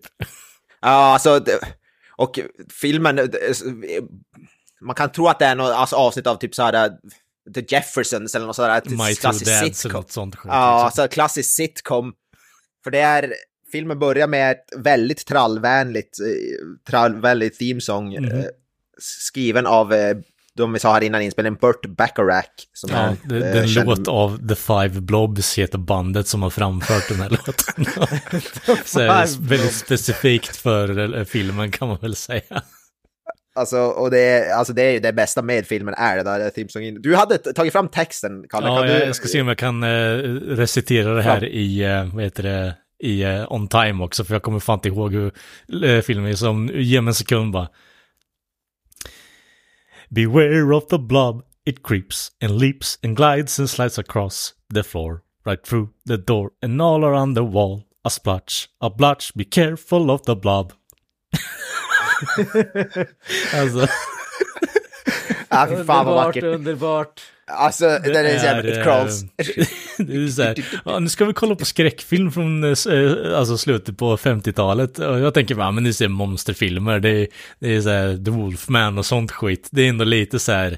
Ja, 0.81 0.87
alltså, 0.89 1.45
och 2.15 2.39
filmen, 2.81 3.15
det- 3.15 3.29
man 4.81 4.95
kan 4.95 5.11
tro 5.11 5.27
att 5.27 5.39
det 5.39 5.45
är 5.45 5.55
något 5.55 5.71
alltså, 5.71 5.95
avsnitt 5.95 6.27
av 6.27 6.35
typ 6.35 6.55
så 6.55 6.63
här 6.63 6.89
The 7.55 7.65
Jeffersons 7.67 8.35
eller 8.35 8.45
något 8.47 8.55
sådär. 8.55 8.81
My 8.85 9.15
Two 9.15 9.27
Dads 9.27 9.85
eller 9.85 9.93
något 9.93 10.11
sånt. 10.11 10.35
Ja, 10.43 10.85
liksom. 10.85 11.03
så 11.03 11.07
klassisk 11.09 11.55
sitcom. 11.55 12.13
För 12.83 12.91
det 12.91 12.99
är, 12.99 13.33
filmen 13.71 13.99
börjar 13.99 14.27
med 14.27 14.51
ett 14.51 14.65
väldigt 14.77 15.25
trallvänligt, 15.25 16.19
eh, 16.19 16.25
trallvänligt 16.89 17.59
themesång 17.59 18.09
Mhm. 18.17 18.31
eh, 18.39 18.45
skriven 18.99 19.67
av, 19.67 19.93
eh, 19.93 20.17
de 20.55 20.73
vi 20.73 20.79
sa 20.79 20.93
här 20.93 21.03
innan 21.03 21.21
inspelningen, 21.21 21.57
Burt 21.61 21.85
Bacharach. 21.85 22.45
Som 22.73 22.89
Ja, 22.93 22.97
är, 22.97 23.15
det, 23.23 23.47
eh, 23.47 23.53
den 23.53 23.67
känd- 23.67 23.85
låt 23.89 24.07
av 24.07 24.47
The 24.47 24.55
Five 24.55 25.01
Blobs 25.01 25.57
heter 25.57 25.77
bandet 25.77 26.27
som 26.27 26.41
har 26.41 26.49
framfört 26.49 27.07
den 27.09 27.19
här 27.21 27.29
låten. 27.47 27.85
Så 28.85 28.99
väldigt 29.39 29.73
specifikt 29.75 30.55
för 30.55 31.23
filmen 31.25 31.71
kan 31.71 31.87
man 31.87 31.97
väl 32.01 32.15
säga. 32.15 32.61
Alltså, 33.55 33.77
och 33.77 34.11
det 34.11 34.19
är, 34.19 34.53
alltså 34.53 34.73
det 34.73 34.81
är 34.81 34.91
ju 34.91 34.99
det 34.99 35.13
bästa 35.13 35.41
med 35.41 35.67
filmen 35.67 35.93
är 35.97 36.17
det 36.17 36.23
där 36.23 36.49
themesången. 36.49 37.01
Du 37.01 37.15
hade 37.15 37.37
tagit 37.37 37.73
fram 37.73 37.87
texten, 37.87 38.45
Kalle. 38.49 38.67
Ja, 38.67 38.77
kan 38.77 38.87
jag, 38.87 39.01
du... 39.01 39.05
jag 39.05 39.15
ska 39.15 39.27
se 39.27 39.41
om 39.41 39.47
jag 39.47 39.57
kan 39.57 39.83
eh, 39.83 39.89
recitera 40.33 41.13
det 41.13 41.21
här 41.21 41.41
Ja. 41.41 41.47
i, 41.47 41.83
eh, 41.83 42.05
vad 42.13 42.23
heter 42.23 42.43
det, 42.43 42.75
i 42.99 43.23
eh, 43.23 43.51
On 43.51 43.67
Time 43.67 44.03
också, 44.03 44.23
för 44.23 44.35
jag 44.35 44.43
kommer 44.43 44.59
fan 44.59 44.77
inte 44.77 44.87
ihåg 44.87 45.13
hur 45.13 45.31
eh, 45.85 46.01
filmen 46.01 46.31
är, 46.31 46.35
som, 46.35 46.69
ge 46.73 47.01
mig 47.01 47.11
en 47.11 47.15
sekund 47.15 47.53
bara. 47.53 47.69
Beware 50.09 50.75
of 50.75 50.87
the 50.87 50.97
blob, 50.97 51.43
it 51.65 51.83
creeps 51.83 52.31
and 52.43 52.61
leaps 52.61 52.99
and 53.03 53.17
glides 53.17 53.59
and 53.59 53.69
slides 53.69 53.99
across 53.99 54.53
the 54.73 54.83
floor, 54.83 55.21
right 55.45 55.63
through 55.63 55.89
the 56.07 56.17
door 56.17 56.49
and 56.63 56.81
all 56.81 57.03
around 57.03 57.35
the 57.35 57.43
wall. 57.43 57.81
A 58.05 58.09
splotch, 58.09 58.67
a 58.81 58.89
blotch, 58.89 59.33
be 59.33 59.45
careful 59.45 60.11
of 60.11 60.21
the 60.23 60.35
blob. 60.35 60.73
alltså, 63.53 63.87
Ah, 65.47 65.67
fy 65.67 65.75
fan 65.75 65.85
vad 65.85 65.97
underbart, 65.99 66.25
vackert. 66.25 66.43
underbart. 66.43 67.21
Alltså, 67.47 67.85
det, 67.85 68.19
är 68.19 68.39
så 68.39 68.45
jävla, 68.45 68.71
it 68.71 68.83
crawls. 68.83 69.23
eh, 69.23 69.65
det 69.97 70.13
är 70.13 70.27
så 70.27 70.41
här, 70.43 70.65
ja, 70.85 70.99
nu 70.99 71.09
ska 71.09 71.25
vi 71.25 71.33
kolla 71.33 71.55
på 71.55 71.65
skräckfilm 71.65 72.31
från 72.31 72.63
eh, 72.63 72.69
alltså 73.37 73.57
slutet 73.57 73.97
på 73.97 74.17
50-talet. 74.17 74.99
Och 74.99 75.19
jag 75.19 75.33
tänker 75.33 75.55
bara, 75.55 75.71
men 75.71 75.83
det 75.83 76.01
är 76.01 76.07
monsterfilmer, 76.07 76.99
det 76.99 77.09
är, 77.09 77.27
det 77.59 77.75
är 77.75 77.81
så 77.81 77.89
här 77.89 78.25
The 78.25 78.31
Wolfman 78.31 78.97
och 78.97 79.05
sånt 79.05 79.31
skit. 79.31 79.67
Det 79.71 79.81
är 79.81 79.89
ändå 79.89 80.05
lite 80.05 80.39
så 80.39 80.51
här, 80.51 80.77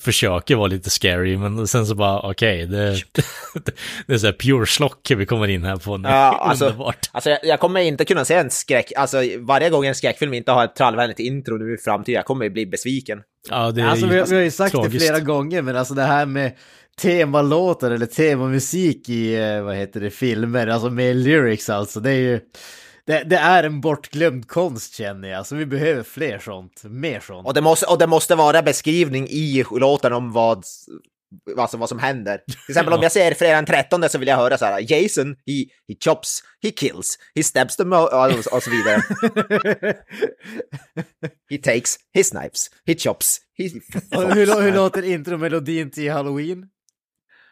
försöker 0.00 0.54
vara 0.56 0.66
lite 0.66 0.90
scary, 0.90 1.36
men 1.36 1.66
sen 1.66 1.86
så 1.86 1.94
bara, 1.94 2.20
okej, 2.20 2.66
det, 2.66 2.90
det 4.06 4.14
är 4.14 4.18
så 4.18 4.26
här 4.26 4.32
pure 4.32 4.66
slock 4.66 5.10
vi 5.16 5.26
kommer 5.26 5.48
in 5.48 5.64
här 5.64 5.76
på 5.76 5.96
nu. 5.96 6.08
Ja, 6.08 6.14
alltså, 6.40 6.64
Underbart. 6.64 7.10
alltså 7.12 7.30
jag, 7.30 7.38
jag 7.42 7.60
kommer 7.60 7.80
inte 7.80 8.04
kunna 8.04 8.24
se 8.24 8.34
en 8.34 8.50
skräck, 8.50 8.92
alltså 8.96 9.18
varje 9.38 9.70
gång 9.70 9.86
en 9.86 9.94
skräckfilm 9.94 10.34
inte 10.34 10.52
har 10.52 10.64
ett 10.64 10.76
trallvänligt 10.76 11.20
intro 11.20 11.56
nu 11.56 11.74
i 11.74 11.78
framtiden, 11.78 12.16
jag 12.16 12.24
kommer 12.24 12.48
bli 12.48 12.66
besviken. 12.66 13.18
Ja, 13.50 13.70
det 13.70 13.82
är 13.82 13.86
Alltså, 13.86 14.06
vi, 14.06 14.22
vi 14.28 14.34
har 14.34 14.42
ju 14.42 14.50
sagt 14.50 14.72
det 14.72 14.78
tragiskt. 14.78 15.06
flera 15.06 15.20
gånger, 15.20 15.62
men 15.62 15.76
alltså 15.76 15.94
det 15.94 16.02
här 16.02 16.26
med 16.26 16.52
temalåtar 17.00 17.90
eller 17.90 18.06
temamusik 18.06 19.08
i, 19.08 19.34
eh, 19.34 19.62
vad 19.62 19.76
heter 19.76 20.00
det, 20.00 20.10
filmer, 20.10 20.66
alltså 20.66 20.90
med 20.90 21.16
lyrics 21.16 21.70
alltså, 21.70 22.00
det 22.00 22.10
är 22.10 22.14
ju... 22.14 22.40
Det, 23.06 23.22
det 23.24 23.36
är 23.36 23.64
en 23.64 23.80
bortglömd 23.80 24.48
konst 24.48 24.94
känner 24.94 25.28
jag, 25.28 25.46
så 25.46 25.56
vi 25.56 25.66
behöver 25.66 26.02
fler 26.02 26.38
sånt, 26.38 26.84
mer 26.84 27.20
sånt. 27.20 27.46
Och 27.46 27.54
det 27.54 27.60
måste, 27.60 27.86
och 27.86 27.98
det 27.98 28.06
måste 28.06 28.34
vara 28.34 28.62
beskrivning 28.62 29.28
i 29.28 29.64
låten 29.70 30.12
om 30.12 30.32
vad, 30.32 30.64
alltså 31.58 31.76
vad 31.76 31.88
som 31.88 31.98
händer. 31.98 32.38
Till 32.38 32.56
exempel 32.68 32.94
om 32.94 33.02
jag 33.02 33.12
ser 33.12 33.34
fredag 33.34 33.54
den 33.54 33.66
13 33.66 34.08
så 34.08 34.18
vill 34.18 34.28
jag 34.28 34.36
höra 34.36 34.58
så 34.58 34.64
här, 34.64 34.92
Jason, 34.92 35.28
he, 35.28 35.64
he 35.88 35.94
chops, 36.04 36.42
he 36.62 36.70
kills, 36.70 37.18
he 37.34 37.42
stabs 37.42 37.76
them 37.76 37.92
och, 37.92 38.12
och, 38.12 38.52
och 38.52 38.62
så 38.62 38.70
vidare. 38.70 39.02
he 41.50 41.58
takes 41.58 41.96
his 42.14 42.30
knives, 42.30 42.70
he 42.86 42.94
chops, 42.94 43.38
he... 43.58 43.64
Hur, 44.10 44.62
hur 44.62 44.72
låter 44.74 45.02
intromelodin 45.02 45.90
till 45.90 46.12
Halloween? 46.12 46.68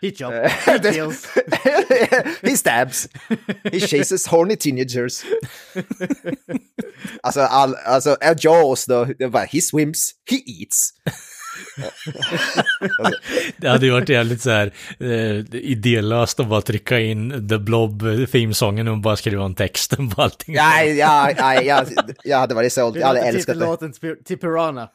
He 0.04 0.10
chop, 0.10 0.32
he 0.34 0.78
kills. 0.92 1.26
he 2.42 2.56
stabs, 2.56 3.08
he 3.72 3.80
chases 3.80 4.26
horny 4.26 4.56
teenagers. 4.56 5.24
Alltså, 7.22 7.40
all, 7.40 7.74
alltså 7.74 8.16
Jaws 8.38 8.86
då, 8.86 9.04
det 9.18 9.28
bara 9.28 9.44
he 9.44 9.60
swims, 9.60 10.12
he 10.30 10.36
eats. 10.36 10.92
Det 13.56 13.68
hade 13.68 13.86
ju 13.86 13.92
varit 13.92 14.08
jävligt 14.08 14.42
så 14.42 14.50
här 14.50 14.72
eh, 14.98 15.44
idélöst 15.52 16.40
att 16.40 16.48
bara 16.48 16.60
trycka 16.60 17.00
in 17.00 17.48
The 17.48 17.58
Blob 17.58 18.02
themesången 18.32 18.88
och 18.88 18.98
bara 18.98 19.16
skriva 19.16 19.44
om 19.44 19.54
texten 19.54 20.10
på 20.10 20.22
allting. 20.22 20.54
Nej, 20.54 20.96
ja, 20.96 21.30
ja, 21.36 21.62
jag, 21.62 21.86
jag 22.24 22.38
hade 22.38 22.54
varit 22.54 22.72
såld, 22.72 22.96
jag 22.96 23.06
hade 23.06 23.20
älskat 23.20 23.58
det. 23.58 23.66
låten 23.66 23.92
till, 23.92 24.16
till 24.24 24.38
Piranha. 24.38 24.88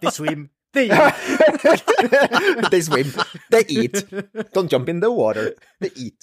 They 0.00 0.10
swim. 0.10 0.48
They 0.74 0.90
eat. 0.90 2.70
they 2.70 2.82
swim, 2.82 3.12
they 3.50 3.64
eat, 3.68 4.10
don't 4.54 4.68
jump 4.72 4.88
in 4.88 5.00
the 5.00 5.08
water, 5.08 5.54
they 5.80 5.90
eat. 5.96 6.14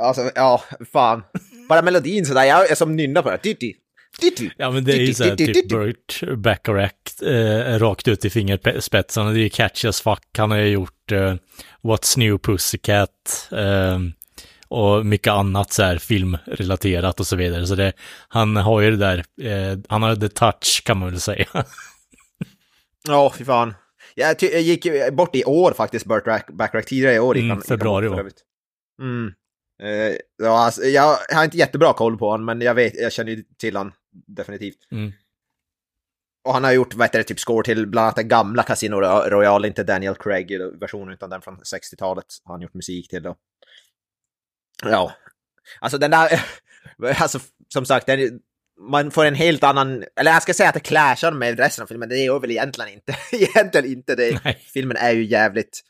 Alltså, 0.00 0.30
ja, 0.34 0.62
fan. 0.92 1.22
Bara 1.68 1.82
melodin 1.82 2.26
sådär, 2.26 2.44
jag 2.44 2.70
är 2.70 2.74
som 2.74 2.96
nynnar 2.96 3.22
på 3.22 3.30
det. 3.30 3.42
Didi, 3.42 3.74
Ja 4.56 4.70
men 4.70 4.84
det 4.84 4.92
är 4.92 4.96
ju 4.96 5.14
såhär 5.14 5.36
typ. 5.36 5.68
Burt 5.68 6.22
Bacharach 6.36 7.22
eh, 7.22 7.78
rakt 7.78 8.08
ut 8.08 8.24
i 8.24 8.30
fingerspetsarna. 8.30 9.30
Det 9.30 9.40
är 9.40 9.42
ju 9.42 9.48
catchy 9.48 9.88
as 9.88 10.00
fuck. 10.00 10.24
Han 10.38 10.50
har 10.50 10.58
ju 10.58 10.68
gjort 10.68 11.12
eh, 11.12 11.34
What's 11.82 12.18
New 12.18 12.38
Pussycat 12.38 13.48
eh, 13.52 13.98
och 14.68 15.06
mycket 15.06 15.32
annat 15.32 15.72
så 15.72 15.82
här 15.82 15.98
filmrelaterat 15.98 17.20
och 17.20 17.26
så 17.26 17.36
vidare. 17.36 17.66
Så 17.66 17.74
det, 17.74 17.92
han 18.28 18.56
har 18.56 18.80
ju 18.80 18.90
det 18.90 18.96
där, 18.96 19.24
eh, 19.42 19.78
han 19.88 20.02
har 20.02 20.16
the 20.16 20.28
touch 20.28 20.82
kan 20.84 20.98
man 20.98 21.10
väl 21.10 21.20
säga. 21.20 21.46
Ja, 23.08 23.32
fy 23.38 23.44
fan. 23.44 23.74
Jag, 24.14 24.36
jag 24.42 24.60
gick 24.60 24.86
bort 25.12 25.36
i 25.36 25.44
år 25.44 25.72
faktiskt, 25.72 26.06
Burt 26.06 26.26
Rack- 26.26 26.52
Bacharach. 26.52 26.84
Tidigare 26.84 27.14
i 27.14 27.18
år 27.18 27.36
gick 27.36 27.44
Mm, 27.44 27.56
han. 27.56 27.62
februari 27.62 28.08
bort. 28.08 28.32
Mm. 29.02 29.32
Eh, 29.82 30.16
ja, 30.36 30.64
alltså, 30.64 30.82
jag 30.82 31.18
har 31.34 31.44
inte 31.44 31.56
jättebra 31.56 31.92
koll 31.92 32.18
på 32.18 32.30
honom, 32.30 32.46
men 32.46 32.60
jag, 32.60 32.74
vet, 32.74 32.94
jag 32.94 33.12
känner 33.12 33.32
ju 33.32 33.42
till 33.58 33.76
honom 33.76 33.92
definitivt. 34.10 34.78
Mm. 34.92 35.12
Och 36.44 36.54
han 36.54 36.64
har 36.64 36.72
gjort, 36.72 36.94
vad 36.94 37.06
heter 37.06 37.18
det, 37.18 37.24
typ 37.24 37.40
score 37.40 37.64
till 37.64 37.86
bland 37.86 38.04
annat 38.04 38.16
den 38.16 38.28
gamla 38.28 38.62
Casino 38.62 38.94
Royale, 39.30 39.68
inte 39.68 39.82
Daniel 39.84 40.14
Craig-versionen, 40.14 41.14
utan 41.14 41.30
den 41.30 41.42
från 41.42 41.56
60-talet 41.58 42.24
har 42.44 42.54
han 42.54 42.60
gjort 42.60 42.74
musik 42.74 43.08
till. 43.10 43.22
Då. 43.22 43.36
Ja, 44.84 45.12
alltså 45.80 45.98
den 45.98 46.10
där, 46.10 46.42
alltså 47.20 47.38
som 47.68 47.84
sagt, 47.86 48.06
den, 48.06 48.40
man 48.80 49.10
får 49.10 49.24
en 49.24 49.34
helt 49.34 49.64
annan, 49.64 50.04
eller 50.20 50.30
jag 50.32 50.42
ska 50.42 50.54
säga 50.54 50.68
att 50.68 50.74
det 50.74 50.80
clashar 50.80 51.32
med 51.32 51.58
resten 51.58 51.82
av 51.82 51.86
filmen, 51.86 52.08
det 52.08 52.16
gör 52.16 52.40
väl 52.40 52.50
egentligen 52.50 52.92
inte, 52.92 53.16
egentligen 53.36 53.86
inte 53.86 54.14
det. 54.14 54.40
Nej. 54.44 54.58
Filmen 54.74 54.96
är 54.96 55.10
ju 55.10 55.24
jävligt, 55.24 55.80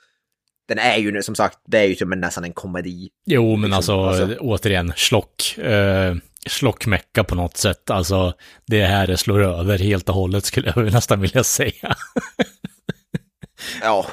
den 0.69 0.79
är 0.79 0.97
ju 0.97 1.13
nu 1.13 1.23
som 1.23 1.35
sagt, 1.35 1.59
det 1.67 1.79
är 1.79 1.85
ju 1.85 1.97
en, 2.13 2.21
nästan 2.21 2.45
en 2.45 2.53
komedi. 2.53 3.09
Jo, 3.27 3.57
men 3.57 3.71
Liksom, 3.71 3.99
alltså, 3.99 4.23
alltså- 4.23 4.39
återigen, 4.41 4.93
slock, 4.97 5.59
eh, 5.59 6.15
slockmecka 6.47 7.25
på 7.25 7.35
något 7.35 7.57
sätt. 7.57 7.91
Alltså, 7.91 8.33
det 8.67 8.85
här 8.85 9.17
slår 9.17 9.45
över 9.45 9.79
helt 9.79 10.09
och 10.09 10.15
hållet 10.15 10.45
skulle 10.45 10.73
jag 10.77 10.93
nästan 10.93 11.21
vilja 11.21 11.45
säga. 11.45 11.97
Ja, 13.83 14.07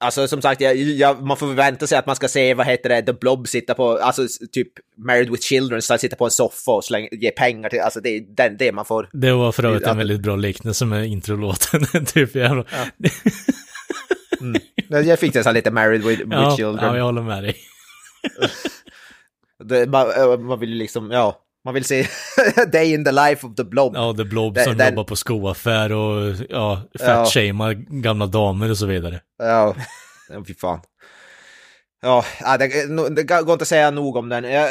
alltså 0.00 0.28
som 0.28 0.42
sagt, 0.42 0.60
jag, 0.60 0.76
jag, 0.76 1.22
man 1.22 1.36
får 1.36 1.46
vänta 1.46 1.86
sig 1.86 1.98
att 1.98 2.06
man 2.06 2.16
ska 2.16 2.28
se, 2.28 2.54
vad 2.54 2.66
heter 2.66 2.88
det, 2.88 3.02
The 3.02 3.12
Blob 3.12 3.48
sitta 3.48 3.74
på, 3.74 3.98
alltså 3.98 4.26
typ 4.52 4.68
Married 5.06 5.30
with 5.30 5.42
Children, 5.42 5.82
så 5.82 5.98
sitta 5.98 6.16
på 6.16 6.24
en 6.24 6.30
soffa 6.30 6.72
och 6.72 6.84
slänga, 6.84 7.08
ge 7.12 7.30
pengar 7.30 7.68
till, 7.68 7.80
alltså 7.80 8.00
det 8.00 8.08
är 8.08 8.20
den, 8.36 8.56
det 8.56 8.72
man 8.72 8.84
får. 8.84 9.08
Det 9.12 9.32
var 9.32 9.52
för 9.52 9.64
övrigt 9.64 9.82
Ja, 9.82 9.88
en 9.90 9.96
det- 9.96 10.00
väldigt 10.00 10.20
bra 10.20 10.36
liknelse 10.36 10.84
med 10.84 11.06
introlåten. 11.06 11.86
typ, 12.06 12.34
jag, 12.34 12.64
ja, 12.70 12.86
Jag 15.04 15.18
fick 15.18 15.34
nästan 15.34 15.54
lite 15.54 15.70
Married 15.70 16.02
with, 16.04 16.20
with 16.20 16.32
ja, 16.32 16.56
Children. 16.56 16.96
jag 16.96 17.04
håller 17.04 17.22
med 17.22 17.42
dig. 17.44 17.56
Det, 19.64 19.86
man, 19.86 20.44
man 20.46 20.60
vill 20.60 20.68
ju 20.70 20.74
liksom, 20.76 21.10
ja, 21.10 21.40
man 21.66 21.74
vill 21.74 21.84
se 21.84 22.06
Day 22.72 22.92
in 22.94 23.04
the 23.04 23.12
life 23.12 23.46
of 23.46 23.54
the 23.54 23.64
Blob. 23.64 23.92
Ja, 23.96 24.14
The 24.16 24.24
Blob 24.24 24.58
som 24.58 24.76
den- 24.76 24.88
jobbar 24.88 25.04
på 25.04 25.16
skoaffär 25.16 25.92
och 25.92 26.34
ja, 26.48 26.82
Ja. 26.92 27.04
fat-shamar 27.06 27.72
gamla 28.02 28.26
damer 28.26 28.70
och 28.70 28.78
så 28.78 28.86
vidare. 28.86 29.20
Ja, 29.38 29.76
ja 30.28 30.44
fy 30.46 30.54
fan. 30.54 30.80
Ja, 32.02 32.24
ja, 32.40 32.58
det, 32.58 32.66
det 33.16 33.22
går 33.22 33.40
inte 33.52 33.62
att 33.62 33.68
säga 33.68 33.90
nog 33.90 34.16
om 34.16 34.28
den. 34.28 34.44
Ja, 34.44 34.68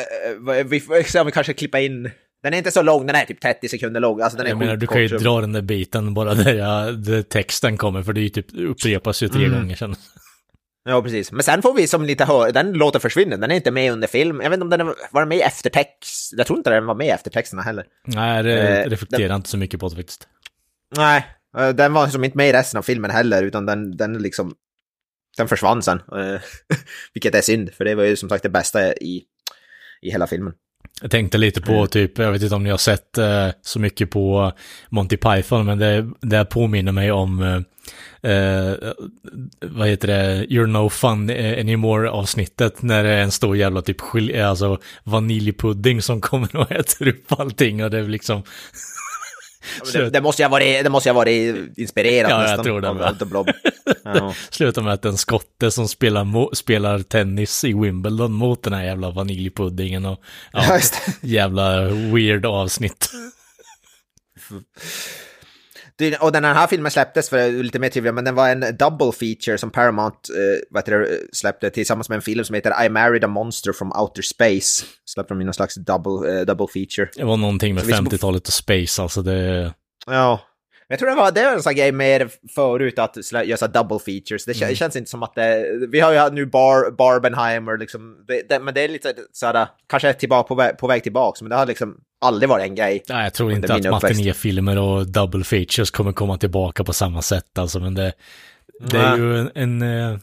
eh, 0.56 0.66
Vi 0.66 0.80
får 0.80 1.04
se 1.04 1.20
om 1.20 1.26
vi 1.26 1.32
kanske 1.32 1.54
klippa 1.54 1.80
in. 1.80 2.12
Den 2.44 2.54
är 2.54 2.58
inte 2.58 2.72
så 2.72 2.82
lång, 2.82 3.06
den 3.08 3.16
är 3.16 3.26
typ 3.26 3.42
30 3.42 3.68
sekunder 3.70 4.00
lång. 4.00 4.22
Alltså 4.22 4.38
den 4.38 4.46
är 4.46 4.50
Jag 4.50 4.58
menar, 4.58 4.76
du 4.76 4.88
kan 4.88 5.02
ju 5.02 5.08
dra 5.08 5.42
den 5.42 5.52
där 5.52 5.62
biten 5.62 6.14
bara 6.14 6.34
där, 6.34 6.54
jag, 6.54 7.00
där 7.00 7.22
texten 7.22 7.78
kommer, 7.78 8.04
för 8.04 8.14
det 8.14 8.20
är 8.20 8.24
ju 8.24 8.30
typ 8.30 8.46
upprepas 8.70 9.24
ju 9.24 9.28
tre 9.28 9.46
Mm. 9.46 9.60
gånger 9.60 9.76
sedan. 9.76 9.96
Ja, 10.88 11.02
precis. 11.02 11.32
Men 11.32 11.44
sen 11.44 11.62
får 11.62 11.74
vi 11.74 11.88
som 11.88 12.04
lite 12.06 12.26
höra, 12.26 12.52
den 12.52 12.74
låten 12.74 13.02
försvinner, 13.02 13.38
den 13.38 13.52
är 13.52 13.56
inte 13.56 13.72
med 13.72 13.92
under 13.94 14.08
film. 14.08 14.42
Jag 14.42 14.50
vet 14.50 14.58
inte 14.62 14.64
om 14.64 14.70
den 14.88 14.96
var 15.12 15.26
med 15.26 15.38
i 15.38 15.42
eftertext. 15.42 16.34
Jag 16.38 16.48
tror 16.48 16.58
inte 16.60 16.70
den 16.70 16.86
var 16.86 16.96
med 16.96 17.08
i 17.08 17.10
eftertexterna 17.10 17.62
heller. 17.62 17.86
Nej, 18.06 18.44
det 18.44 18.84
Eh, 18.84 18.90
reflekterar 18.90 19.36
inte 19.36 19.50
så 19.50 19.58
mycket 19.58 19.80
på 19.80 19.90
det 19.90 19.96
faktiskt. 19.96 20.28
Nej, 20.98 21.26
eh, 21.58 21.70
den 21.70 21.94
var 21.94 22.08
som 22.08 22.24
inte 22.24 22.38
med 22.38 22.50
i 22.50 22.54
resten 22.54 22.78
av 22.78 22.82
filmen 22.82 23.12
heller, 23.12 23.44
utan 23.44 23.66
den, 23.66 23.98
den 23.98 24.14
liksom... 24.18 24.56
Den 25.38 25.48
försvann 25.48 25.82
sen. 25.84 26.02
eh, 26.12 26.42
Vilket 27.14 27.36
är 27.36 27.42
synd, 27.42 27.74
för 27.74 27.86
det 27.86 27.96
var 27.96 28.04
ju 28.04 28.16
som 28.16 28.30
sagt 28.30 28.44
det 28.44 28.50
bästa 28.50 28.94
i, 28.94 29.24
i 30.02 30.12
hela 30.12 30.28
filmen. 30.28 30.54
Jag 31.02 31.12
tänkte 31.12 31.38
lite 31.38 31.62
på 31.62 31.72
Mm. 31.72 31.88
typ, 31.88 32.18
jag 32.18 32.32
vet 32.32 32.42
inte 32.44 32.56
om 32.56 32.64
ni 32.64 32.70
har 32.70 32.78
sett 32.78 33.18
eh, 33.18 33.48
så 33.62 33.80
mycket 33.80 34.10
på 34.12 34.52
Monty 34.90 35.18
Python, 35.18 35.66
men 35.66 35.78
det, 35.80 36.10
det 36.22 36.46
påminner 36.46 36.92
mig 36.92 37.12
om, 37.12 37.42
eh, 38.22 38.32
eh, 38.32 38.74
vad 39.62 39.88
heter 39.88 40.08
det, 40.08 40.46
You're 40.46 40.68
No 40.68 40.90
Fun 40.90 41.30
Anymore 41.60 42.10
avsnittet, 42.10 42.82
när 42.82 43.04
det 43.04 43.10
är 43.10 43.22
en 43.22 43.32
stor 43.32 43.58
jävla 43.58 43.82
typ 43.82 44.02
gel- 44.02 44.46
alltså 44.46 44.78
vaniljpudding 45.04 46.02
som 46.02 46.22
kommer 46.22 46.56
och 46.56 46.72
äter 46.80 47.08
upp 47.08 47.32
allting 47.40 47.84
och 47.84 47.92
det 47.92 47.98
är 48.00 48.08
liksom, 48.08 48.44
Det, 49.94 50.10
det, 50.10 50.22
måste 50.22 50.42
ju 50.42 50.46
ha 50.46 50.52
varit, 50.52 50.84
det 50.84 50.90
måste 50.90 51.10
ha 51.10 51.14
varit 51.14 51.56
inspirerat 51.78 52.32
Ja, 52.32 52.42
jag 52.42 52.50
nästan 52.50 52.66
tror 52.66 52.82
det 52.82 52.94
med. 52.94 53.04
Ja. 54.04 54.34
slutar 54.50 54.82
med 54.82 54.94
att 54.94 55.06
en 55.06 55.18
skotte 55.18 55.72
som 55.72 55.88
spelar, 55.88 56.56
spelar 56.56 57.00
tennis 57.00 57.64
i 57.64 57.74
Wimbledon 57.74 58.34
mot 58.34 58.64
den 58.64 58.74
här 58.74 58.84
jävla 58.84 59.12
vaniljpuddingen 59.12 60.06
och 60.06 60.22
Ja, 60.54 60.80
jävla 61.22 61.82
weird 61.88 62.46
avsnitt. 62.46 63.10
Det- 65.98 66.18
Och 66.18 66.32
den 66.32 66.44
här 66.44 66.68
filmen 66.68 66.92
släpptes 66.92 67.30
för 67.30 67.64
lite 67.64 67.80
mer 67.80 67.90
trivia, 67.90 68.12
men 68.12 68.24
den 68.26 68.36
var 68.36 68.50
en 68.50 68.60
double 68.78 69.12
feature 69.12 69.58
som 69.58 69.70
Paramount 69.72 70.18
eh, 70.76 70.82
det, 70.86 71.20
släppte 71.34 71.70
tillsammans 71.70 72.10
med 72.10 72.16
en 72.16 72.22
film 72.22 72.46
som 72.46 72.54
heter 72.54 72.86
I 72.86 72.90
Married 72.90 73.24
a 73.24 73.28
Monster 73.28 73.74
from 73.74 73.92
Outer 73.92 74.22
Space. 74.22 74.86
Släppte 75.06 75.34
de 75.34 75.42
i 75.42 75.44
någon 75.46 75.54
slags 75.54 75.76
double, 75.76 76.40
eh, 76.40 76.46
double 76.46 76.68
feature. 76.74 77.10
Det 77.16 77.24
var 77.24 77.38
någonting 77.38 77.74
med 77.74 77.82
Så 77.84 77.88
vi 77.88 77.94
ska- 77.94 78.02
50-talet 78.04 78.48
och 78.48 78.54
space, 78.54 79.02
alltså 79.02 79.22
det... 79.22 79.74
Ja. 80.06 80.40
Jag 80.88 81.00
tror 81.00 81.10
det 81.10 81.16
var, 81.16 81.32
det 81.32 81.44
var 81.46 81.52
en 81.52 81.64
sån 81.64 81.76
grej 81.76 81.92
mer 81.92 82.30
förut 82.56 83.00
att 83.00 83.18
göra 83.46 83.58
så 83.58 83.68
double 83.68 84.00
features. 84.00 84.46
Det, 84.46 84.54
kä- 84.54 84.64
Mm. 84.64 84.76
känns 84.76 84.96
inte 84.96 85.10
som 85.12 85.24
att 85.24 85.36
det... 85.36 85.66
Vi 85.92 86.00
har 86.00 86.12
ju 86.14 86.30
nu 86.36 86.46
Bar, 86.46 86.92
Barbenheimer 86.92 87.78
liksom. 87.78 88.26
Det, 88.28 88.50
det, 88.50 88.60
men 88.60 88.74
det 88.74 88.82
är 88.82 88.88
lite 88.88 89.14
så 89.32 89.46
här, 89.46 89.68
kanske 89.90 90.14
tillbaka, 90.14 90.48
på, 90.48 90.56
väg, 90.56 90.78
på 90.78 90.88
väg 90.88 91.04
tillbaka, 91.04 91.38
men 91.42 91.50
det 91.50 91.56
har 91.56 91.66
liksom 91.66 91.98
aldrig 92.28 92.50
varit 92.50 92.64
en 92.70 92.76
grej. 92.76 93.04
Nej, 93.10 93.24
jag 93.24 93.34
tror 93.34 93.52
inte 93.52 93.74
att 93.74 93.84
matinéfilmer 93.84 94.78
och 94.78 95.08
double 95.08 95.44
features 95.44 95.92
kommer 95.92 96.12
komma 96.12 96.38
tillbaka 96.38 96.84
på 96.84 96.94
samma 96.94 97.22
sätt 97.22 97.58
alltså, 97.58 97.80
men 97.80 97.94
det, 97.94 98.14
det 98.90 98.98
är 98.98 99.18
ju 99.18 99.38
en, 99.40 99.52
en, 99.56 99.82
eh, 99.82 100.18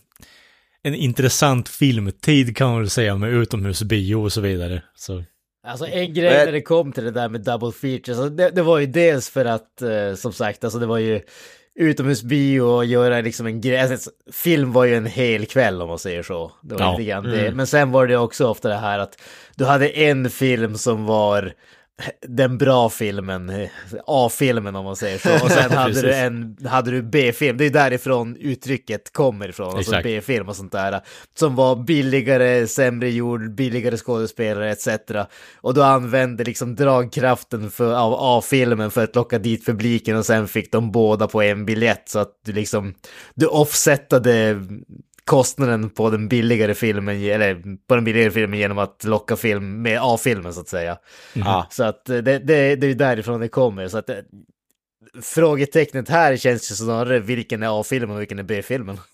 en 0.83 0.95
intressant 0.95 1.69
filmtid 1.69 2.57
kan 2.57 2.71
man 2.71 2.81
väl 2.81 2.91
säga 2.91 3.17
med 3.17 3.31
utomhusbio 3.33 4.15
och 4.15 4.33
så 4.33 4.41
vidare. 4.41 4.83
Så, 4.95 5.25
Alltså 5.67 5.87
en 5.87 6.15
grej 6.15 6.47
när 6.47 6.53
det 6.53 6.63
kom 6.63 6.93
till 6.93 7.05
det 7.05 7.11
där 7.11 7.29
med 7.29 7.41
double 7.41 7.73
features, 7.73 8.19
alltså 8.19 8.29
det, 8.29 8.51
det 8.51 8.63
var 8.63 8.79
ju 8.79 8.87
dels 8.87 9.31
för 9.31 9.45
att, 9.45 9.83
eh, 9.83 10.15
som 10.17 10.33
sagt, 10.33 10.65
alltså 10.65 10.79
det 10.79 10.87
var 10.87 10.99
ju 10.99 11.21
utomhusbio 11.81 12.61
och 12.61 12.85
göra 12.85 13.21
liksom 13.21 13.47
en 13.47 13.61
grej, 13.61 13.79
alltså, 13.81 14.11
film 14.33 14.73
var 14.73 14.85
ju 14.85 14.95
en 14.95 15.07
hel 15.07 15.47
kväll 15.47 15.83
om 15.83 15.89
man 15.89 15.99
säger 15.99 16.23
så. 16.23 16.53
Det 16.63 16.75
var 16.75 16.81
Ja. 16.81 16.91
lite 16.99 17.11
grann 17.11 17.25
det. 17.25 17.53
Men 17.55 17.67
sen 17.67 17.91
var 17.93 18.07
det 18.07 18.17
också 18.17 18.47
ofta 18.47 18.69
det 18.69 18.75
här 18.75 18.99
att 18.99 19.21
du 19.57 19.65
hade 19.65 19.89
en 19.89 20.31
film 20.31 20.79
som 20.79 21.05
var 21.07 21.53
den 22.29 22.59
bra 22.59 22.91
filmen, 22.91 23.69
A-filmen 24.07 24.77
om 24.77 24.85
man 24.85 24.97
säger 24.97 25.19
så. 25.19 25.45
Och 25.45 25.51
sen 25.51 25.71
hade 25.79 26.03
du 26.03 26.15
en, 26.15 26.57
hade 26.67 26.91
du 26.91 27.03
B-film, 27.03 27.57
det 27.57 27.67
är 27.67 27.71
därifrån 27.71 28.37
uttrycket 28.37 29.13
kommer 29.13 29.49
ifrån, 29.49 29.77
alltså. 29.77 30.01
B-film 30.03 30.49
och 30.49 30.57
sånt 30.57 30.73
där. 30.73 31.01
Som 31.39 31.55
var 31.55 31.77
billigare, 31.77 32.67
sämre 32.67 33.11
gjord, 33.11 33.55
billigare 33.55 33.97
skådespelare 33.97 34.71
etc. 34.71 34.89
Och 35.61 35.75
då 35.75 35.83
använde 35.83 36.45
liksom 36.45 36.75
dragkraften 36.77 37.71
för, 37.71 37.95
av 37.95 38.15
A-filmen 38.19 38.91
för 38.91 39.05
att 39.05 39.15
locka 39.15 39.39
dit 39.39 39.67
publiken 39.67 40.17
och 40.17 40.27
sen 40.27 40.49
fick 40.49 40.73
de 40.73 40.93
båda 40.93 41.27
på 41.27 41.43
en 41.43 41.65
biljett 41.67 42.09
så 42.09 42.19
att 42.19 42.33
du 42.45 42.53
liksom, 42.53 42.95
du 43.35 43.47
offsettade 43.47 44.63
kostnaden 45.25 45.91
på 45.91 46.11
den 46.11 46.29
billigare 46.29 46.75
filmen, 46.75 47.23
eller 47.25 47.63
på 47.89 47.95
den 47.95 48.05
billigare 48.05 48.31
filmen 48.31 48.59
genom 48.59 48.79
att 48.79 49.05
locka 49.05 49.37
film 49.37 49.83
med 49.83 49.99
A-filmen 50.03 50.55
så 50.55 50.61
att 50.61 50.69
säga. 50.69 50.99
Ja. 51.33 51.67
Så 51.71 51.85
att 51.85 52.09
eh, 52.09 52.17
det, 52.17 52.39
det, 52.39 52.77
det 52.77 52.87
är 52.87 52.89
ju 52.89 52.95
därifrån 52.95 53.41
det 53.41 53.49
kommer. 53.49 53.89
Så 53.89 53.99
att, 53.99 54.11
eh, 54.11 54.17
frågetecknet 55.23 56.09
här 56.09 56.37
känns 56.37 56.71
ju 56.71 56.75
snarare 56.75 57.21
vilken 57.21 57.63
är 57.63 57.81
A-filmen 57.81 58.17
och 58.17 58.21
vilken 58.21 58.39
är 58.39 58.43
B-filmen. 58.43 58.99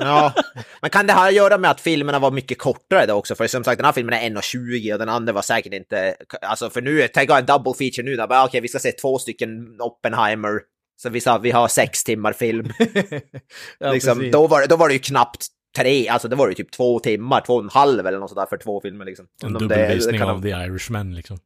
Ja, 0.00 0.32
men 0.80 0.90
kan 0.90 1.06
det 1.06 1.14
att 1.14 1.34
göra 1.34 1.58
med 1.58 1.70
att 1.70 1.80
filmerna 1.80 2.18
var 2.18 2.30
mycket 2.30 2.58
kortare 2.58 3.06
då 3.06 3.14
också? 3.14 3.34
För 3.34 3.46
som 3.46 3.64
sagt, 3.64 3.78
den 3.78 3.84
här 3.84 3.92
filmen 3.92 4.14
är 4.14 4.30
1.20 4.30 4.92
och 4.92 4.98
den 4.98 5.08
andra 5.08 5.32
var 5.32 5.42
säkert 5.42 5.72
inte... 5.72 6.14
Alltså 6.42 6.70
för 6.70 6.82
nu, 6.82 7.08
tänk 7.14 7.30
en 7.30 7.46
double 7.46 7.74
feature 7.78 8.02
nu, 8.02 8.22
okej, 8.44 8.60
vi 8.60 8.68
ska 8.68 8.78
se 8.78 8.92
två 8.92 9.18
stycken 9.18 9.80
Oppenheimer. 9.80 10.60
Så 11.02 11.08
vi 11.08 11.20
sa 11.20 11.38
vi 11.38 11.50
har 11.50 11.68
sex 11.68 12.04
timmar 12.04 12.32
film. 12.32 12.72
ja, 13.78 13.92
liksom, 13.92 14.30
då, 14.30 14.46
var, 14.46 14.66
då 14.66 14.76
var 14.76 14.88
det 14.88 14.94
ju 14.94 15.00
knappt 15.00 15.46
tre, 15.76 16.08
alltså 16.08 16.28
det 16.28 16.36
var 16.36 16.48
ju 16.48 16.54
typ 16.54 16.70
två 16.70 17.00
timmar, 17.00 17.40
två 17.46 17.54
och 17.56 17.62
en 17.62 17.68
halv 17.68 18.06
eller 18.06 18.18
något 18.18 18.30
sådär 18.30 18.46
för 18.46 18.56
två 18.56 18.80
filmer 18.80 19.04
liksom. 19.04 19.26
En 19.44 19.52
det- 19.52 19.58
dubbelvisning 19.58 20.22
av 20.22 20.40
de- 20.40 20.42
The 20.42 20.48
Irishman 20.64 21.14
liksom. 21.14 21.38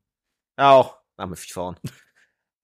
Ja, 0.57 0.91
ja 1.19 1.27
men 1.27 1.37
fy 1.37 1.47
fan. 1.55 1.75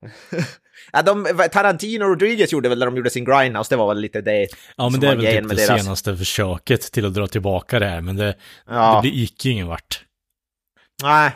ja, 0.93 1.03
de, 1.03 1.25
Tarantino 1.53 2.05
och 2.05 2.09
Rodriguez 2.11 2.53
gjorde 2.53 2.69
väl 2.69 2.79
när 2.79 2.87
de 2.87 2.97
gjorde 2.97 3.11
sin 3.11 3.25
Grindhouse, 3.25 3.71
det 3.75 3.77
var 3.77 3.89
väl 3.89 4.01
lite 4.01 4.21
det. 4.21 4.49
Ja, 4.77 4.89
men 4.89 5.01
det 5.01 5.07
är 5.07 5.17
var 5.17 5.23
väl 5.23 5.35
typ 5.43 5.49
det 5.49 5.55
deras- 5.57 5.83
senaste 5.83 6.17
försöket 6.17 6.81
till 6.93 7.07
att 7.07 7.15
dra 7.15 7.27
tillbaka 7.27 7.79
det 7.79 7.87
här, 7.87 8.01
men 8.01 8.17
det, 8.17 8.37
Ja. 8.67 9.01
det 9.03 9.09
gick 9.09 9.45
ju 9.45 9.53
ingen 9.53 9.67
vart. 9.67 10.05
Nej. 11.03 11.31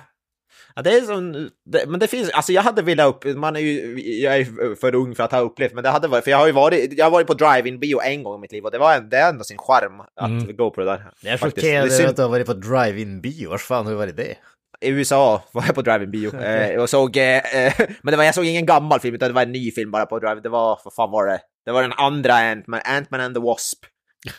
Ja, 0.74 0.82
det 0.82 0.90
är 0.96 1.00
som, 1.00 1.50
det, 1.72 1.86
men 1.86 2.00
det 2.00 2.06
finns, 2.06 2.30
alltså 2.30 2.52
jag 2.52 2.62
hade 2.62 2.82
velat 2.82 3.06
upp, 3.06 3.36
man 3.36 3.56
är 3.56 3.60
ju, 3.60 4.00
jag 4.22 4.36
är 4.36 4.74
för 4.74 4.94
ung 4.94 5.14
för 5.14 5.22
att 5.24 5.32
ha 5.32 5.40
upplevt, 5.40 5.72
men 5.74 5.84
det 5.84 5.90
hade 5.90 6.08
varit, 6.08 6.24
för 6.24 6.30
jag 6.30 6.38
har 6.38 6.46
ju 6.46 6.52
varit, 6.52 6.92
jag 6.98 7.04
har 7.06 7.10
varit 7.10 7.26
på 7.26 7.34
drive-in 7.34 7.78
bio 7.80 8.00
en 8.00 8.22
gång 8.22 8.34
i 8.34 8.40
mitt 8.40 8.52
liv 8.52 8.64
och 8.64 8.70
det 8.70 8.78
var 8.78 8.94
en, 8.96 9.08
det 9.08 9.16
är 9.16 9.28
ändå 9.28 9.44
sin 9.44 9.58
charm 9.58 10.00
att 10.00 10.30
Mm. 10.30 10.56
gå 10.56 10.70
på 10.70 10.80
det 10.80 10.86
där. 10.86 11.10
Jag 11.20 11.32
är 11.32 11.38
chockerad 11.38 12.08
att 12.08 12.16
du 12.16 12.22
har 12.22 12.28
varit 12.28 12.46
på 12.46 12.54
drive-in 12.54 13.20
bio. 13.20 13.48
Vars 13.50 13.62
fan 13.62 13.84
har 13.84 13.92
du 13.92 13.98
varit 13.98 14.16
det? 14.16 14.34
I 14.80 14.88
USA 14.88 15.42
var 15.52 15.62
jag 15.66 15.74
på 15.74 15.82
drive-in 15.82 16.10
bio 16.10 16.36
eh, 16.42 16.80
och 16.80 16.90
såg, 16.90 17.16
eh, 17.16 17.56
eh, 17.66 17.72
men 18.02 18.10
det 18.12 18.16
var, 18.16 18.24
jag 18.24 18.34
såg 18.34 18.44
ingen 18.44 18.66
gammal 18.66 19.00
film 19.00 19.14
utan 19.14 19.28
det 19.28 19.34
var 19.34 19.42
en 19.42 19.52
ny 19.52 19.70
film 19.72 19.90
bara 19.90 20.06
på 20.06 20.18
drive 20.18 20.40
Det 20.40 20.48
var, 20.48 20.80
vad 20.84 20.94
fan 20.94 21.10
var 21.10 21.26
det? 21.26 21.40
Det 21.66 21.72
var 21.72 21.82
den 21.82 21.92
andra 21.92 22.32
Ant-Man, 22.34 22.80
Ant-Man 22.84 23.20
and 23.20 23.34
the 23.34 23.40
Wasp, 23.40 23.78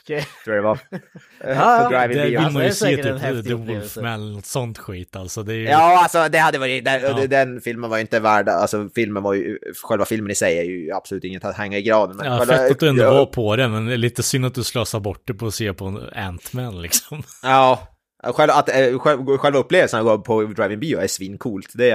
Okej. 0.03 0.25
tror 0.43 0.55
jag 0.55 0.63
det 0.63 0.67
var. 0.67 0.79
Eh, 1.45 1.57
Ja, 1.57 1.79
på 1.83 1.89
drive-in 1.89 2.17
Där 2.17 2.25
bio. 2.29 2.39
vill 2.39 2.49
man 2.51 2.61
det 2.61 2.67
ju 2.67 2.73
se 2.73 2.95
typ 3.03 3.45
The. 3.47 3.53
Wolfman 3.53 4.05
eller 4.05 4.33
något 4.35 4.45
sånt 4.45 4.77
skit 4.77 5.15
alltså. 5.15 5.43
Det 5.43 5.53
är 5.53 5.57
ju... 5.57 5.63
Ja, 5.63 5.99
alltså 6.03 6.29
det 6.29 6.37
hade 6.37 6.57
varit, 6.57 6.85
den, 6.85 7.01
Ja. 7.01 7.27
den 7.27 7.61
filmen 7.61 7.89
var 7.89 7.97
ju 7.97 8.01
inte 8.01 8.19
värd, 8.19 8.49
alltså 8.49 8.89
filmen 8.95 9.23
var 9.23 9.33
ju, 9.33 9.57
själva 9.83 10.05
filmen 10.05 10.31
i 10.31 10.35
sig 10.35 10.59
är 10.59 10.63
ju 10.63 10.91
absolut 10.91 11.23
inget 11.23 11.45
att 11.45 11.57
hänga 11.57 11.77
i 11.77 11.81
granen. 11.81 12.17
men 12.17 12.25
Ja, 12.25 12.37
själva- 12.39 12.53
fett 12.57 12.71
att 12.71 12.79
du 12.79 12.89
ändå 12.89 13.03
ja, 13.03 13.13
var 13.13 13.25
på 13.25 13.55
det, 13.55 13.67
men 13.67 13.85
det 13.85 13.93
är 13.93 13.97
lite 13.97 14.23
synd 14.23 14.45
att 14.45 14.55
du 14.55 14.63
slösar 14.63 14.99
bort 14.99 15.21
det 15.27 15.33
på 15.33 15.45
att 15.47 15.53
se 15.53 15.73
på 15.73 15.85
en 15.85 15.97
Ant-Man 16.15 16.81
liksom. 16.81 17.23
Ja, 17.43 17.87
själva, 18.23 18.53
att, 18.53 18.69
eh, 18.69 18.99
själva, 19.39 19.59
upplevelsen 19.59 19.99
att 19.99 20.05
gå 20.05 20.17
på 20.19 20.41
drive-in 20.43 20.79
bio 20.79 20.97
är 20.99 21.07
svincoolt. 21.07 21.71
Det 21.73 21.91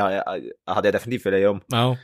hade 0.66 0.86
jag 0.88 0.94
definitivt 0.94 1.26
velat 1.26 1.40
göra 1.40 1.50
om. 1.50 1.60
Ja, 1.66 1.90
Eh, 1.90 1.96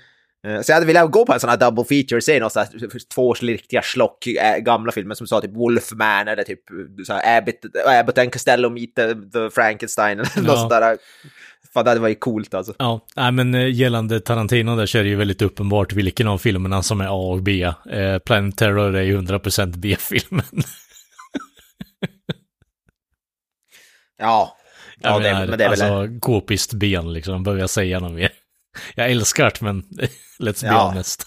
Så 0.62 0.70
jag 0.72 0.74
hade 0.76 0.86
velat 0.86 1.10
gå 1.10 1.26
på 1.26 1.32
en 1.32 1.40
sån 1.40 1.50
här 1.50 1.56
double 1.56 1.84
feature, 1.84 2.20
se 2.20 2.40
något 2.40 2.52
sånt 2.52 2.70
två 3.14 3.34
riktiga 3.34 3.82
slock, 3.82 4.26
äh, 4.26 4.56
gamla 4.58 4.92
filmer 4.92 5.14
som 5.14 5.26
sa 5.26 5.40
typ 5.40 5.56
Wolfman 5.56 6.28
eller 6.28 6.42
typ 6.42 6.60
så 7.06 7.12
här, 7.12 7.38
Abbott, 7.38 7.54
Abbott 8.00 8.18
and 8.18 8.32
Costello 8.32 8.70
meet 8.70 8.94
the, 8.94 9.14
the 9.14 9.50
Frankenstein 9.54 10.18
eller 10.20 10.36
något 10.42 10.46
Ja. 10.48 10.56
sånt 10.56 10.70
där. 10.70 10.96
Fan, 11.74 11.84
det 11.84 11.90
hade 11.90 12.00
varit 12.00 12.20
coolt 12.20 12.54
alltså. 12.54 12.74
ja. 12.78 13.00
Nej, 13.16 13.32
men 13.32 13.54
eh, 13.54 13.68
gällande 13.74 14.20
Tarantino 14.20 14.76
där 14.76 14.86
så 14.86 14.98
är 14.98 15.02
det 15.02 15.08
ju 15.08 15.16
väldigt 15.16 15.42
uppenbart 15.42 15.92
vilken 15.92 16.28
av 16.28 16.38
filmerna 16.38 16.82
som 16.82 17.00
är 17.00 17.06
A 17.06 17.32
och 17.32 17.42
B. 17.42 17.62
Eh, 17.90 18.18
Planet 18.26 18.56
Terror 18.56 18.96
är 18.96 19.02
ju 19.02 19.18
100% 19.20 19.74
B-filmen. 19.76 20.44
Ja. 24.18 24.56
Ja, 25.00 25.10
Jag 25.10 25.22
det, 25.22 25.32
menar, 25.32 25.46
men 25.46 25.58
det 25.58 25.64
är 25.64 25.70
väl... 25.70 25.82
alltså 25.82 26.18
k-pist 26.20 26.72
ben 26.74 27.12
liksom, 27.12 27.42
behöver 27.42 27.60
jag 27.60 27.70
säga 27.70 28.00
något 28.00 28.12
mer? 28.12 28.30
Jag 28.94 29.10
älskar 29.10 29.44
det, 29.44 29.60
men 29.60 29.82
let's 30.38 30.60
be 30.62 30.66
Ja. 30.66 30.88
honest. 30.88 31.26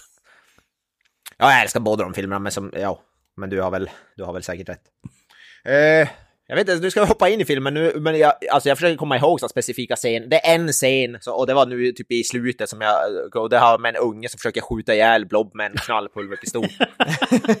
Ja, 1.38 1.52
jag 1.52 1.62
älskar 1.62 1.80
båda 1.80 2.04
de 2.04 2.14
filmerna, 2.14 2.38
men 2.38 2.52
som, 2.52 2.72
ja, 2.76 3.02
men 3.36 3.50
du 3.50 3.60
har 3.60 3.70
väl, 3.70 3.90
du 4.16 4.24
har 4.24 4.32
väl 4.32 4.42
säkert 4.42 4.68
rätt. 4.68 4.82
Eh, 5.64 6.08
jag 6.50 6.56
vet 6.56 6.68
inte, 6.68 6.74
du 6.74 6.90
ska 6.90 7.04
hoppa 7.04 7.28
in 7.28 7.40
i 7.40 7.44
filmen 7.44 7.74
nu, 7.74 7.92
men 8.00 8.18
jag, 8.18 8.32
alltså 8.50 8.68
jag 8.68 8.78
försöker 8.78 8.96
komma 8.96 9.16
ihåg 9.16 9.40
så 9.40 9.48
specifika 9.48 9.96
scen. 9.96 10.28
Det 10.28 10.46
är 10.46 10.54
en 10.54 10.68
scen, 10.72 11.18
så, 11.20 11.32
och 11.34 11.46
det 11.46 11.54
var 11.54 11.66
nu 11.66 11.92
typ 11.92 12.12
i 12.12 12.24
slutet 12.24 12.68
som 12.68 12.80
jag, 12.80 12.94
och 13.36 13.50
det 13.50 13.58
har 13.58 13.78
med 13.78 13.96
en 13.96 14.02
unge 14.02 14.28
som 14.28 14.38
försöker 14.38 14.60
skjuta 14.60 14.94
ihjäl 14.94 15.26
Blob 15.26 15.54
med 15.54 15.66
en 15.70 15.76
knallpulverpistol. 15.76 16.62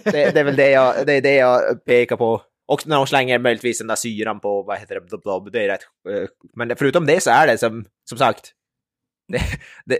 det, 0.04 0.10
det 0.34 0.40
är 0.40 0.44
väl 0.44 0.56
det 0.56 0.70
jag, 0.70 1.06
det 1.06 1.12
är 1.12 1.20
det 1.22 1.34
jag 1.34 1.84
pekar 1.84 2.16
på. 2.16 2.42
Och 2.68 2.86
när 2.86 2.96
de 2.96 3.06
slänger 3.06 3.38
möjligtvis 3.38 3.78
den 3.78 3.86
där 3.86 3.96
syran 3.96 4.40
på, 4.40 4.62
vad 4.62 4.78
heter 4.78 4.94
det, 4.94 5.18
Blob, 5.18 5.52
det 5.52 5.64
är 5.64 5.68
rätt. 5.68 5.80
eh, 6.10 6.28
Men 6.56 6.76
förutom 6.76 7.06
det 7.06 7.22
så 7.22 7.30
är 7.30 7.46
det 7.46 7.58
som, 7.58 7.84
som 8.08 8.18
sagt, 8.18 8.52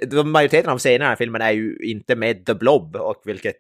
de 0.07 0.31
majoriteten 0.31 0.71
av 0.71 0.79
scenerna 0.79 0.95
i 0.97 0.99
den 0.99 1.09
här 1.09 1.17
filmen 1.17 1.43
är 1.43 1.51
ju 1.51 1.77
inte 1.83 2.17
med 2.17 2.47
The 2.47 2.55
Blob, 2.55 2.97
och 2.97 3.23
vilket 3.25 3.57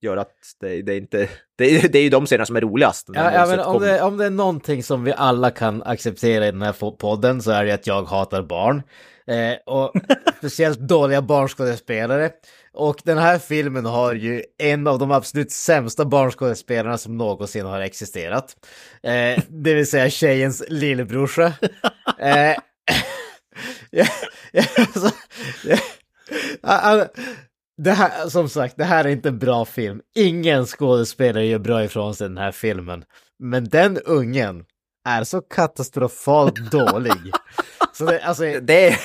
gör 0.00 0.16
att 0.16 0.32
det, 0.60 0.82
det 0.82 0.92
är 0.92 0.96
inte... 0.96 1.28
Det, 1.58 1.64
är- 1.64 1.88
det 1.88 1.98
är 1.98 2.02
ju 2.02 2.08
de 2.10 2.26
scenerna 2.26 2.46
som 2.46 2.56
är 2.56 2.60
roligast. 2.60 3.08
Ja, 3.14 3.32
ja, 3.32 3.46
men 3.46 3.60
om, 3.60 3.82
det, 3.82 4.02
om 4.02 4.16
det 4.16 4.24
är 4.26 4.30
någonting 4.30 4.82
som 4.82 5.04
vi 5.04 5.12
alla 5.16 5.50
kan 5.50 5.82
acceptera 5.82 6.46
i 6.48 6.50
den 6.50 6.62
här 6.62 6.90
podden 6.96 7.42
så 7.42 7.50
är 7.50 7.64
det 7.64 7.72
att 7.72 7.86
jag 7.86 8.02
hatar 8.02 8.42
barn. 8.42 8.82
Eh, 9.26 9.56
och 9.74 9.92
speciellt 10.38 10.78
dåliga 10.78 11.22
barnskådespelare. 11.22 12.30
Och 12.72 13.00
den 13.04 13.18
här 13.18 13.38
filmen 13.38 13.84
har 13.86 14.14
ju 14.14 14.42
en 14.58 14.86
av 14.86 14.98
de 14.98 15.10
absolut 15.10 15.52
sämsta 15.52 16.04
barnskådespelarna 16.04 16.98
som 16.98 17.16
någonsin 17.16 17.66
har 17.66 17.80
existerat. 17.80 18.56
Eh, 19.02 19.42
det 19.48 19.74
vill 19.74 19.86
säga 19.90 20.10
tjejens 20.10 20.64
lillebrorsa. 20.68 21.52
Eh, 22.20 22.56
ja, 23.90 24.06
ja, 24.52 24.64
alltså, 24.78 25.10
ja, 26.62 27.08
det 27.82 27.92
här, 27.92 28.28
som 28.28 28.48
sagt, 28.48 28.76
det 28.76 28.84
här 28.84 29.04
är 29.04 29.08
inte 29.08 29.28
en 29.28 29.38
bra 29.38 29.64
film. 29.64 30.00
Ingen 30.14 30.66
skådespelare 30.66 31.46
gör 31.46 31.58
bra 31.58 31.84
ifrån 31.84 32.14
sig 32.14 32.24
i 32.24 32.28
den 32.28 32.38
här 32.38 32.52
filmen. 32.52 33.04
Men 33.38 33.68
den 33.68 33.98
ungen 33.98 34.64
är 35.08 35.24
så 35.24 35.40
katastrofalt 35.40 36.56
dålig. 36.70 37.32
Så 37.92 38.04
det, 38.04 38.20
alltså, 38.20 38.44
Det, 38.44 38.98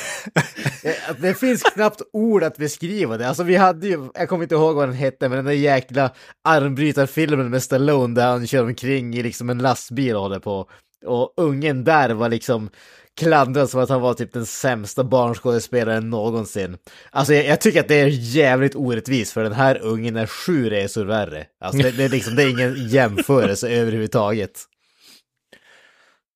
Det 1.20 1.34
finns 1.34 1.64
knappt 1.64 2.02
ord 2.14 2.44
att 2.44 2.58
beskriva 2.58 3.18
det. 3.18 3.28
Alltså 3.28 3.44
vi 3.44 3.56
hade 3.56 3.88
ju, 3.88 4.10
jag 4.14 4.30
kommer 4.30 4.44
inte 4.44 4.56
ihåg 4.56 4.76
vad 4.76 4.90
den 4.90 4.96
hette, 4.96 5.30
men 5.30 5.36
den 5.36 5.46
där 5.46 5.52
jäkla 5.52 6.12
armbrytarfilmen 6.44 7.50
med 7.50 7.64
Stallone 7.64 8.16
där 8.16 8.28
han 8.28 8.48
kör 8.48 8.64
omkring 8.64 9.16
i 9.16 9.24
liksom 9.24 9.50
en 9.50 9.58
lastbil 9.58 10.16
och 10.16 10.22
håller 10.22 10.40
på. 10.40 10.70
Och 11.06 11.34
ungen 11.38 11.84
där 11.84 12.10
var 12.10 12.30
liksom 12.30 12.70
klandrad 13.18 13.70
som 13.70 13.82
att 13.82 13.90
han 13.90 14.02
var 14.02 14.14
typ 14.14 14.34
den 14.34 14.46
sämsta 14.46 15.04
barnskådespelaren 15.04 16.10
någonsin. 16.10 16.78
Alltså 17.12 17.34
jag, 17.34 17.46
jag 17.46 17.62
tycker 17.62 17.80
att 17.80 17.88
det 17.88 18.00
är 18.02 18.08
jävligt 18.12 18.76
orättvist 18.76 19.34
för 19.34 19.44
den 19.44 19.54
här 19.54 19.80
ungen 19.82 20.16
är 20.16 20.28
sju 20.28 20.70
resor 20.70 21.06
värre. 21.06 21.46
Alltså 21.62 21.82
det, 21.82 21.92
det, 21.92 22.04
är 22.04 22.10
liksom, 22.10 22.36
det 22.36 22.44
är 22.44 22.50
ingen 22.50 22.76
jämförelse 22.88 23.70
överhuvudtaget. 23.70 24.52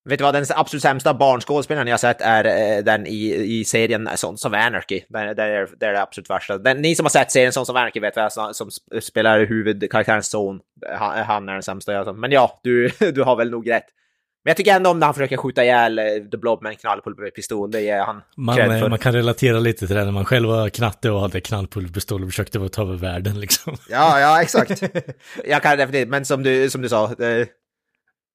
vet 0.10 0.20
du 0.20 0.24
vad, 0.24 0.34
den 0.34 0.46
absolut 0.50 0.84
sämsta 0.84 1.14
barnskådespelaren 1.14 1.88
jag 1.88 2.00
sett 2.00 2.22
är 2.22 2.46
eh, 2.78 2.84
den 2.84 3.08
i, 3.08 3.34
i 3.60 3.66
serien 3.66 4.10
Sons 4.16 4.46
of 4.46 4.54
Anarchy. 4.54 5.02
Det, 5.10 5.20
är, 5.20 5.36
det 5.80 5.86
är 5.86 5.94
det 5.94 6.02
absolut 6.02 6.30
värsta. 6.30 6.58
Den, 6.58 6.82
ni 6.82 6.96
som 6.96 7.06
har 7.06 7.10
sett 7.10 7.32
serien 7.32 7.54
Sons 7.54 7.70
of 7.70 7.76
Anarchy 7.76 8.00
vet 8.00 8.16
vad 8.16 8.56
som 8.56 8.70
sp- 8.70 9.00
spelar 9.00 9.46
huvudkaraktärens 9.46 10.28
son. 10.30 10.60
Han, 10.98 11.26
han 11.26 11.50
är 11.50 11.54
den 11.54 11.64
sämsta. 11.64 12.14
Men 12.14 12.32
ja, 12.32 12.60
du, 12.64 12.90
du 13.00 13.24
har 13.24 13.36
väl 13.36 13.50
nog 13.50 13.70
rätt. 13.70 13.86
Men 14.48 14.52
jag 14.52 14.58
tycker 14.58 14.76
ändå 14.76 14.90
om 14.90 15.00
när 15.00 15.08
han 15.08 15.14
försöker 15.14 15.38
skjuta 15.38 15.64
ihjäl 15.64 16.00
eh, 16.00 16.06
The 16.32 16.38
Blob 16.38 16.64
med 16.64 16.70
en 16.70 16.76
knallpulverpistol, 16.76 17.72
det 17.72 17.82
ger 17.82 18.00
han 18.00 18.22
Man, 18.38 18.60
eh, 18.60 18.80
för. 18.80 18.90
man 18.90 19.00
kan 19.00 19.14
relatera 19.14 19.60
lite 19.60 19.88
till 19.88 19.96
det 19.96 20.06
när 20.06 20.12
man 20.12 20.26
själv 20.26 20.50
var 20.50 20.70
knatte 20.70 21.12
och 21.12 21.22
hade 21.22 21.42
knallpulverpistol 21.42 22.24
och 22.24 22.30
försökte 22.30 22.70
ta 22.70 22.82
över 22.82 22.96
världen 22.96 23.40
liksom. 23.40 23.78
Ja, 23.90 24.20
ja, 24.20 24.42
exakt. 24.42 24.82
jag 25.46 25.62
kan 25.62 25.78
definitivt, 25.78 26.10
men 26.10 26.26
som 26.26 26.44
du, 26.44 26.70
som 26.70 26.82
du 26.82 26.90
sa. 26.90 27.08
Det, 27.18 27.48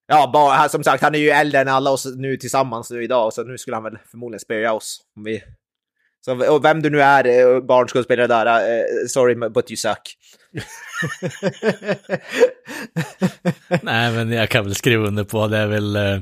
ja, 0.08 0.30
bara, 0.32 0.68
som 0.68 0.84
sagt, 0.84 1.02
han 1.02 1.14
är 1.14 1.18
ju 1.18 1.30
äldre 1.30 1.60
än 1.60 1.68
alla 1.68 1.90
oss 1.90 2.06
nu 2.16 2.36
tillsammans 2.36 2.90
nu 2.90 3.04
idag, 3.04 3.32
så 3.32 3.44
nu 3.44 3.58
skulle 3.58 3.76
han 3.76 3.84
väl 3.84 3.98
förmodligen 4.10 4.40
spöa 4.40 4.72
oss. 4.72 5.00
Om 5.16 5.24
vi, 5.24 5.42
så, 6.24 6.52
och 6.54 6.64
vem 6.64 6.82
du 6.82 6.90
nu 6.90 7.00
är, 7.02 7.54
eh, 7.56 7.60
barnskådespelare 7.60 8.26
där, 8.26 8.46
eh, 8.46 9.06
sorry 9.08 9.34
but 9.34 9.70
you 9.70 9.76
suck. 9.76 10.16
Nej, 13.82 14.12
men 14.12 14.32
jag 14.32 14.48
kan 14.48 14.64
väl 14.64 14.74
skriva 14.74 15.06
under 15.06 15.24
på 15.24 15.46
det 15.48 15.58
är 15.58 15.66
väl... 15.66 15.96
eh, 15.96 16.18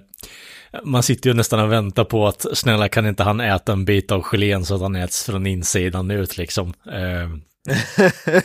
Man 0.85 1.03
sitter 1.03 1.31
ju 1.31 1.35
nästan 1.35 1.61
och 1.61 1.73
väntar 1.73 2.05
på 2.05 2.27
att 2.27 2.47
snälla 2.59 2.89
kan 2.89 3.07
inte 3.07 3.23
han 3.23 3.41
äta 3.41 3.73
en 3.73 3.85
bit 3.85 4.13
av 4.13 4.23
gelén 4.23 4.65
så 4.65 4.75
att 4.75 4.81
han 4.81 4.97
äts 4.97 5.25
från 5.27 5.47
insidan 5.47 6.11
ut 6.11 6.37
liksom. 6.39 6.73
Eh, 6.93 7.29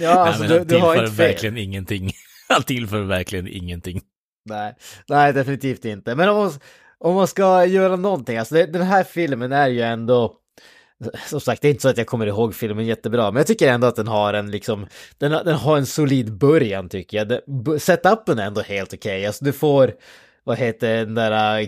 Ja, 0.00 0.10
alltså 0.10 0.42
nej, 0.42 0.50
men 0.50 0.58
du, 0.58 0.64
du 0.74 0.80
har 0.80 0.94
inte 0.96 1.16
fel. 1.16 1.26
verkligen 1.28 1.56
ingenting. 1.56 2.12
Han 2.48 2.62
tillför 2.62 3.00
verkligen 3.02 3.48
ingenting. 3.48 4.00
Nej, 4.44 4.74
nej 5.08 5.32
definitivt 5.32 5.84
inte. 5.84 6.14
Men 6.14 6.28
om 6.28 6.36
man, 6.36 6.52
om 6.98 7.14
man 7.14 7.26
ska 7.28 7.64
göra 7.64 7.96
någonting, 7.96 8.36
alltså 8.38 8.54
det, 8.54 8.66
den 8.66 8.82
här 8.82 9.04
filmen 9.04 9.52
är 9.52 9.68
ju 9.68 9.80
ändå, 9.80 10.34
som 11.26 11.40
sagt, 11.40 11.62
det 11.62 11.68
är 11.68 11.70
inte 11.70 11.82
så 11.82 11.88
att 11.88 11.98
jag 11.98 12.06
kommer 12.06 12.26
ihåg 12.26 12.54
filmen 12.54 12.86
jättebra, 12.86 13.30
men 13.30 13.40
jag 13.40 13.46
tycker 13.46 13.68
ändå 13.68 13.86
att 13.86 13.96
den 13.96 14.08
har 14.08 14.34
en 14.34 14.50
liksom, 14.50 14.86
den, 15.18 15.32
har- 15.32 15.44
den 15.44 15.54
har 15.54 15.76
en 15.76 15.86
solid 15.86 16.32
början 16.32 16.88
tycker 16.88 17.16
jag. 17.18 17.80
Setupen 17.82 18.38
är 18.38 18.46
ändå 18.46 18.60
helt 18.60 18.94
okej, 18.94 19.26
alltså 19.26 19.44
du 19.44 19.52
får, 19.52 19.92
vad 20.44 20.58
heter 20.58 20.96
den 20.96 21.14
där 21.14 21.60
äh, 21.60 21.66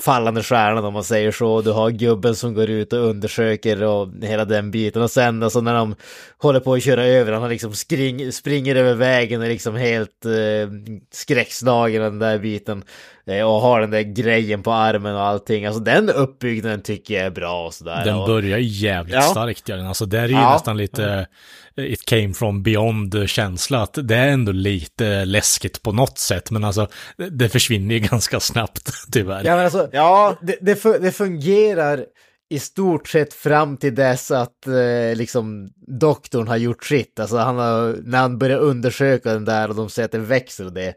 fallande 0.00 0.42
stjärnan 0.42 0.84
om 0.84 0.92
man 0.92 1.04
säger 1.04 1.30
så. 1.32 1.60
Du 1.62 1.70
har 1.70 1.90
gubben 1.90 2.36
som 2.36 2.54
går 2.54 2.70
ut 2.70 2.92
och 2.92 2.98
undersöker 2.98 3.82
och 3.82 4.08
hela 4.22 4.44
den 4.44 4.70
biten. 4.70 5.02
Och 5.02 5.10
sen 5.10 5.42
alltså 5.42 5.60
när 5.60 5.74
de 5.74 5.94
håller 6.38 6.60
på 6.60 6.74
att 6.74 6.82
köra 6.82 7.04
över, 7.06 7.32
han 7.32 7.48
liksom 7.50 7.74
spring, 7.74 8.32
springer 8.32 8.76
över 8.76 8.94
vägen 8.94 9.40
och 9.40 9.46
är 9.46 9.50
liksom 9.50 9.74
helt 9.76 10.24
äh, 10.24 10.32
eh, 10.32 10.68
skräckslagen 11.10 12.02
den 12.02 12.18
där 12.18 12.38
biten. 12.38 12.84
Och 13.28 13.60
har 13.60 13.80
den 13.80 13.90
där 13.90 14.02
grejen 14.02 14.62
på 14.62 14.72
armen 14.72 15.14
och 15.14 15.22
allting. 15.22 15.66
Alltså 15.66 15.80
den 15.80 16.10
uppbyggnaden 16.10 16.82
tycker 16.82 17.14
jag 17.14 17.24
är 17.26 17.30
bra 17.30 17.66
och 17.66 17.74
sådär. 17.74 18.04
Den 18.04 18.16
börjar 18.26 18.58
ju 18.58 18.66
jävligt 18.86 19.14
Ja. 19.14 19.22
starkt, 19.22 19.68
gör 19.68 19.76
den. 19.76 19.86
Alltså 19.86 20.06
där 20.06 20.22
är 20.22 20.28
ju 20.28 20.34
Ja. 20.34 20.52
nästan 20.52 20.76
lite 20.76 21.26
it 21.76 22.04
came 22.04 22.34
from 22.34 22.62
beyond 22.62 23.14
känsla, 23.26 23.82
att 23.82 23.98
det 24.02 24.16
är 24.16 24.26
ändå 24.28 24.52
lite 24.52 25.24
läskigt 25.24 25.82
på 25.82 25.92
något 25.92 26.18
sätt, 26.18 26.50
men 26.50 26.64
alltså 26.64 26.88
det- 27.30 27.48
försvinner 27.48 27.94
ju 27.94 28.00
ganska 28.10 28.40
snabbt, 28.40 28.90
tyvärr. 29.12 29.44
Ja 29.44 29.56
men 29.56 29.64
alltså, 29.64 29.88
Ja, 29.92 30.36
det, 30.40 30.56
det 31.00 31.12
fungerar 31.12 32.04
i 32.50 32.58
stort 32.58 33.08
sett 33.08 33.34
fram 33.34 33.76
till 33.76 33.94
dess 33.94 34.30
att 34.30 34.66
eh, 34.66 35.16
liksom 35.16 35.70
doktorn 36.00 36.48
har 36.48 36.56
gjort 36.56 36.84
sitt. 36.84 37.20
Alltså 37.20 37.36
han 37.36 37.56
har, 37.58 37.96
när 38.04 38.18
han 38.18 38.38
börjar 38.38 38.58
undersöka 38.58 39.32
den 39.32 39.44
där 39.44 39.68
och 39.68 39.74
de 39.74 39.88
säger 39.90 40.04
att 40.04 40.12
det 40.12 40.18
växer 40.18 40.64
och 40.66 40.72
det. 40.72 40.94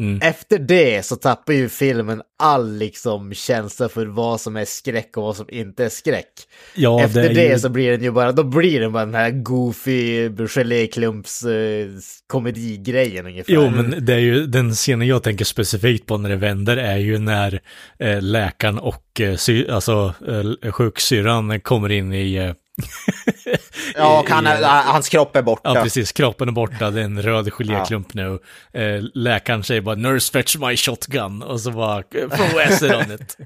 Mm. 0.00 0.20
Efter 0.22 0.58
det 0.58 1.06
så 1.06 1.16
tappar 1.16 1.52
ju 1.52 1.68
filmen 1.68 2.22
all 2.38 2.76
liksom 2.76 3.34
känsla 3.34 3.88
för 3.88 4.06
vad 4.06 4.40
som 4.40 4.56
är 4.56 4.64
skräck 4.64 5.16
och 5.16 5.22
vad 5.22 5.36
som 5.36 5.46
inte 5.48 5.84
är 5.84 5.88
skräck. 5.88 6.32
Ja, 6.74 7.04
Efter 7.04 7.34
det, 7.34 7.48
ju- 7.48 7.58
så 7.58 7.68
blir 7.68 7.90
den 7.90 8.02
ju 8.02 8.10
bara, 8.10 8.32
då 8.32 8.42
blir 8.42 8.80
den 8.80 8.92
bara 8.92 9.04
den 9.04 9.14
här 9.14 9.30
goofy 9.30 10.30
geléklumps 10.48 11.44
eh, 11.44 11.86
komedigrejen 12.26 13.26
ungefär. 13.26 13.52
Jo, 13.52 13.70
men 13.70 14.04
det 14.04 14.14
är 14.14 14.18
ju 14.18 14.46
den 14.46 14.72
scenen 14.72 15.06
jag 15.08 15.22
tänker 15.22 15.44
specifikt 15.44 16.06
på 16.06 16.18
när 16.18 16.30
det 16.30 16.36
vänder 16.36 16.76
är 16.76 16.96
ju 16.96 17.18
när 17.18 17.60
eh, 17.98 18.22
läkaren 18.22 18.78
och 18.78 19.20
eh, 19.20 19.36
sy, 19.36 19.68
alltså 19.68 20.14
eh, 20.62 20.72
sjuksyrran 20.72 21.60
kommer 21.60 21.90
in 21.90 22.12
i... 22.12 22.54
Ja 23.96 24.24
han, 24.28 24.46
i- 24.46 24.62
hans 24.64 25.08
kropp 25.08 25.36
är 25.36 25.42
borta. 25.42 25.72
Ja, 25.74 25.82
precis. 25.82 26.12
Kroppen 26.12 26.48
är 26.48 26.52
borta, 26.52 26.90
det 26.90 27.00
är 27.00 27.04
en 27.04 27.22
röd 27.22 27.52
geléklump 27.52 28.14
nu. 28.14 28.38
Eh, 28.72 29.02
läkaren 29.14 29.62
säger 29.64 29.80
bara 29.80 29.94
“Nurse 29.94 30.32
fetch 30.32 30.56
my 30.56 30.76
shotgun” 30.76 31.42
och 31.42 31.60
så 31.60 31.70
bara 31.70 32.02
“Throw 32.02 32.58
acid 32.68 32.92
on 32.94 33.12
it”. 33.12 33.36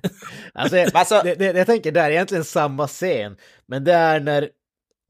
Alltså, 0.54 0.76
jag, 0.76 0.90
Alltså- 0.96 1.20
det, 1.24 1.34
det, 1.34 1.44
jag 1.58 1.66
tänker 1.66 1.92
det 1.92 2.00
är 2.00 2.10
egentligen 2.10 2.44
samma 2.44 2.86
scen, 2.86 3.36
men 3.68 3.84
det 3.84 3.92
är 3.92 4.20
när 4.20 4.48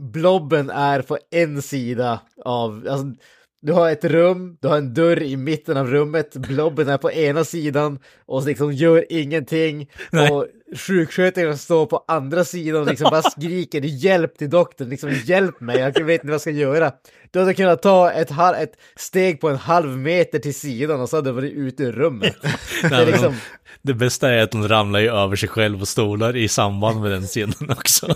blobben 0.02 0.70
är 0.70 1.02
på 1.02 1.18
en 1.30 1.62
sida 1.62 2.20
av, 2.44 2.86
alltså, 2.90 3.06
du 3.64 3.72
har 3.72 3.90
ett 3.90 4.04
rum, 4.04 4.56
du 4.60 4.68
har 4.68 4.76
en 4.76 4.94
dörr 4.94 5.22
i 5.22 5.36
mitten 5.36 5.76
av 5.76 5.86
rummet, 5.86 6.36
blobben 6.36 6.88
är 6.88 6.98
på 6.98 7.12
ena 7.12 7.44
sidan 7.44 7.98
och 8.26 8.46
liksom 8.46 8.72
gör 8.72 9.04
ingenting 9.08 9.90
Nej. 10.10 10.30
och 10.30 10.46
sjuksköterskan 10.76 11.58
står 11.58 11.86
på 11.86 12.04
andra 12.08 12.44
sidan 12.44 12.80
och 12.80 12.86
liksom 12.86 13.10
bara 13.10 13.22
skriker 13.22 13.80
hjälp 13.80 14.38
till 14.38 14.50
doktorn, 14.50 14.88
liksom 14.88 15.10
hjälp 15.24 15.60
mig, 15.60 15.78
jag 15.78 16.04
vet 16.04 16.14
inte 16.14 16.26
vad 16.26 16.34
jag 16.34 16.40
ska 16.40 16.50
göra. 16.50 16.92
Du 17.30 17.38
hade 17.38 17.54
kunnat 17.54 17.82
ta 17.82 18.10
ett, 18.12 18.30
ett 18.30 18.72
steg 18.96 19.40
på 19.40 19.48
en 19.48 19.56
halv 19.56 19.98
meter 19.98 20.38
till 20.38 20.54
sidan 20.54 21.00
och 21.00 21.08
så 21.08 21.16
hade 21.16 21.28
du 21.30 21.34
varit 21.34 21.52
ute 21.52 21.82
ur 21.82 21.92
rummet. 21.92 22.36
det 22.82 22.86
är 22.86 22.90
men 22.90 23.06
liksom... 23.06 23.34
Det 23.82 23.94
bästa 23.94 24.30
är 24.30 24.42
att 24.42 24.52
hon 24.52 24.68
ramlar 24.68 25.00
ju 25.00 25.10
över 25.10 25.36
sig 25.36 25.48
själv 25.48 25.80
och 25.80 25.88
stolar 25.88 26.36
i 26.36 26.48
samband 26.48 27.00
med 27.00 27.10
den 27.10 27.22
scenen 27.22 27.70
också. 27.70 28.06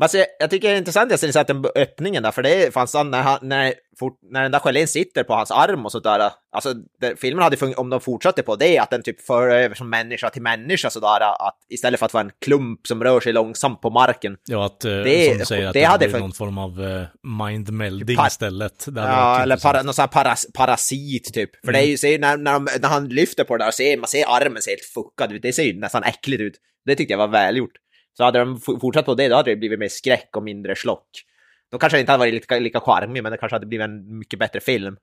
Alltså, 0.00 0.18
jag, 0.18 0.26
jag 0.38 0.50
tycker 0.50 0.68
det 0.68 0.74
är 0.74 0.78
intressant 0.78 1.10
jag 1.10 1.20
ser 1.20 1.40
att 1.40 1.46
den 1.46 1.64
öppningen 1.74 2.22
där, 2.22 2.30
för 2.30 2.42
det 2.42 2.74
fanns 2.74 2.94
när, 2.94 3.22
han, 3.22 3.38
när, 3.42 3.74
fort, 3.98 4.18
när 4.30 4.42
den 4.42 4.52
där 4.52 4.58
gelén 4.58 4.88
sitter 4.88 5.24
på 5.24 5.34
hans 5.34 5.50
arm 5.50 5.84
och 5.84 5.92
sådär. 5.92 6.30
Alltså, 6.52 6.74
det, 7.00 7.20
filmen 7.20 7.42
hade 7.42 7.74
om 7.76 7.90
de 7.90 8.00
fortsatte 8.00 8.42
på 8.42 8.56
det, 8.56 8.78
att 8.78 8.90
den 8.90 9.02
typ 9.02 9.20
för 9.20 9.48
över 9.48 9.74
som 9.74 9.90
människa 9.90 10.30
till 10.30 10.42
människa 10.42 10.90
sådär, 10.90 11.20
att 11.48 11.56
istället 11.68 11.98
för 12.00 12.06
att 12.06 12.14
vara 12.14 12.24
en 12.24 12.30
klump 12.44 12.86
som 12.86 13.04
rör 13.04 13.20
sig 13.20 13.32
långsamt 13.32 13.80
på 13.80 13.90
marken. 13.90 14.36
Ja, 14.44 14.66
att, 14.66 14.84
eh, 14.84 14.90
Det- 14.90 15.28
som 15.28 15.38
du 15.38 15.44
säger, 15.44 15.66
att 15.66 15.72
det 15.72 15.80
det, 15.80 15.84
hade 15.86 16.10
för- 16.10 16.18
någon 16.18 16.32
form 16.32 16.58
av 16.58 16.82
eh, 16.84 17.02
mind 17.46 17.72
melding 17.72 18.16
Par- 18.16 18.26
istället. 18.26 18.86
Ja, 18.96 19.42
eller 19.42 19.56
para, 19.56 19.82
någon 19.82 19.94
sån 19.94 20.02
här 20.02 20.08
paras, 20.08 20.46
parasit 20.54 21.34
typ. 21.34 21.64
För 21.64 21.72
det 21.72 21.78
är 21.78 21.86
ju, 21.86 21.96
ser, 21.98 22.18
när, 22.18 22.36
när, 22.36 22.52
de, 22.52 22.68
när 22.80 22.88
han 22.88 23.08
lyfter 23.08 23.44
på 23.44 23.56
det 23.56 23.64
där, 23.64 23.70
ser, 23.70 23.96
man 23.96 24.08
ser 24.08 24.24
armen 24.28 24.62
ser 24.62 24.70
helt 24.70 24.84
fuckad 24.94 25.32
ut. 25.32 25.42
Det 25.42 25.52
ser 25.52 25.62
ju 25.62 25.80
nästan 25.80 26.02
äckligt 26.02 26.40
ut. 26.40 26.54
Det 26.86 26.94
tyckte 26.96 27.12
jag 27.12 27.18
var 27.18 27.28
välgjort. 27.28 27.72
Så 28.20 28.24
hade 28.24 28.38
de 28.38 28.60
fortsatt 28.60 29.04
på 29.06 29.14
det, 29.14 29.28
då 29.28 29.36
hade 29.36 29.50
det 29.50 29.56
blivit 29.56 29.78
mer 29.78 29.88
skräck 29.88 30.28
och 30.36 30.42
mindre 30.42 30.76
slock. 30.76 31.06
Då 31.70 31.78
kanske 31.78 31.96
det 31.96 32.00
inte 32.00 32.12
hade 32.12 32.18
varit 32.22 32.34
lika, 32.34 32.58
lika 32.58 32.80
charmig, 32.80 33.22
men 33.22 33.32
det 33.32 33.38
kanske 33.38 33.54
hade 33.54 33.66
blivit 33.66 33.84
en 33.84 34.18
mycket 34.18 34.38
bättre 34.38 34.60
film. 34.60 34.96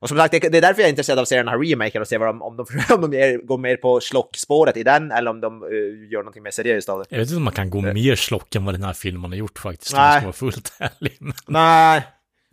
Och 0.00 0.08
som 0.08 0.18
sagt, 0.18 0.32
det, 0.32 0.38
det 0.38 0.58
är 0.58 0.62
därför 0.62 0.80
jag 0.80 0.86
är 0.86 0.90
intresserad 0.90 1.18
av 1.18 1.22
att 1.22 1.28
se 1.28 1.36
den 1.36 1.48
här 1.48 1.58
remaken 1.58 2.02
och 2.02 2.08
se 2.08 2.18
vad 2.18 2.28
de, 2.28 2.42
om 2.42 2.56
de, 2.56 2.66
om 2.94 3.10
de 3.10 3.14
är, 3.16 3.38
går 3.46 3.58
mer 3.58 3.76
på 3.76 4.00
slockspåret 4.00 4.76
i 4.76 4.82
den 4.82 5.12
eller 5.12 5.30
om 5.30 5.40
de 5.40 5.62
eh, 5.62 5.68
gör 6.12 6.18
någonting 6.18 6.42
mer 6.42 6.50
seriöst 6.50 6.88
av 6.88 6.98
det. 6.98 7.04
Jag 7.08 7.18
vet 7.18 7.28
inte 7.28 7.36
om 7.36 7.44
man 7.44 7.52
kan 7.52 7.70
gå 7.70 7.80
mer 7.80 8.14
slock 8.16 8.54
än 8.54 8.64
vad 8.64 8.74
den 8.74 8.82
här 8.82 8.92
filmen 8.92 9.30
har 9.30 9.36
gjort 9.38 9.58
faktiskt, 9.58 9.92
om 9.94 10.00
jag 10.00 10.12
ska 10.16 10.22
vara 10.24 10.32
fullt 10.32 10.72
ärlig. 10.78 11.16
Men- 11.20 11.32
Nej, 11.46 12.02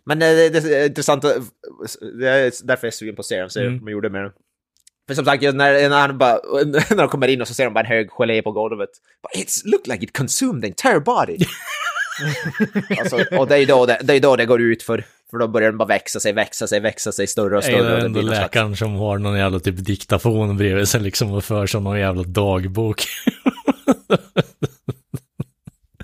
men 0.04 0.18
det, 0.18 0.48
det, 0.48 0.60
det 0.60 0.76
är 0.82 0.86
intressant. 0.86 1.22
Det 1.22 2.28
är 2.28 2.66
därför 2.66 2.86
jag 2.86 2.92
är 2.92 2.96
sugen 2.96 3.16
på 3.16 3.20
att 3.20 3.26
se 3.26 3.40
den, 3.40 3.50
se 3.50 3.60
Mm. 3.60 3.72
hur 3.72 3.80
de 3.80 3.90
gjorde 3.92 4.10
med 4.10 4.22
den. 4.22 4.32
För 5.06 5.14
som 5.14 5.24
sagt, 5.24 5.42
när, 5.42 5.88
när, 5.88 6.00
han 6.00 6.18
bara, 6.18 6.32
när 6.64 6.96
de 6.96 7.08
kommer 7.08 7.28
in 7.28 7.40
och 7.40 7.48
så 7.48 7.54
ser 7.54 7.64
de 7.64 7.74
bara 7.74 7.80
en 7.80 7.86
hög 7.86 8.10
gelé 8.10 8.42
på 8.42 8.52
golvet. 8.52 8.90
But 9.22 9.42
It's 9.42 9.62
looked 9.64 9.92
like 9.92 10.04
it 10.04 10.16
consumed 10.16 10.62
the 10.62 10.68
entire 10.68 11.00
body. 11.00 11.38
alltså, 13.00 13.36
och 13.38 13.48
det 13.48 13.58
är 13.58 13.66
då 13.66 13.86
det, 13.86 14.00
det, 14.02 14.14
är 14.14 14.20
då 14.20 14.36
det 14.36 14.46
går 14.46 14.60
ut 14.60 14.82
för. 14.82 15.04
För 15.30 15.38
då 15.38 15.48
börjar 15.48 15.68
den 15.70 15.78
bara 15.78 15.88
växa 15.88 16.20
sig, 16.20 16.32
växa 16.32 16.66
sig, 16.66 16.80
växa 16.80 17.12
sig 17.12 17.26
större 17.26 17.56
och 17.56 17.64
större. 17.64 17.82
det 17.82 17.96
ändå 17.96 18.08
blir 18.08 18.22
någon 18.22 18.30
slags- 18.30 18.42
läkaren 18.42 18.76
som 18.76 18.94
har 18.94 19.18
någon 19.18 19.38
jävla 19.38 19.60
typ 19.60 19.84
diktafon 19.84 20.56
bredvid 20.56 20.88
sig 20.88 21.00
liksom 21.00 21.32
och 21.32 21.44
för 21.44 21.66
som 21.66 21.84
någon 21.84 21.98
jävla 21.98 22.22
dagbok. 22.22 23.04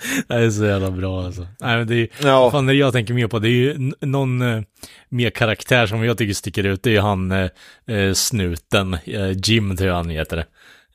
Det 0.28 0.34
är 0.34 0.50
så 0.50 0.64
jävla 0.64 0.90
bra 0.90 1.24
alltså. 1.24 1.46
Nej, 1.60 1.76
men 1.78 1.86
det 1.86 1.94
är 1.94 2.08
Ja. 2.22 2.50
fan 2.50 2.66
det 2.66 2.74
jag 2.74 2.92
tänker 2.92 3.14
mer 3.14 3.26
på, 3.26 3.38
det 3.38 3.48
är 3.48 3.50
ju 3.50 3.92
någon 4.00 4.42
eh, 4.42 4.62
mer 5.08 5.30
karaktär 5.30 5.86
som 5.86 6.04
jag 6.04 6.18
tycker 6.18 6.34
sticker 6.34 6.64
ut, 6.66 6.82
det 6.82 6.90
är 6.90 6.94
ju 6.94 7.00
han 7.00 7.32
eh, 7.32 7.48
eh, 7.96 8.12
snuten, 8.12 8.94
eh, 9.04 9.30
Jim 9.44 9.76
tror 9.76 9.88
jag 9.88 9.96
han 9.96 10.08
heter 10.10 10.36
det. 10.36 10.46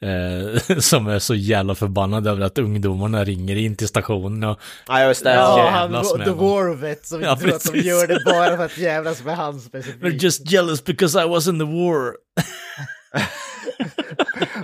Eh, 0.01 0.78
som 0.80 1.08
är 1.08 1.20
så 1.20 1.36
jävla 1.36 1.76
förbannad 1.76 2.28
över 2.28 2.41
att 2.41 2.58
ungdomarna 2.58 3.24
ringer 3.24 3.55
in 3.55 3.76
till 3.76 3.88
stationen 3.88 4.43
och 4.43 4.60
Ja, 4.88 5.03
just 5.08 5.24
det. 5.24 5.34
Ja, 5.34 5.60
Ja. 5.60 5.70
han, 5.70 5.91
med 5.91 6.03
The 6.03 6.30
honom. 6.30 6.38
Warvet 6.38 7.05
som 7.08 7.22
Ja, 7.22 7.36
tror 7.36 7.49
att 7.55 7.64
de 7.64 7.72
precis. 7.72 7.86
gör 7.86 8.08
det 8.08 8.22
bara 8.26 8.58
för 8.58 8.66
att 8.66 8.78
jävlas 8.78 9.24
med 9.24 9.36
han 9.38 9.60
specifikt. 9.60 10.03
They're 10.03 10.24
just 10.24 10.51
jealous 10.51 10.84
because 10.86 11.24
I 11.24 11.28
was 11.28 11.47
in 11.47 11.60
the 11.60 11.66
war. 11.66 12.14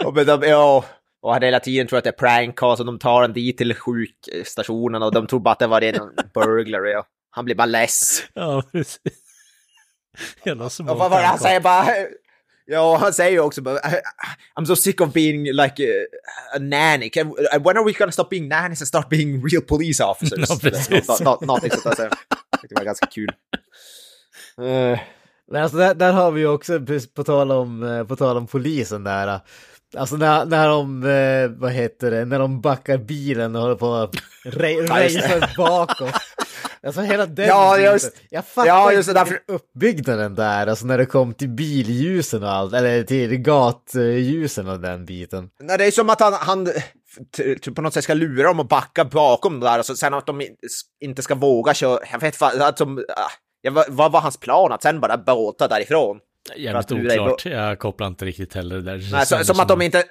Och, 0.05 0.13
men 0.15 0.25
de, 0.25 0.41
ja, 0.43 0.85
och 1.23 1.33
han 1.33 1.41
hela 1.43 1.59
tiden 1.59 1.87
tror 1.87 1.97
att 1.97 2.03
det 2.03 2.09
är 2.09 2.11
prank 2.11 2.55
call, 2.55 2.77
så 2.77 2.83
de 2.83 2.99
tar 2.99 3.21
den 3.21 3.33
dit 3.33 3.57
till 3.57 3.75
sjukstationen 3.75 5.03
och 5.03 5.11
de 5.13 5.27
tror 5.27 5.39
bara 5.39 5.51
att 5.51 5.59
det 5.59 5.67
var 5.67 5.81
en 5.81 5.95
burglary. 6.33 6.95
Och 6.95 7.05
han 7.29 7.45
blir 7.45 7.55
bara 7.55 7.65
less. 7.65 8.23
Ja, 8.33 8.63
precis. 8.71 8.99
Jävla 10.45 10.69
små 10.69 10.91
Och 10.91 10.97
vad 10.99 11.11
var 11.11 11.19
det 11.21 11.25
han 11.27 11.39
säger 11.39 11.59
bara? 11.59 11.85
Ja, 12.65 12.97
han 12.97 13.13
säger 13.13 13.31
ju 13.31 13.39
också 13.39 13.61
bara 13.61 13.79
I'm 14.59 14.65
so 14.65 14.75
sick 14.75 15.01
of 15.01 15.13
being 15.13 15.43
like 15.43 15.83
a, 15.83 16.05
a 16.55 16.59
nanny. 16.59 17.09
Can, 17.09 17.29
when 17.63 17.77
are 17.77 17.83
we 17.85 17.91
gonna 17.91 18.11
stop 18.11 18.27
being 18.29 18.47
nannies 18.47 18.81
and 18.81 18.87
start 18.87 19.09
being 19.09 19.45
real 19.47 19.61
police 19.63 20.03
officers? 20.03 20.49
Ja, 20.49 20.57
precis. 20.61 21.07
Nå- 21.07 21.15
nå- 21.25 21.39
Någonting 21.41 21.71
sånt 21.71 21.97
där. 21.97 22.09
Det 22.69 22.75
var 22.75 22.83
ganska 22.85 23.05
kul. 23.05 23.29
Eh, 24.57 24.99
Men 25.51 25.63
alltså 25.63 25.77
där, 25.77 25.93
där 25.95 26.13
har 26.13 26.31
vi 26.31 26.41
ju 26.41 26.47
också, 26.47 26.79
på 27.15 27.23
tal 27.23 27.51
om, 27.51 27.83
eh, 27.83 28.03
på 28.03 28.15
tal 28.15 28.37
om 28.37 28.47
polisen 28.47 29.03
där. 29.03 29.39
Alltså 29.97 30.15
när, 30.15 30.45
när 30.45 30.67
de, 30.67 31.03
eh, 31.03 31.59
vad 31.61 31.71
heter 31.71 32.11
det, 32.11 32.25
när 32.25 32.39
de 32.39 32.61
backar 32.61 32.97
bilen 32.97 33.55
och 33.55 33.61
håller 33.61 33.75
på 33.75 33.93
att 33.93 34.15
racea 34.89 35.49
bakåt. 35.57 36.13
Alltså 36.85 37.01
hela 37.01 37.25
den 37.25 37.47
Ja, 37.47 37.75
biten. 37.77 37.91
just- 37.93 38.11
Jag 38.29 38.45
fattar 38.45 38.67
ja, 38.67 38.91
just 38.93 39.09
inte 39.09 39.19
det, 39.23 39.29
vilken 39.29 39.55
uppbyggnaden 39.55 40.35
där, 40.35 40.67
alltså 40.67 40.85
när 40.85 40.97
det 40.97 41.05
kom 41.05 41.33
till 41.33 41.49
billjusen 41.49 42.43
och 42.43 42.49
allt, 42.51 42.73
eller 42.73 43.03
till 43.03 43.37
gatljusen 43.37 44.67
och 44.67 44.79
den 44.79 45.05
biten. 45.05 45.49
Nej, 45.59 45.77
det 45.77 45.85
är 45.85 45.91
som 45.91 46.09
att 46.09 46.19
han, 46.21 46.33
han 46.33 46.67
på 47.75 47.81
något 47.81 47.93
sätt 47.93 48.03
ska 48.03 48.13
lura 48.13 48.47
dem 48.47 48.59
och 48.59 48.67
backa 48.67 49.05
bakom 49.05 49.59
där 49.59 49.79
och 49.79 49.85
så, 49.85 49.95
sen 49.95 50.13
att 50.13 50.25
de 50.25 50.41
in- 50.41 50.55
inte 51.03 51.21
ska 51.21 51.35
våga 51.35 51.73
köra. 51.73 51.99
Jag 52.11 52.19
vet 52.19 52.35
fan, 52.35 52.61
att 52.61 52.77
som, 52.77 52.97
ah, 52.97 53.29
ja, 53.61 53.85
vad 53.89 54.11
var 54.11 54.21
hans 54.21 54.37
plan? 54.37 54.71
Att 54.71 54.81
sen 54.83 54.99
bara 54.99 55.17
båta 55.17 55.67
därifrån? 55.67 56.19
Jävligt 56.55 56.91
oklart. 56.91 57.45
Jag 57.45 57.79
kopplar 57.79 58.07
inte 58.07 58.25
riktigt 58.25 58.53
heller 58.53 58.75
det 58.75 58.81
där. 58.81 59.07
Nej, 59.11 59.25
så, 59.25 59.35
känns 59.35 59.47
som 59.47 59.59
att 59.59 59.67
de 59.67 59.81
inte... 59.81 60.03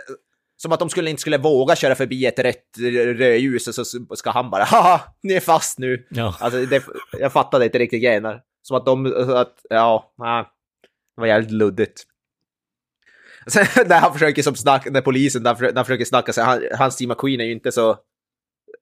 Som 0.57 0.72
att 0.72 0.78
de 0.78 0.91
skulle, 0.91 1.11
inte 1.11 1.20
skulle 1.20 1.39
våga 1.39 1.76
köra 1.76 1.95
förbi 1.95 2.26
ett 2.26 2.39
rött 2.39 2.78
rödljus 3.16 3.68
och 3.68 3.87
så 3.87 4.16
ska 4.16 4.30
han 4.30 4.51
bara 4.51 4.64
haha, 4.64 5.01
ni 5.22 5.35
är 5.35 5.41
fast 5.41 5.78
nu. 5.78 6.07
Ja, 6.11 6.37
Alltså, 6.41 6.66
det, 6.66 6.85
jag 7.18 7.33
fattade 7.33 7.64
inte 7.64 7.78
riktigt 7.78 8.03
grejen 8.03 8.22
där. 8.22 8.41
Som 8.62 8.76
att 8.76 8.87
de, 8.87 9.07
att, 9.37 9.55
ja, 9.70 10.14
nej. 10.18 10.45
Det 11.16 11.20
var 11.20 11.26
jävligt 11.26 11.51
luddigt. 11.51 12.03
Sen 13.47 13.66
när 13.87 14.01
han 14.01 14.12
försöker 14.12 14.43
som 14.43 14.55
snack, 14.55 14.87
när 14.91 15.01
polisen, 15.01 15.43
när 15.43 15.55
han, 15.55 15.64
när 15.64 15.74
han 15.74 15.85
försöker 15.85 16.05
snacka 16.05 16.33
sig, 16.33 16.45
han, 16.45 16.62
hans 16.78 16.95
Steve 16.95 17.14
McQueen 17.14 17.41
är 17.41 17.45
ju 17.45 17.53
inte 17.53 17.72
så 17.72 17.99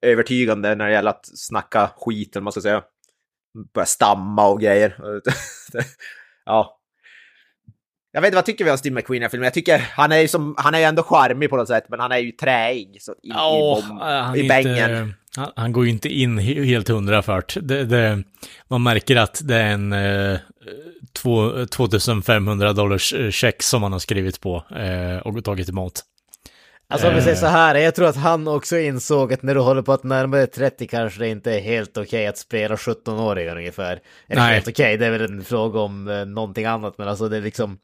övertygande 0.03 0.75
när 0.75 0.87
det 0.87 0.93
gäller 0.93 1.11
att 1.11 1.39
snacka 1.39 1.91
skit, 1.97 2.37
eller 2.37 2.45
man 2.45 2.53
ska 2.53 2.61
säga. 2.61 2.83
Börja 3.75 3.87
stamma 3.87 4.49
och 4.49 4.61
grejer. 4.61 4.97
ja. 6.45 6.80
Jag 8.13 8.21
vet 8.21 8.29
inte, 8.29 8.37
vad 8.37 8.45
tycker 8.47 8.65
vi 8.65 8.71
om 8.71 8.79
Steve 8.79 8.95
McQueen 8.95 9.23
i 9.23 9.29
filmen? 9.29 9.45
Jag 9.45 9.55
tycker 9.55 9.79
han 9.79 10.13
är 10.13 10.19
ju 10.19 10.29
som, 10.29 10.55
han 10.59 10.75
är 10.75 10.79
ju 10.79 10.85
ändå 10.85 11.03
charmig 11.03 11.51
på 11.51 11.57
något 11.57 11.69
sätt, 11.69 11.85
men 11.89 12.01
han 12.01 12.13
är 12.13 12.19
ju 12.19 12.31
träig 12.33 12.97
så, 13.01 13.13
i, 13.13 13.17
Ja, 13.23 13.83
i, 14.37 14.41
i 14.41 14.49
bängen. 14.49 14.77
inte, 14.77 15.15
han, 15.37 15.53
han 15.57 15.73
går 15.73 15.85
ju 15.85 15.91
inte 15.91 16.09
in 16.09 16.41
he- 16.41 16.65
helt 16.65 16.89
hundra 16.89 17.23
fört. 17.23 17.57
Det, 17.63 17.85
det, 17.85 18.23
man 18.69 18.83
märker 18.83 19.17
att 19.17 19.41
det 19.45 19.57
är 19.57 19.67
en 19.73 19.93
eh, 19.93 20.39
två, 21.13 21.67
2500 21.67 22.73
dollars 22.73 23.13
eh, 23.15 23.31
check 23.31 23.63
som 23.63 23.83
han 23.83 23.93
har 23.93 23.99
skrivit 23.99 24.41
på 24.41 24.65
eh, 24.77 25.27
och 25.27 25.45
tagit 25.45 25.69
emot. 25.69 26.01
Alltså 26.91 27.09
om 27.09 27.13
vi 27.15 27.19
Eh. 27.19 27.25
säger 27.25 27.37
så 27.37 27.47
här, 27.47 27.75
jag 27.75 27.95
tror 27.95 28.07
att 28.09 28.17
han 28.17 28.49
också 28.49 28.79
insåg 28.79 29.33
att 29.33 29.43
när 29.43 29.55
du 29.55 29.61
håller 29.61 29.83
på 29.83 29.93
att 29.93 30.05
närma 30.05 30.37
dig 30.37 30.47
30 30.47 30.87
kanske 30.87 31.19
det 31.21 31.29
inte 31.29 31.53
är 31.53 31.61
helt 31.61 31.97
okej 31.97 32.27
att 32.27 32.39
spela 32.39 32.77
17-åringar 32.77 33.57
ungefär. 33.57 34.01
Eller 34.29 34.43
Nej. 34.43 34.55
helt 34.55 34.69
okej, 34.69 34.97
det 34.97 35.07
är 35.07 35.11
väl 35.11 35.21
en 35.33 35.45
fråga 35.45 35.81
om 35.81 36.09
eh, 36.09 36.25
någonting 36.25 36.65
annat, 36.65 36.95
men 36.99 37.09
alltså 37.09 37.29
det 37.29 37.37
är 37.37 37.41
liksom... 37.41 37.79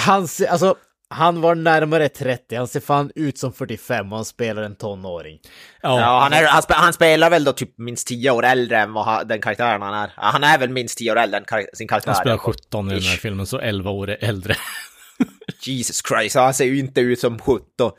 Han, 0.00 0.28
ser- 0.28 0.46
alltså, 0.46 0.74
han 1.08 1.40
var 1.40 1.54
närmare 1.54 2.08
30, 2.08 2.56
han 2.56 2.68
ser 2.68 2.80
fan 2.80 3.10
ut 3.14 3.38
som 3.38 3.52
45 3.52 4.12
och 4.12 4.18
han 4.18 4.24
spelar 4.24 4.62
en 4.62 4.76
tonåring. 4.76 5.38
Ja, 5.82 6.00
Ja, 6.00 6.20
han, 6.20 6.32
är, 6.32 6.44
han, 6.46 6.62
spe, 6.62 6.74
han 6.74 6.92
spelar 6.92 7.30
väl 7.30 7.44
då 7.44 7.52
typ 7.52 7.78
minst 7.78 8.06
10 8.06 8.30
år 8.30 8.44
äldre 8.44 8.78
än 8.78 8.92
vad 8.92 9.04
han, 9.04 9.28
den 9.28 9.40
karaktären 9.40 9.82
han 9.82 9.94
är. 9.94 10.12
Han 10.16 10.44
är 10.44 10.58
väl 10.58 10.68
minst 10.70 10.98
10 10.98 11.12
år 11.12 11.16
äldre 11.16 11.38
än 11.38 11.44
kar 11.44 11.64
sin 11.74 11.88
karaktär. 11.88 12.12
han 12.12 12.20
spelar 12.20 12.36
17 12.38 12.90
i 12.90 12.94
den 12.94 13.02
här 13.02 13.16
filmen, 13.16 13.46
så 13.46 13.58
11 13.58 13.90
år 13.90 14.10
är 14.10 14.16
äldre. 14.28 14.54
Jesus 15.62 16.02
Christ, 16.08 16.36
han 16.36 16.54
ser 16.54 16.64
ju 16.64 16.78
inte 16.78 17.00
ut 17.00 17.20
som 17.20 17.38
17. 17.38 17.92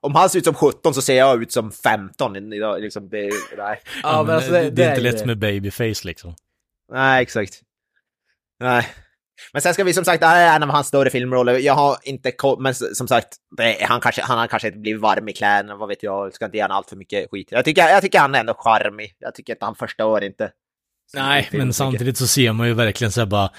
Om 0.00 0.14
han 0.14 0.30
ser 0.30 0.38
ut 0.38 0.44
som 0.44 0.54
17 0.54 0.94
så 0.94 1.02
ser 1.02 1.16
jag 1.18 1.42
ut 1.42 1.52
som 1.52 1.72
15 1.72 2.52
idag. 2.52 2.80
Liksom, 2.80 3.08
det, 3.08 3.30
nej. 3.56 3.80
Ja, 4.02 4.22
men 4.22 4.34
alltså, 4.36 4.50
det, 4.52 4.62
det, 4.62 4.70
det 4.70 4.84
är 4.84 4.90
inte 4.90 5.00
lätt 5.00 5.26
med 5.26 5.38
babyface 5.38 6.04
liksom. 6.06 6.34
nej, 6.92 7.22
exakt. 7.22 7.60
Nej. 8.60 8.86
Men 9.52 9.62
sen 9.62 9.74
ska 9.74 9.84
vi 9.84 9.92
som 9.92 10.04
sagt, 10.04 10.20
det 10.20 10.26
här 10.26 10.50
är 10.52 10.56
en 10.56 10.62
av 10.62 10.68
hans 10.68 10.86
större 10.86 11.10
filmroller. 11.10 11.58
Jag 11.58 11.74
har 11.74 11.96
inte 12.02 12.30
koll, 12.30 12.60
men 12.62 12.74
som 12.74 13.08
sagt, 13.08 13.28
det, 13.56 13.82
är- 13.82 13.86
han, 13.86 14.00
kanske, 14.00 14.22
han 14.22 14.38
har 14.38 14.46
kanske 14.46 14.68
inte 14.68 14.80
blivit 14.80 15.00
varm 15.02 15.28
i 15.28 15.32
kläderna, 15.32 15.76
vad 15.76 15.88
vet 15.88 16.02
jag. 16.02 16.26
Jag 16.26 16.34
ska 16.34 16.44
inte 16.44 16.56
ge 16.56 16.62
honom 16.62 16.76
allt 16.76 16.88
för 16.88 16.96
mycket 16.96 17.30
skit. 17.30 17.48
Jag 17.50 17.64
tycker, 17.64 17.88
jag 17.88 18.02
tycker 18.02 18.18
han 18.18 18.34
är 18.34 18.40
ändå 18.40 18.54
charmig. 18.58 19.14
Jag 19.18 19.34
tycker 19.34 19.52
inte 19.52 19.64
han 19.64 19.74
förstår 19.74 20.24
inte. 20.24 20.50
Nej, 21.14 21.48
men 21.52 21.72
samtidigt 21.72 22.18
så 22.18 22.26
ser 22.26 22.52
man 22.52 22.66
ju 22.68 22.74
verkligen 22.74 23.12
så 23.12 23.20
här 23.20 23.26
bara 23.26 23.50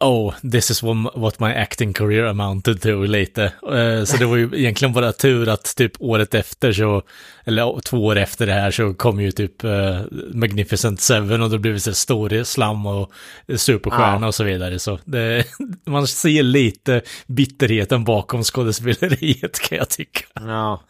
Oh, 0.00 0.34
this 0.50 0.70
is 0.70 0.82
what, 0.82 1.40
my 1.40 1.54
acting 1.54 1.92
career 1.92 2.24
amounted 2.24 2.82
to 2.82 2.88
lite. 3.02 3.44
Eh, 3.72 4.04
Så 4.04 4.16
det 4.16 4.24
var 4.26 4.36
ju 4.36 4.50
egentligen 4.54 4.92
bara 4.94 5.12
tur 5.12 5.48
att 5.48 5.76
typ 5.76 5.92
året 5.98 6.34
efter 6.34 6.72
så, 6.72 7.02
eller 7.44 7.80
två 7.80 8.04
år 8.06 8.16
efter 8.16 8.46
det 8.46 8.52
här 8.52 8.70
så 8.70 8.94
kom 8.94 9.20
ju 9.20 9.30
typ 9.32 9.64
eh, 9.64 10.00
Magnificent 10.34 11.00
Seven 11.00 11.42
och 11.42 11.50
då 11.50 11.58
blev 11.58 11.74
det 11.74 11.80
så 11.80 11.94
stor 11.94 12.44
slam 12.44 12.86
och 12.86 13.12
superstjärna 13.56 14.20
Ja. 14.20 14.26
och 14.26 14.34
så 14.34 14.44
vidare. 14.44 14.78
Så 14.78 14.98
det, 15.04 15.44
man 15.86 16.06
ser 16.06 16.42
lite 16.42 17.02
bitterheten 17.26 18.04
bakom 18.04 18.42
skådespeleriet 18.44 19.60
kan 19.60 19.78
jag 19.78 19.88
tycka. 19.88 20.24
Ja. 20.34 20.82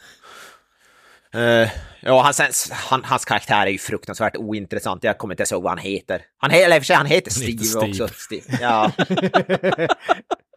Uh, 1.36 1.68
ja, 2.00 2.22
hans, 2.22 2.70
han, 2.72 3.04
hans 3.04 3.24
karaktär 3.24 3.66
är 3.66 3.70
ju 3.70 3.78
fruktansvärt 3.78 4.36
ointressant. 4.36 5.04
Jag 5.04 5.18
kommer 5.18 5.34
inte 5.34 5.40
ens 5.40 5.52
ihåg 5.52 5.62
vad 5.62 5.70
han 5.70 5.78
heter. 5.78 6.22
Han, 6.38 6.50
eller 6.50 6.78
för 6.78 6.84
sig, 6.84 6.96
han 6.96 7.06
heter 7.06 7.30
Han 7.30 7.34
Steve, 7.34 7.52
heter 7.52 7.64
Steve. 7.64 8.04
också. 8.04 8.08
Steve. 8.14 8.58
Ja. 8.60 8.92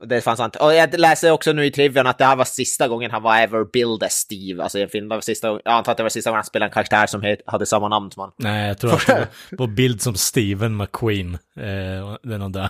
Det 0.06 0.22
fanns 0.22 0.38
sant. 0.38 0.56
Och 0.56 0.74
jag 0.74 1.00
läste 1.00 1.32
också 1.32 1.54
nu 1.54 1.66
i 1.66 1.72
trivian 1.72 2.08
att 2.08 2.18
det 2.18 2.26
här 2.26 2.36
var 2.36 2.46
sista 2.46 2.88
gången 2.88 3.12
han 3.12 3.24
var 3.24 3.38
ever 3.38 3.66
billed 3.74 4.04
as 4.04 4.14
Steve. 4.14 4.64
Alltså 4.64 4.80
i 4.80 4.82
en 4.82 4.90
film. 4.90 5.08
Var 5.08 5.22
sista, 5.22 5.48
jag 5.48 5.62
antar 5.66 5.92
att 5.92 5.98
det 5.98 6.04
var 6.04 6.10
sista 6.10 6.30
gången 6.30 6.38
han 6.38 6.46
spelade 6.46 6.70
en 6.70 6.74
karaktär 6.74 7.08
som 7.08 7.22
het, 7.22 7.40
hade 7.46 7.66
samma 7.66 7.88
namn 7.88 8.12
som 8.12 8.22
han. 8.22 8.32
Nej, 8.38 8.68
jag 8.68 8.78
tror 8.78 8.94
att 8.94 9.06
det 9.08 9.28
var 9.52 9.58
på 9.58 9.68
bild 9.68 10.02
som 10.02 10.16
Steven 10.16 10.78
McQueen. 10.78 11.34
Eh, 11.34 12.18
det 12.24 12.34
är 12.34 12.38
nog 12.38 12.54
där. 12.54 12.70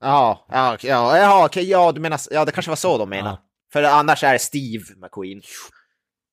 Ja, 0.00 0.46
ja, 0.48 0.76
ja, 0.82 1.18
ja, 1.18 1.46
okej, 1.46 1.70
ja, 1.70 1.92
du 1.92 2.00
menar, 2.00 2.20
ja, 2.30 2.44
det 2.44 2.52
kanske 2.52 2.70
var 2.70 2.76
så 2.76 2.98
de 2.98 3.08
menade. 3.10 3.30
Ja. 3.30 3.42
För 3.72 3.82
annars 3.82 4.24
är 4.24 4.32
det 4.32 4.38
Steve 4.38 4.84
McQueen. 4.96 5.42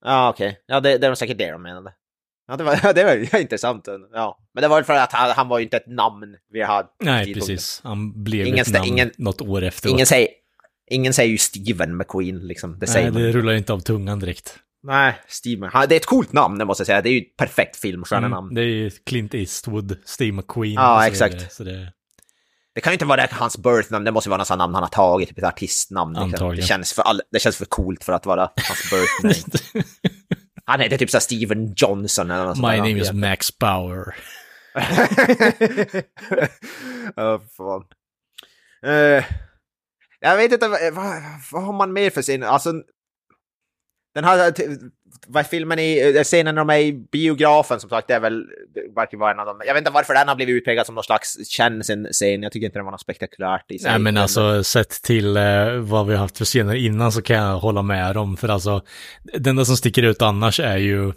Ja, 0.05 0.29
okej. 0.29 0.59
Ja, 0.67 0.79
det, 0.79 0.97
det 0.97 1.07
var 1.07 1.15
säkert 1.15 1.37
det 1.37 1.51
de 1.51 1.61
menade. 1.63 1.93
Ja, 2.47 2.55
det 2.57 2.63
var, 2.63 2.93
det 2.93 3.03
var 3.33 3.39
intressant. 3.39 3.87
Ja, 4.13 4.39
men 4.53 4.61
det 4.61 4.67
var 4.67 4.83
för 4.83 4.93
att 4.93 5.13
han, 5.13 5.31
han 5.31 5.47
var 5.47 5.59
ju 5.59 5.63
inte 5.63 5.77
ett 5.77 5.87
namn 5.87 6.35
vi 6.51 6.61
hade. 6.61 6.87
Nej, 7.03 7.25
tidpunkten. 7.25 7.55
precis. 7.55 7.81
Han 7.83 8.23
blev 8.23 8.45
Ingen 8.47 8.59
ett 8.61 8.73
namn 8.73 8.85
ingen- 8.87 9.11
något 9.17 9.41
år 9.41 9.63
efteråt. 9.63 9.93
Ingen 9.93 10.05
säger, 10.05 10.27
ingen 10.91 11.13
säger 11.13 11.31
ju 11.31 11.37
Steven 11.37 11.97
McQueen, 11.97 12.47
liksom. 12.47 12.79
Det 12.79 12.87
säger 12.87 13.11
Nej, 13.11 13.23
det 13.23 13.31
rullar 13.31 13.53
inte 13.53 13.73
av 13.73 13.79
tungan 13.79 14.19
direkt. 14.19 14.59
Nej, 14.83 15.19
Steven. 15.27 15.69
Han, 15.73 15.87
det 15.89 15.95
är 15.95 15.97
ett 15.97 16.05
coolt 16.05 16.33
namn, 16.33 16.57
det 16.57 16.65
måste 16.65 16.81
jag 16.81 16.85
säga. 16.87 17.01
Det 17.01 17.09
är 17.09 17.13
ju 17.13 17.19
ett 17.21 17.37
perfekt 17.37 17.75
filmstjärnenamn. 17.75 18.45
Mm, 18.47 18.55
det 18.55 18.61
är 18.61 18.65
ju 18.65 18.89
Clint 18.89 19.33
Eastwood, 19.33 19.97
Steve 20.05 20.31
McQueen. 20.31 20.73
Ja, 20.73 20.99
så 21.01 21.07
exakt. 21.07 21.33
vidare, 21.33 21.49
Så 21.49 21.63
det, 21.63 21.91
Det 22.75 22.81
kan 22.81 22.91
ju 22.91 22.95
inte 22.95 23.05
vara 23.05 23.27
hans 23.31 23.57
birthnamn, 23.57 24.05
det 24.05 24.11
måste 24.11 24.29
vara 24.29 24.37
något 24.37 24.49
namn 24.57 24.73
han 24.73 24.83
har 24.83 24.89
tagit, 24.89 25.29
typ 25.29 25.37
ett 25.37 25.43
artistnamn. 25.43 26.13
liksom. 26.13 26.23
Antagligen. 26.33 26.55
Det 26.55 26.67
känns, 26.67 26.93
för 26.93 27.01
all, 27.01 27.21
det 27.31 27.39
känns 27.39 27.57
för 27.57 27.65
coolt 27.65 28.03
för 28.03 28.13
att 28.13 28.25
vara 28.25 28.41
hans 28.67 28.91
birthname. 28.91 29.59
han 30.65 30.79
heter 30.79 30.97
typ 30.97 31.09
så 31.09 31.17
här 31.17 31.21
Steven 31.21 31.73
Johnson 31.77 32.31
eller 32.31 32.45
något 32.45 32.57
My 32.57 32.63
name 32.63 32.89
Jag 32.89 32.97
is. 32.99 33.11
Max 33.13 33.57
Bauer. 33.57 34.15
Ja, 37.15 37.41
fan. 37.57 37.83
Eh, 38.85 39.25
jag 40.19 40.37
vet 40.37 40.51
inte, 40.51 40.67
vad, 40.67 40.93
vad, 40.93 41.13
vad 41.51 41.63
har 41.63 41.73
man 41.73 41.93
mer 41.93 42.09
för 42.09 42.21
scen? 42.21 42.43
Alltså, 42.43 42.73
den 44.15 44.23
här 44.23 44.51
t- 44.51 44.67
vad 45.27 45.47
filmen 45.47 45.79
i, 45.79 46.13
eh, 46.15 46.23
scenen 46.23 46.55
när 46.55 46.61
de 46.61 46.69
är 46.69 46.79
i 46.79 46.93
biografen 47.11 47.79
som 47.79 47.89
sagt, 47.89 48.07
det 48.07 48.13
är 48.13 48.19
väl, 48.19 48.43
verkar 48.95 49.17
vara 49.17 49.31
en 49.31 49.39
av 49.39 49.45
dem. 49.45 49.61
Jag 49.65 49.73
vet 49.73 49.81
inte 49.81 49.91
varför 49.91 50.13
den 50.13 50.27
har 50.27 50.35
blivit 50.35 50.53
utpekad 50.53 50.85
som 50.85 50.95
någon 50.95 51.03
slags 51.03 51.49
kändisen-scen. 51.49 52.43
Jag 52.43 52.51
tycker 52.51 52.65
inte 52.65 52.79
det 52.79 52.83
var 52.83 52.91
något 52.91 53.01
spektakulärt 53.01 53.71
i 53.71 53.79
sig. 53.79 53.91
Nej, 53.91 53.99
men 53.99 54.17
alltså 54.17 54.63
sett 54.63 54.89
till 54.89 55.37
eh, 55.37 55.71
vad 55.79 56.07
vi 56.07 56.13
har 56.13 56.19
haft 56.19 56.37
för 56.37 56.45
scener 56.45 56.75
innan 56.75 57.11
så 57.11 57.21
kan 57.21 57.35
jag 57.35 57.59
hålla 57.59 57.81
med 57.81 58.15
dem. 58.15 58.37
För 58.37 58.49
alltså, 58.49 58.81
det 59.23 59.49
enda 59.49 59.65
som 59.65 59.77
sticker 59.77 60.03
ut 60.03 60.21
annars 60.21 60.59
är 60.59 60.77
ju 60.77 61.07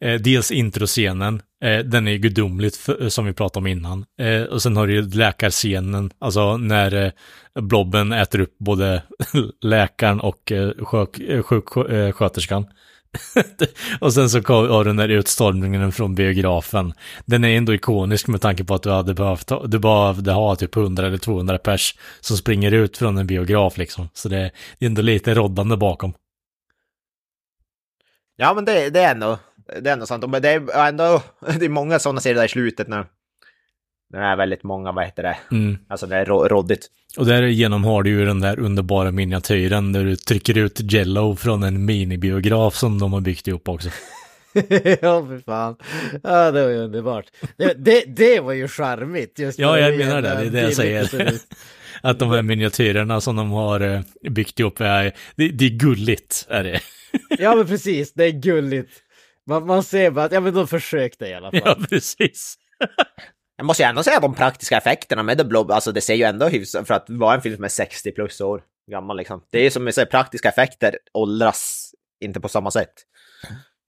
eh, 0.00 0.14
dels 0.20 0.50
introscenen. 0.50 1.42
Eh, 1.64 1.78
den 1.78 2.08
är 2.08 2.12
ju 2.12 2.18
gudomligt 2.18 2.76
för, 2.76 3.08
som 3.08 3.26
vi 3.26 3.32
pratade 3.32 3.62
om 3.62 3.66
innan. 3.66 4.04
Eh, 4.20 4.42
och 4.42 4.62
sen 4.62 4.76
har 4.76 4.86
du 4.86 4.94
ju 4.94 5.02
läkarscenen, 5.02 6.10
alltså 6.18 6.56
när 6.56 7.04
eh, 7.04 7.12
Blobben 7.54 8.12
äter 8.12 8.40
upp 8.40 8.58
både 8.58 9.02
läkaren 9.60 10.20
och 10.20 10.52
eh, 10.52 10.84
sjuk, 10.84 11.18
eh, 11.18 11.42
sjuksköterskan. 11.42 12.66
och 14.00 14.14
sen 14.14 14.30
så 14.30 14.38
har 14.48 14.84
du 14.84 14.90
den 14.90 14.96
där 14.96 15.08
utstormningen 15.08 15.92
från 15.92 16.14
biografen. 16.14 16.92
Den 17.24 17.44
är 17.44 17.56
ändå 17.56 17.74
ikonisk 17.74 18.26
med 18.26 18.40
tanke 18.40 18.64
på 18.64 18.74
att 18.74 18.82
du 18.82 18.90
hade 18.90 19.14
behövt 19.14 19.50
ha, 19.50 19.66
du 19.66 19.78
behövde 19.78 20.32
ha 20.32 20.56
typ 20.56 20.76
100 20.76 21.06
eller 21.06 21.18
200 21.18 21.58
pers 21.58 21.96
som 22.20 22.36
springer 22.36 22.72
ut 22.72 22.98
från 22.98 23.18
en 23.18 23.26
biograf 23.26 23.78
liksom. 23.78 24.08
Så 24.12 24.28
det, 24.28 24.50
det 24.78 24.86
är 24.86 24.88
ändå 24.88 25.02
lite 25.02 25.34
roddande 25.34 25.76
bakom. 25.76 26.12
Ja, 28.36 28.54
men 28.54 28.64
det, 28.64 28.90
det 28.90 29.00
är 29.00 29.10
ändå, 29.10 29.38
det 29.80 29.90
är 29.90 29.92
ändå 29.92 30.06
sant. 30.06 30.30
Men 30.30 30.42
det 30.42 30.48
är 30.50 30.88
ändå, 30.88 31.22
det 31.58 31.64
är 31.64 31.68
många 31.68 31.98
sådana 31.98 32.20
serier 32.20 32.36
där 32.36 32.44
i 32.44 32.48
slutet 32.48 32.88
när 32.88 33.06
det 34.10 34.18
är 34.18 34.36
väldigt 34.36 34.62
många, 34.62 34.92
vad 34.92 35.04
heter 35.04 35.22
det, 35.22 35.36
Mm. 35.50 35.78
alltså 35.88 36.06
det 36.06 36.16
är 36.16 36.24
roddigt. 36.24 36.86
Och 37.16 37.26
därigenom 37.26 37.84
har 37.84 38.02
du 38.02 38.10
ju 38.10 38.24
den 38.24 38.40
där 38.40 38.58
underbara 38.58 39.10
miniatyren 39.10 39.92
där 39.92 40.04
du 40.04 40.16
trycker 40.16 40.58
ut 40.58 40.92
Jello 40.92 41.36
från 41.36 41.62
en 41.62 41.84
minibiograf 41.84 42.74
som 42.74 42.98
de 42.98 43.12
har 43.12 43.20
byggt 43.20 43.48
ihop 43.48 43.68
också. 43.68 43.88
ja, 45.00 45.26
för 45.26 45.44
fan. 45.44 45.76
Ja, 46.22 46.50
det 46.50 46.62
var 46.62 46.70
ju 46.70 46.76
underbart. 46.76 47.24
Det, 47.56 47.74
det, 47.74 48.04
det 48.16 48.40
var 48.40 48.52
ju 48.52 48.68
charmigt. 48.68 49.38
Just 49.38 49.58
Ja, 49.58 49.78
jag 49.78 49.92
den 49.92 49.98
menar 49.98 50.22
det, 50.22 50.28
det 50.28 50.46
är 50.46 50.50
det 50.50 50.60
jag 50.60 50.74
säger. 50.74 51.32
Att 52.02 52.18
de 52.18 52.30
här 52.30 52.42
miniatyrerna 52.42 53.20
som 53.20 53.36
de 53.36 53.50
har 53.50 53.80
eh, 53.80 54.00
byggt 54.30 54.60
ihop 54.60 54.80
är, 54.80 55.12
det, 55.36 55.48
det 55.48 55.64
är 55.64 55.70
gulligt 55.78 56.46
är 56.50 56.64
det. 56.64 56.80
Ja, 57.38 57.54
men 57.54 57.66
precis. 57.66 58.12
Det 58.12 58.24
är 58.24 58.30
gulligt. 58.30 58.90
Man, 59.46 59.66
man 59.66 59.82
ser 59.82 60.10
bara 60.10 60.24
att, 60.24 60.32
ja 60.32 60.40
men 60.40 60.54
de 60.54 60.68
försökte 60.68 61.26
i 61.26 61.34
alla 61.34 61.50
fall. 61.50 61.60
Ja, 61.64 61.76
precis. 61.90 62.54
Jag 63.60 63.66
måste 63.66 63.82
ju 63.82 63.88
ändå 63.88 64.02
säga 64.02 64.20
de 64.20 64.34
praktiska 64.34 64.76
effekterna 64.76 65.22
med 65.22 65.38
The 65.38 65.44
Blob, 65.44 65.70
alltså 65.70 65.92
det 65.92 66.00
ser 66.00 66.14
ju 66.14 66.22
ändå 66.24 66.48
hyfsat, 66.48 66.86
för 66.86 66.94
att 66.94 67.04
vara 67.08 67.34
en 67.34 67.42
film 67.42 67.54
som 67.56 67.64
är 67.64 67.68
60 67.68 68.12
plus 68.12 68.40
år 68.40 68.62
gammal 68.90 69.16
liksom. 69.16 69.42
Det 69.50 69.66
är 69.66 69.70
som 69.70 69.86
jag 69.86 69.94
säger, 69.94 70.06
praktiska 70.06 70.48
effekter 70.48 70.96
åldras 71.12 71.90
inte 72.24 72.40
på 72.40 72.48
samma 72.48 72.70
sätt. 72.70 72.92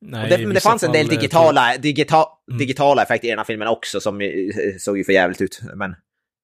Nej, 0.01 0.31
det, 0.31 0.39
men 0.39 0.55
det 0.55 0.61
fanns 0.61 0.83
en 0.83 0.93
del 0.93 1.07
eh, 1.07 1.11
digitala, 1.11 1.77
digita, 1.79 2.25
Mm. 2.51 2.59
digitala 2.59 3.03
effekter 3.03 3.29
i 3.29 3.31
den 3.31 3.39
här 3.39 3.45
filmen 3.45 3.69
också 3.69 4.01
som 4.01 4.21
såg 4.79 4.99
ju 4.99 5.05
för 5.05 5.13
jävligt 5.13 5.41
ut. 5.41 5.61
Men 5.75 5.95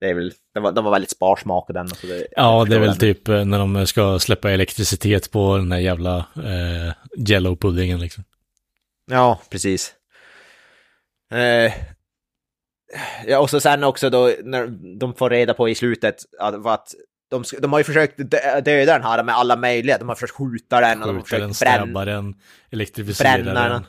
det 0.00 0.06
är 0.06 0.14
väl, 0.14 0.32
det 0.54 0.60
var, 0.60 0.72
de 0.72 0.84
var 0.84 0.92
väldigt 0.92 1.10
sparsmakade. 1.10 1.88
Så 1.88 2.06
det, 2.06 2.26
Ja, 2.30 2.64
det 2.68 2.74
är 2.76 2.80
väl 2.80 2.88
den. 2.88 2.98
typ 2.98 3.28
eh, 3.28 3.44
när 3.44 3.58
de 3.58 3.86
ska 3.86 4.18
släppa 4.18 4.50
elektricitet 4.50 5.30
på 5.30 5.56
den 5.56 5.72
här 5.72 5.78
jävla 5.78 6.16
eh, 6.18 6.92
jello-puddingen 7.16 8.00
liksom. 8.00 8.24
Ja, 9.10 9.40
precis. 9.50 9.94
Eh, 11.32 11.72
ja, 13.26 13.38
och 13.38 13.50
så 13.50 13.60
sen 13.60 13.84
också 13.84 14.10
då 14.10 14.32
när 14.44 14.66
de 14.98 15.14
får 15.14 15.30
reda 15.30 15.54
på 15.54 15.68
i 15.68 15.74
slutet 15.74 16.16
att, 16.38 16.66
att 16.66 16.94
de, 17.30 17.44
de 17.60 17.72
har 17.72 17.80
ju 17.80 17.84
försökt 17.84 18.18
dö- 18.18 18.60
döda 18.60 18.92
den 18.92 19.02
här 19.02 19.24
med 19.24 19.34
alla 19.34 19.56
möjliga. 19.56 19.98
De 19.98 20.08
har 20.08 20.16
försökt 20.16 20.32
skjuta 20.32 20.80
den 20.80 21.02
och 21.02 21.06
de 21.06 21.16
har 21.16 21.38
den, 21.38 21.54
försökt 21.54 21.60
bränna, 21.60 22.04
den, 22.04 22.34
bränna 23.18 23.62
den. 23.62 23.72
den. 23.72 23.86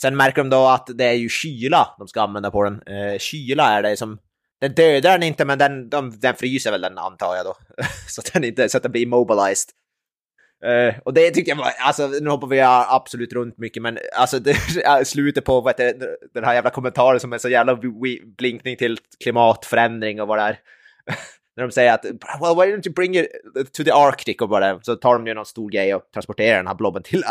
Sen 0.00 0.16
märker 0.16 0.42
de 0.42 0.50
då 0.50 0.66
att 0.68 0.88
det 0.94 1.04
är 1.04 1.12
ju 1.12 1.28
kyla 1.28 1.94
de 1.98 2.08
ska 2.08 2.22
använda 2.22 2.50
på 2.50 2.64
den. 2.64 2.74
Eh, 2.74 3.18
kyla 3.18 3.70
är 3.70 3.82
det 3.82 3.96
som... 3.96 4.18
Den 4.60 4.74
dödar 4.74 5.12
den 5.12 5.22
inte, 5.22 5.44
men 5.44 5.58
den, 5.58 5.88
de, 5.88 6.20
den 6.20 6.34
fryser 6.34 6.70
väl 6.70 6.80
den 6.80 6.98
antar 6.98 7.36
jag 7.36 7.44
då. 7.46 7.56
så, 8.08 8.20
att 8.20 8.32
den 8.32 8.44
inte, 8.44 8.68
så 8.68 8.76
att 8.76 8.82
den 8.82 8.92
blir 8.92 9.02
immobilized. 9.02 9.68
Uh, 10.66 10.94
och 11.04 11.14
det 11.14 11.30
tycker 11.30 11.52
jag 11.52 11.56
var, 11.56 11.72
alltså 11.78 12.06
nu 12.06 12.30
hoppar 12.30 12.46
vi 12.46 12.60
absolut 12.60 13.32
runt 13.32 13.58
mycket, 13.58 13.82
men 13.82 13.98
alltså 14.16 14.38
det, 14.38 14.56
slutet 15.04 15.44
på 15.44 15.60
vad 15.60 15.80
heter, 15.80 16.08
den 16.34 16.44
här 16.44 16.54
jävla 16.54 16.70
kommentaren 16.70 17.20
som 17.20 17.32
är 17.32 17.38
så 17.38 17.48
jävla 17.48 17.78
blinkning 18.38 18.76
till 18.76 18.98
klimatförändring 19.24 20.20
och 20.20 20.28
vad 20.28 20.38
det 20.38 20.42
är. 20.42 20.58
När 21.56 21.64
de 21.64 21.72
säger 21.72 21.94
att 21.94 22.04
well, 22.04 22.56
why 22.56 22.76
don't 22.76 22.86
you 22.86 22.94
bring 22.94 23.16
it 23.16 23.26
to 23.72 23.84
the 23.84 23.90
Arctic 23.90 24.36
och 24.40 24.48
bara 24.48 24.80
så 24.82 24.96
tar 24.96 25.14
de 25.14 25.26
ju 25.26 25.34
någon 25.34 25.46
stor 25.46 25.70
grej 25.70 25.94
och 25.94 26.02
transporterar 26.14 26.56
den 26.56 26.66
här 26.66 26.74
blobben 26.74 27.02
till, 27.02 27.24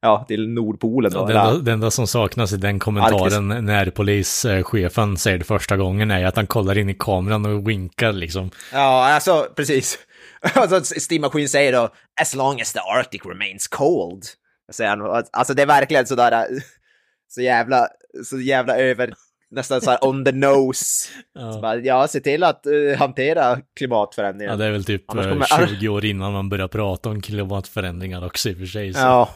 ja, 0.00 0.24
till 0.28 0.48
Nordpolen. 0.48 1.12
Då, 1.12 1.20
enda, 1.20 1.54
det 1.54 1.72
enda 1.72 1.90
som 1.90 2.06
saknas 2.06 2.52
i 2.52 2.56
den 2.56 2.78
kommentaren 2.78 3.52
Arktis. 3.52 3.66
när 3.66 3.90
polischefen 3.90 5.16
säger 5.16 5.38
det 5.38 5.44
första 5.44 5.76
gången 5.76 6.10
är 6.10 6.24
att 6.24 6.36
han 6.36 6.46
kollar 6.46 6.78
in 6.78 6.90
i 6.90 6.94
kameran 6.94 7.46
och 7.46 7.68
vinkar 7.68 8.12
liksom. 8.12 8.50
Ja, 8.72 9.14
alltså 9.14 9.46
precis. 9.56 9.98
Alltså 10.54 10.84
Steve 11.00 11.26
McQueen 11.26 11.48
säger 11.48 11.72
då 11.72 11.88
“As 12.20 12.34
long 12.34 12.60
as 12.60 12.72
the 12.72 12.78
Arctic 12.78 13.20
remains 13.24 13.68
cold”. 13.68 14.24
Säger 14.72 14.90
han. 14.90 15.24
Alltså 15.30 15.54
det 15.54 15.62
är 15.62 15.66
verkligen 15.66 16.06
sådär 16.06 16.46
så 17.28 17.42
jävla, 17.42 17.88
så 18.24 18.40
jävla 18.40 18.76
över, 18.76 19.14
nästan 19.50 19.80
så 19.80 19.90
här 19.90 20.04
on 20.04 20.24
the 20.24 20.32
nose. 20.32 21.08
ja. 21.34 21.52
Så 21.52 21.60
bara, 21.60 21.76
ja, 21.76 22.08
se 22.08 22.20
till 22.20 22.44
att 22.44 22.66
uh, 22.66 22.96
hantera 22.96 23.60
klimatförändringar. 23.76 24.52
Ja, 24.52 24.56
det 24.56 24.64
är 24.64 24.70
väl 24.70 24.84
typ 24.84 25.06
kommer... 25.06 25.66
20 25.66 25.88
år 25.88 26.04
innan 26.04 26.32
man 26.32 26.48
börjar 26.48 26.68
prata 26.68 27.08
om 27.08 27.22
klimatförändringar 27.22 28.26
också 28.26 28.48
i 28.48 28.54
och 28.54 28.58
för 28.58 28.66
sig. 28.66 28.94
Så. 28.94 29.00
Ja, 29.00 29.28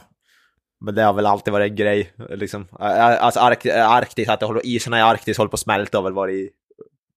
men 0.85 0.95
det 0.95 1.03
har 1.03 1.13
väl 1.13 1.25
alltid 1.25 1.53
varit 1.53 1.69
en 1.71 1.75
grej, 1.75 2.11
liksom. 2.29 2.67
Alltså 2.79 3.39
Ark 3.39 3.65
Arktis, 3.65 4.29
att 4.29 4.41
håller, 4.41 4.65
isarna 4.65 4.99
i 4.99 5.01
Arktis 5.01 5.37
håller 5.37 5.49
på 5.49 5.55
att 5.55 5.59
smälta 5.59 5.97
har 5.97 6.03
väl 6.03 6.13
varit 6.13 6.51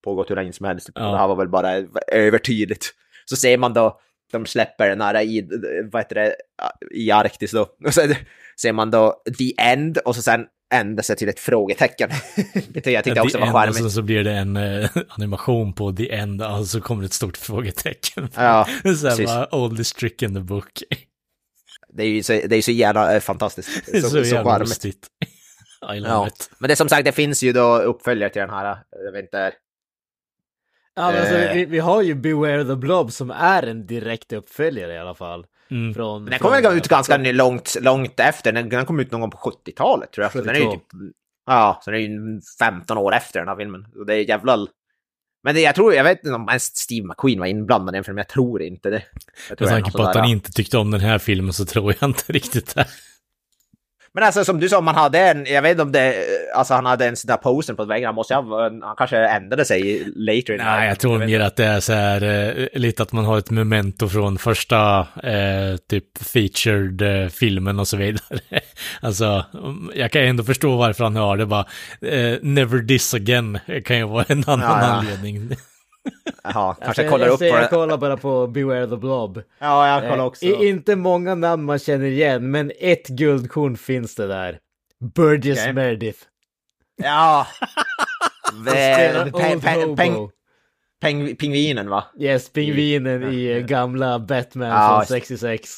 pågått 0.04 0.30
hur 0.30 0.34
länge 0.34 0.52
som 0.52 0.66
helst. 0.66 0.90
Ja. 0.94 1.10
Det 1.10 1.18
här 1.18 1.28
var 1.28 1.36
väl 1.36 1.48
bara 1.48 1.72
övertydligt 2.12 2.94
så 3.28 3.36
ser 3.36 3.58
man 3.58 3.74
då, 3.74 4.00
de 4.32 4.46
släpper 4.46 4.88
den 4.88 5.00
här 5.00 5.22
i, 5.22 5.48
vad 5.92 6.02
heter 6.02 6.14
det, 6.14 6.36
i 6.90 7.10
Arktis 7.10 7.50
då. 7.50 7.66
Och 7.86 7.94
så 7.94 8.14
ser 8.60 8.72
man 8.72 8.90
då 8.90 9.22
the 9.38 9.60
end 9.60 9.98
och 9.98 10.16
så 10.16 10.22
sen 10.22 10.46
ändrar 10.74 11.02
sig 11.02 11.16
till 11.16 11.28
ett 11.28 11.40
frågetecken. 11.40 12.10
det 12.68 12.86
jag 12.86 13.04
tyckte 13.04 13.20
också 13.20 13.38
var 13.38 13.52
charmigt. 13.52 13.84
Och 13.84 13.92
så 13.92 14.02
blir 14.02 14.24
det 14.24 14.32
en 14.32 14.56
uh, 14.56 14.88
animation 15.08 15.72
på 15.72 15.92
the 15.92 16.12
end 16.12 16.42
och 16.42 16.66
så 16.66 16.80
kommer 16.80 17.02
det 17.02 17.06
ett 17.06 17.12
stort 17.12 17.36
frågetecken. 17.36 18.28
Ja, 18.34 18.68
så 18.82 19.08
här 19.08 19.26
bara, 19.26 19.54
oldest 19.54 19.96
trick 19.96 20.22
in 20.22 20.34
the 20.34 20.40
book. 20.40 20.82
Det 21.92 22.02
är 22.02 22.08
ju 22.08 22.22
så, 22.22 22.32
det 22.32 22.56
är 22.56 22.62
så 22.62 22.72
jävla 22.72 23.14
äh, 23.14 23.20
fantastiskt. 23.20 23.84
Så, 24.00 24.00
så, 24.00 24.10
så 24.10 24.34
jävla 24.34 24.58
lustigt. 24.58 25.06
I 25.94 26.00
love 26.00 26.14
ja. 26.14 26.26
it. 26.26 26.50
Men 26.58 26.68
det 26.68 26.76
som 26.76 26.88
sagt, 26.88 27.04
det 27.04 27.12
finns 27.12 27.42
ju 27.42 27.52
då 27.52 27.78
uppföljare 27.78 28.30
till 28.30 28.40
den 28.40 28.50
här, 28.50 28.78
jag 29.04 29.12
vet 29.12 29.24
inte, 29.24 29.52
Ja, 30.98 31.10
men 31.10 31.20
alltså, 31.20 31.34
eh. 31.34 31.54
vi, 31.54 31.64
vi, 31.64 31.78
har 31.78 32.02
ju 32.02 32.14
Beware 32.14 32.64
the 32.64 32.76
Blob 32.76 33.12
som 33.12 33.30
är 33.30 33.62
en 33.62 33.86
direkt 33.86 34.32
uppföljare 34.32 34.94
i 34.94 34.98
alla 34.98 35.14
fall. 35.14 35.46
Mm. 35.70 35.94
Från, 35.94 36.24
den 36.24 36.38
kommer 36.38 36.62
från, 36.62 36.76
ut 36.76 36.88
ganska 36.88 37.14
från... 37.14 37.36
långt, 37.36 37.76
långt 37.80 38.20
efter, 38.20 38.52
den, 38.52 38.68
den 38.68 38.86
kom 38.86 39.00
ut 39.00 39.10
någon 39.10 39.20
gång 39.20 39.30
på 39.30 39.38
70-talet 39.38 40.12
tror 40.12 40.24
jag. 40.24 40.32
72. 40.32 40.52
Den 40.52 40.62
är 40.62 40.66
ju 40.66 40.72
typ, 40.72 41.14
ja, 41.46 41.80
så 41.84 41.90
den 41.90 42.00
är 42.00 42.04
ju 42.04 42.40
15 42.58 42.98
år 42.98 43.14
efter 43.14 43.38
den 43.38 43.48
här 43.48 43.56
filmen. 43.56 43.86
Och 43.98 44.06
det 44.06 44.14
är 44.14 44.28
jävla... 44.28 44.66
Men 45.42 45.54
det, 45.54 45.60
jag 45.60 45.74
tror, 45.74 45.94
jag 45.94 46.04
vet 46.04 46.18
inte 46.18 46.34
om 46.34 46.48
ens 46.48 46.76
Steve 46.76 47.06
McQueen 47.06 47.40
var 47.40 47.46
inblandad 47.46 47.94
i 47.94 47.96
den 47.96 48.04
filmen, 48.04 48.18
jag 48.18 48.28
tror 48.28 48.62
inte 48.62 48.90
det. 48.90 49.02
Jag 49.48 49.60
Med 49.60 49.68
tanke 49.68 49.92
på 49.92 50.02
att 50.02 50.16
han 50.16 50.28
inte 50.28 50.52
tyckte 50.52 50.78
om 50.78 50.90
den 50.90 51.00
här 51.00 51.18
filmen 51.18 51.52
så 51.52 51.64
tror 51.64 51.94
jag 52.00 52.10
inte 52.10 52.32
riktigt 52.32 52.74
det. 52.74 52.86
Men 54.18 54.26
alltså 54.26 54.44
som 54.44 54.60
du 54.60 54.68
sa, 54.68 54.80
man 54.80 54.94
hade 54.94 55.18
en, 55.18 55.46
jag 55.46 55.62
vet 55.62 55.70
inte 55.70 55.82
om 55.82 55.92
det, 55.92 56.14
alltså 56.54 56.74
han 56.74 56.86
hade 56.86 57.06
en 57.06 57.16
sån 57.16 57.28
där 57.28 57.36
poster 57.36 57.74
på 57.74 57.84
väggen, 57.84 58.06
han 58.06 58.14
måste 58.14 58.34
ha, 58.34 58.62
han 58.62 58.96
kanske 58.96 59.16
ändrade 59.16 59.64
sig 59.64 60.04
later. 60.16 60.58
Nej, 60.58 60.88
jag 60.88 60.98
tror 60.98 61.18
mer 61.18 61.40
att 61.40 61.56
det 61.56 61.64
är 61.64 61.80
så 61.80 61.92
här, 61.92 62.22
eh, 62.22 62.66
lite 62.72 63.02
att 63.02 63.12
man 63.12 63.24
har 63.24 63.38
ett 63.38 63.50
memento 63.50 64.08
från 64.08 64.38
första, 64.38 65.06
eh, 65.22 65.76
typ 65.88 66.04
featured 66.18 67.02
eh, 67.02 67.28
filmen 67.28 67.78
och 67.78 67.88
så 67.88 67.96
vidare. 67.96 68.40
alltså, 69.00 69.44
jag 69.94 70.12
kan 70.12 70.22
ändå 70.22 70.44
förstå 70.44 70.76
varför 70.76 71.04
han 71.04 71.16
har 71.16 71.36
det 71.36 71.46
bara, 71.46 71.66
eh, 72.00 72.38
never 72.42 72.86
this 72.86 73.14
again 73.14 73.58
kan 73.84 73.96
ju 73.96 74.04
vara 74.04 74.24
en 74.28 74.44
annan 74.46 74.60
ja, 74.60 74.80
ja. 74.80 74.86
anledning. 74.86 75.50
Jaha, 76.44 76.74
kanske 76.74 77.02
jag, 77.02 77.12
kollar 77.12 77.26
jag, 77.26 77.34
upp 77.34 77.40
jag, 77.40 77.50
på 77.50 77.56
det. 77.56 77.62
Jag 77.62 77.70
kollar 77.70 77.96
bara 77.96 78.16
på 78.16 78.46
Beware 78.46 78.86
the 78.86 78.96
Blob. 78.96 79.42
Ja, 79.58 80.00
jag 80.00 80.10
kollar 80.10 80.24
också. 80.24 80.44
Eh, 80.44 80.68
inte 80.68 80.96
många 80.96 81.34
namn 81.34 81.64
man 81.64 81.78
känner 81.78 82.06
igen, 82.06 82.50
men 82.50 82.72
ett 82.78 83.08
guldkorn 83.08 83.76
finns 83.76 84.14
det 84.14 84.26
där. 84.26 84.58
Burgess 85.14 85.58
okay. 85.58 85.72
Meredith. 85.72 86.18
Ja. 86.96 87.46
peng, 89.32 89.60
peng, 89.60 89.96
peng, 89.96 90.30
peng, 91.00 91.36
pingvinen 91.36 91.90
va? 91.90 92.04
Yes, 92.18 92.52
pingvinen 92.52 93.22
i, 93.22 93.50
i 93.50 93.62
gamla 93.62 94.18
Batman 94.18 94.68
ja, 94.68 94.96
från 94.98 95.06
66. 95.06 95.70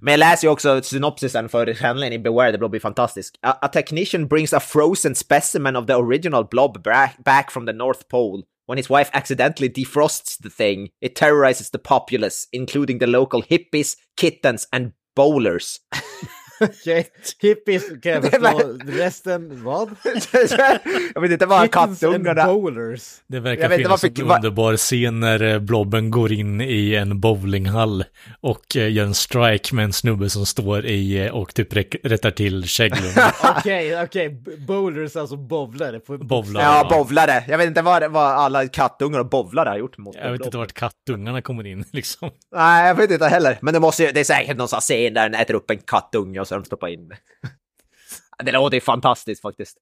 Men 0.00 0.12
jag 0.12 0.18
läser 0.18 0.46
ju 0.46 0.52
också 0.52 0.82
synopsisen 0.82 1.48
för 1.48 1.82
handlingen 1.82 2.12
i 2.12 2.18
Beware 2.18 2.52
the 2.52 2.58
Blob 2.58 2.74
är 2.74 2.78
fantastisk. 2.78 3.38
A, 3.42 3.52
a 3.60 3.68
technician 3.68 4.28
brings 4.28 4.52
a 4.52 4.60
frozen 4.60 5.14
specimen 5.14 5.76
of 5.76 5.86
the 5.86 5.94
original 5.94 6.48
blob 6.50 6.82
back 7.24 7.50
from 7.50 7.66
the 7.66 7.72
North 7.72 8.08
Pole. 8.08 8.42
When 8.66 8.78
his 8.78 8.88
wife 8.88 9.10
accidentally 9.12 9.68
defrosts 9.68 10.38
the 10.38 10.50
thing, 10.50 10.90
it 11.00 11.16
terrorizes 11.16 11.70
the 11.70 11.78
populace, 11.78 12.46
including 12.52 12.98
the 12.98 13.06
local 13.06 13.42
hippies, 13.42 13.96
kittens, 14.16 14.66
and 14.72 14.92
bowlers. 15.14 15.80
Okej, 16.60 17.06
hippies 17.40 17.82
kan 18.02 18.12
jag 18.12 18.24
förstå. 18.24 18.78
Resten, 18.86 19.64
vad? 19.64 19.90
jag 21.14 21.20
vet 21.20 21.30
inte 21.30 21.46
vad 21.46 21.70
kattungarna... 21.70 22.44
bowlers. 22.46 23.20
Det 23.26 23.40
verkar 23.40 23.68
finnas 23.68 24.04
en 24.04 24.22
underbar 24.22 24.76
scen 24.76 25.20
när 25.20 25.42
eh, 25.42 25.58
Blobben 25.58 26.10
går 26.10 26.32
in 26.32 26.60
i 26.60 26.94
en 26.94 27.20
bowlinghall 27.20 28.04
och 28.40 28.76
eh, 28.76 28.92
gör 28.92 29.04
en 29.04 29.14
strike 29.14 29.74
med 29.74 29.84
en 29.84 29.92
snubbe 29.92 30.30
som 30.30 30.46
står 30.46 30.86
i 30.86 31.26
eh, 31.26 31.34
och 31.34 31.54
typ 31.54 31.76
rättar 32.02 32.30
till 32.30 32.64
käglorna. 32.64 33.32
Okej, 33.58 34.02
okej, 34.02 34.42
bowlers 34.66 35.16
alltså 35.16 35.36
bowlare. 35.36 36.00
Bowlare. 36.06 36.64
Ja, 36.64 36.88
bowlare. 36.90 37.44
Jag 37.48 37.58
vet 37.58 37.66
inte 37.66 37.82
vad, 37.82 38.12
vad 38.12 38.32
alla 38.32 38.68
kattungar 38.68 39.18
och 39.18 39.28
bowlare 39.28 39.68
har 39.68 39.76
gjort 39.76 39.98
mot 39.98 40.16
Jag 40.16 40.32
vet 40.32 40.44
inte 40.44 40.56
vart 40.56 40.72
kattungarna 40.72 41.42
kommer 41.42 41.66
in 41.66 41.84
liksom. 41.92 42.30
Nej, 42.54 42.88
jag 42.88 42.94
vet 42.94 43.10
inte 43.10 43.28
heller. 43.28 43.58
Men 43.62 43.74
det 43.74 43.80
måste 43.80 44.12
det 44.12 44.20
är 44.20 44.24
säkert 44.24 44.56
någon 44.56 44.68
sån 44.68 44.80
scen 44.80 45.14
där 45.14 45.22
den 45.28 45.40
äter 45.40 45.54
upp 45.54 45.70
en 45.70 45.78
kattunge 45.78 46.43
och 46.44 46.48
så 46.48 46.54
de 46.54 46.64
stoppar 46.64 46.88
in. 46.88 47.12
det 48.44 48.52
låter 48.52 48.76
ju 48.76 48.80
fantastiskt 48.80 49.42
faktiskt. 49.42 49.78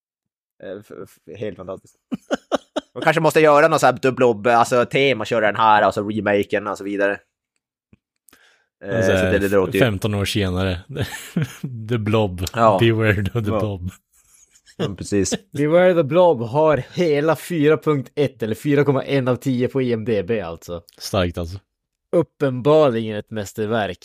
Eh, 0.63 1.37
helt 1.37 1.57
fantastiskt. 1.57 1.97
De 2.95 3.03
kanske 3.03 3.21
måste 3.21 3.41
göra 3.41 3.69
något 3.69 3.81
så 3.81 3.87
här 3.87 3.99
dubblob, 4.03 4.47
alltså 4.47 4.85
tema, 4.85 5.25
köra 5.25 5.47
den 5.47 5.57
här, 5.57 5.83
alltså 5.83 6.09
remaken 6.09 6.67
och 6.67 6.79
så 6.79 6.85
vidare. 6.85 7.21
Eh, 8.85 9.01
så 9.01 9.13
det, 9.13 9.39
det 9.39 9.49
låter 9.49 9.73
ju... 9.73 9.81
15 9.81 10.15
år 10.15 10.25
senare. 10.25 10.79
the 11.89 11.99
Blob. 11.99 12.47
Ja. 12.55 12.79
Beware 12.81 13.15
the 13.15 13.31
ja. 13.35 13.41
Blob. 13.41 13.91
Ja, 14.77 14.95
precis. 14.95 15.35
Beware 15.53 15.95
the 15.95 16.03
Blob 16.03 16.43
har 16.43 16.83
hela 16.95 17.35
4.1 17.35 18.45
eller 18.45 18.55
4,1 18.55 19.31
av 19.31 19.37
10 19.37 19.69
på 19.69 19.83
IMDB 19.83 20.31
alltså. 20.45 20.83
Starkt 20.99 21.39
alltså. 21.39 21.59
Uppenbarligen 22.17 23.17
ett 23.17 23.31
mästerverk. 23.31 23.99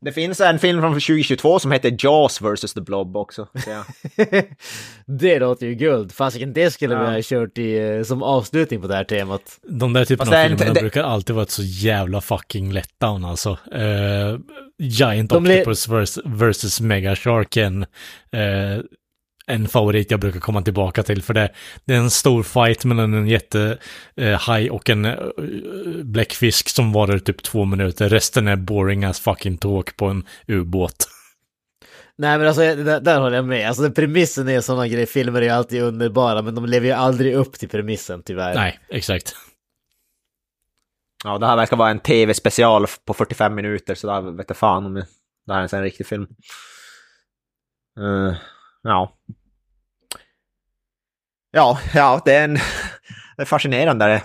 Det 0.00 0.12
finns 0.12 0.40
en 0.40 0.58
film 0.58 0.80
från 0.80 0.92
2022 0.92 1.58
som 1.58 1.72
heter 1.72 1.96
Jaws 1.98 2.40
vs. 2.40 2.74
The 2.74 2.80
Blob 2.80 3.16
också. 3.16 3.48
det 5.06 5.38
låter 5.38 5.66
ju 5.66 5.74
guld. 5.74 6.12
Fasiken, 6.12 6.52
det 6.52 6.70
skulle 6.70 6.94
ja. 6.94 7.00
vi 7.00 7.14
ha 7.14 7.22
kört 7.22 7.58
i, 7.58 7.78
eh, 7.78 8.02
som 8.02 8.22
avslutning 8.22 8.80
på 8.80 8.88
det 8.88 8.94
här 8.94 9.04
temat. 9.04 9.58
De 9.62 9.92
där 9.92 10.04
typen 10.04 10.28
av 10.28 10.32
filmer 10.32 10.74
det... 10.74 10.80
brukar 10.80 11.02
alltid 11.02 11.36
vara 11.36 11.46
så 11.46 11.62
jävla 11.62 12.20
fucking 12.20 12.72
letdown 12.72 13.24
alltså. 13.24 13.50
Uh, 13.50 14.38
Giant 14.78 15.30
De 15.30 15.46
Octopus 15.46 15.88
vs. 15.88 16.18
versus 16.24 16.80
Mega 16.80 17.16
Sharken. 17.16 17.82
Uh, 17.82 18.82
en 19.46 19.68
favorit 19.68 20.10
jag 20.10 20.20
brukar 20.20 20.40
komma 20.40 20.62
tillbaka 20.62 21.02
till 21.02 21.22
för 21.22 21.34
det, 21.34 21.52
det 21.84 21.94
är 21.94 21.98
en 21.98 22.10
stor 22.10 22.42
fight 22.42 22.84
mellan 22.84 23.14
en 23.14 23.26
jättehaj 23.26 24.66
eh, 24.66 24.72
och 24.72 24.90
en 24.90 25.04
eh, 25.04 25.16
bläckfisk 26.02 26.68
som 26.68 26.92
varar 26.92 27.18
typ 27.18 27.42
två 27.42 27.64
minuter. 27.64 28.08
Resten 28.08 28.48
är 28.48 28.56
boring 28.56 29.04
as 29.04 29.20
fucking 29.20 29.58
talk 29.58 29.96
på 29.96 30.06
en 30.06 30.26
ubåt. 30.46 31.08
Nej 32.18 32.38
men 32.38 32.46
alltså 32.46 32.60
där, 32.60 33.00
där 33.00 33.20
håller 33.20 33.36
jag 33.36 33.44
med. 33.44 33.68
Alltså 33.68 33.90
premissen 33.90 34.48
är 34.48 34.60
sådana 34.60 34.88
grejer, 34.88 35.06
filmer 35.06 35.40
är 35.40 35.44
ju 35.44 35.50
alltid 35.50 35.82
underbara 35.82 36.42
men 36.42 36.54
de 36.54 36.66
lever 36.66 36.86
ju 36.86 36.92
aldrig 36.92 37.34
upp 37.34 37.52
till 37.52 37.68
premissen 37.68 38.22
tyvärr. 38.22 38.54
Nej, 38.54 38.78
exakt. 38.88 39.36
Ja, 41.24 41.38
det 41.38 41.46
här 41.46 41.56
verkar 41.56 41.76
vara 41.76 41.90
en 41.90 42.00
tv-special 42.00 42.86
på 43.04 43.14
45 43.14 43.54
minuter 43.54 43.94
så 43.94 44.06
där 44.06 44.36
vet 44.36 44.46
jag 44.48 44.56
fan 44.56 44.86
om 44.86 44.94
det 45.46 45.52
här 45.52 45.62
är 45.62 45.74
en 45.74 45.82
riktig 45.82 46.06
film. 46.06 46.26
Uh, 48.00 48.34
ja. 48.86 49.12
Ja, 51.52 51.78
ja, 51.94 52.22
det 52.24 52.34
är 52.34 52.44
en, 52.44 52.58
en 53.36 53.46
fascinerande 53.46 54.22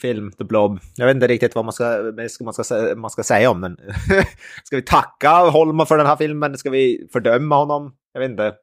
film, 0.00 0.32
The 0.32 0.44
Blob. 0.44 0.80
Jag 0.96 1.06
vet 1.06 1.14
inte 1.14 1.26
riktigt 1.26 1.54
vad 1.54 1.64
man 1.64 1.72
ska, 1.72 2.12
man 2.40 2.52
ska, 2.54 2.94
man 2.96 3.10
ska 3.10 3.22
säga 3.22 3.50
om 3.50 3.60
den. 3.60 3.76
ska 4.64 4.76
vi 4.76 4.82
tacka 4.82 5.30
Holma 5.30 5.86
för 5.86 5.98
den 5.98 6.06
här 6.06 6.16
filmen? 6.16 6.58
Ska 6.58 6.70
vi 6.70 7.08
fördöma 7.12 7.56
honom? 7.56 7.94
Jag 8.12 8.20
vet 8.20 8.30
inte. 8.30 8.54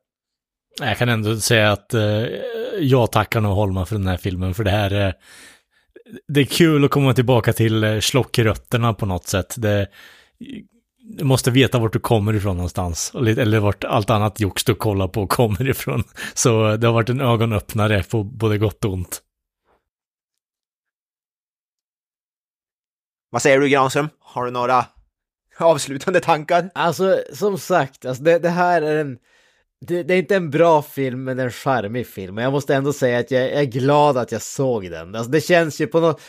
Jag 0.80 0.98
kan 0.98 1.10
ändå 1.10 1.38
säga 1.38 1.72
att 1.72 1.94
uh, 1.94 2.26
jag 2.80 3.12
tackar 3.12 3.42
nog 3.42 3.56
Holma 3.56 3.86
för 3.86 3.96
den 3.96 4.08
här 4.08 4.18
filmen, 4.18 4.54
för 4.54 4.64
det 4.64 4.72
här 4.72 4.92
är... 4.92 5.14
Det 6.28 6.40
är 6.40 6.46
kul 6.46 6.86
att 6.86 6.92
komma 6.92 7.14
tillbaka 7.14 7.54
till 7.54 7.84
eh, 7.84 8.00
slockrötterna 8.00 8.94
på 8.94 9.06
något 9.06 9.28
sätt. 9.28 9.56
Det, 9.58 9.88
du 11.06 11.24
måste 11.24 11.52
veta 11.52 11.80
vart 11.80 11.94
du 11.94 12.00
kommer 12.00 12.34
ifrån 12.34 12.58
någonstans. 12.58 13.12
Eller 13.16 13.60
vart 13.60 13.84
allt 13.84 14.10
annat 14.10 14.40
jox 14.40 14.64
du 14.64 14.76
kollar 14.76 15.08
på 15.08 15.28
kommer 15.28 15.70
ifrån. 15.70 16.04
Så 16.34 16.76
det 16.76 16.88
har 16.88 16.94
varit 16.94 17.10
en 17.10 17.22
ögonöppnare 17.22 18.04
på 18.04 18.24
både 18.24 18.58
gott 18.58 18.86
och 18.86 18.94
ont. 18.94 19.22
Vad 23.30 23.42
säger 23.42 23.60
du 23.60 23.70
Granström? 23.70 24.10
Har 24.20 24.46
du 24.46 24.52
några 24.52 24.86
avslutande 25.60 26.20
tankar? 26.20 26.70
Alltså, 26.76 27.20
som 27.34 27.58
sagt, 27.58 28.06
alltså 28.06 28.24
det, 28.24 28.40
det 28.40 28.50
här 28.50 28.82
är 28.82 29.02
en... 29.02 29.18
Det, 29.88 30.04
det, 30.04 30.14
är 30.14 30.18
inte 30.18 30.36
en 30.36 30.50
bra 30.50 30.82
film, 30.82 31.24
men 31.24 31.40
en 31.40 31.52
charmig 31.52 32.08
film. 32.08 32.36
Men 32.36 32.44
jag 32.44 32.54
måste 32.54 32.76
ändå 32.76 32.94
säga 32.94 33.20
att 33.20 33.32
jag, 33.32 33.44
jag 33.44 33.60
är 33.60 33.64
glad 33.64 34.18
att 34.18 34.32
jag 34.32 34.42
såg 34.42 34.92
den. 34.92 35.16
Alltså 35.16 35.32
det 35.32 35.42
känns 35.42 35.82
ju 35.82 35.88
på 35.88 36.00
något 36.00 36.22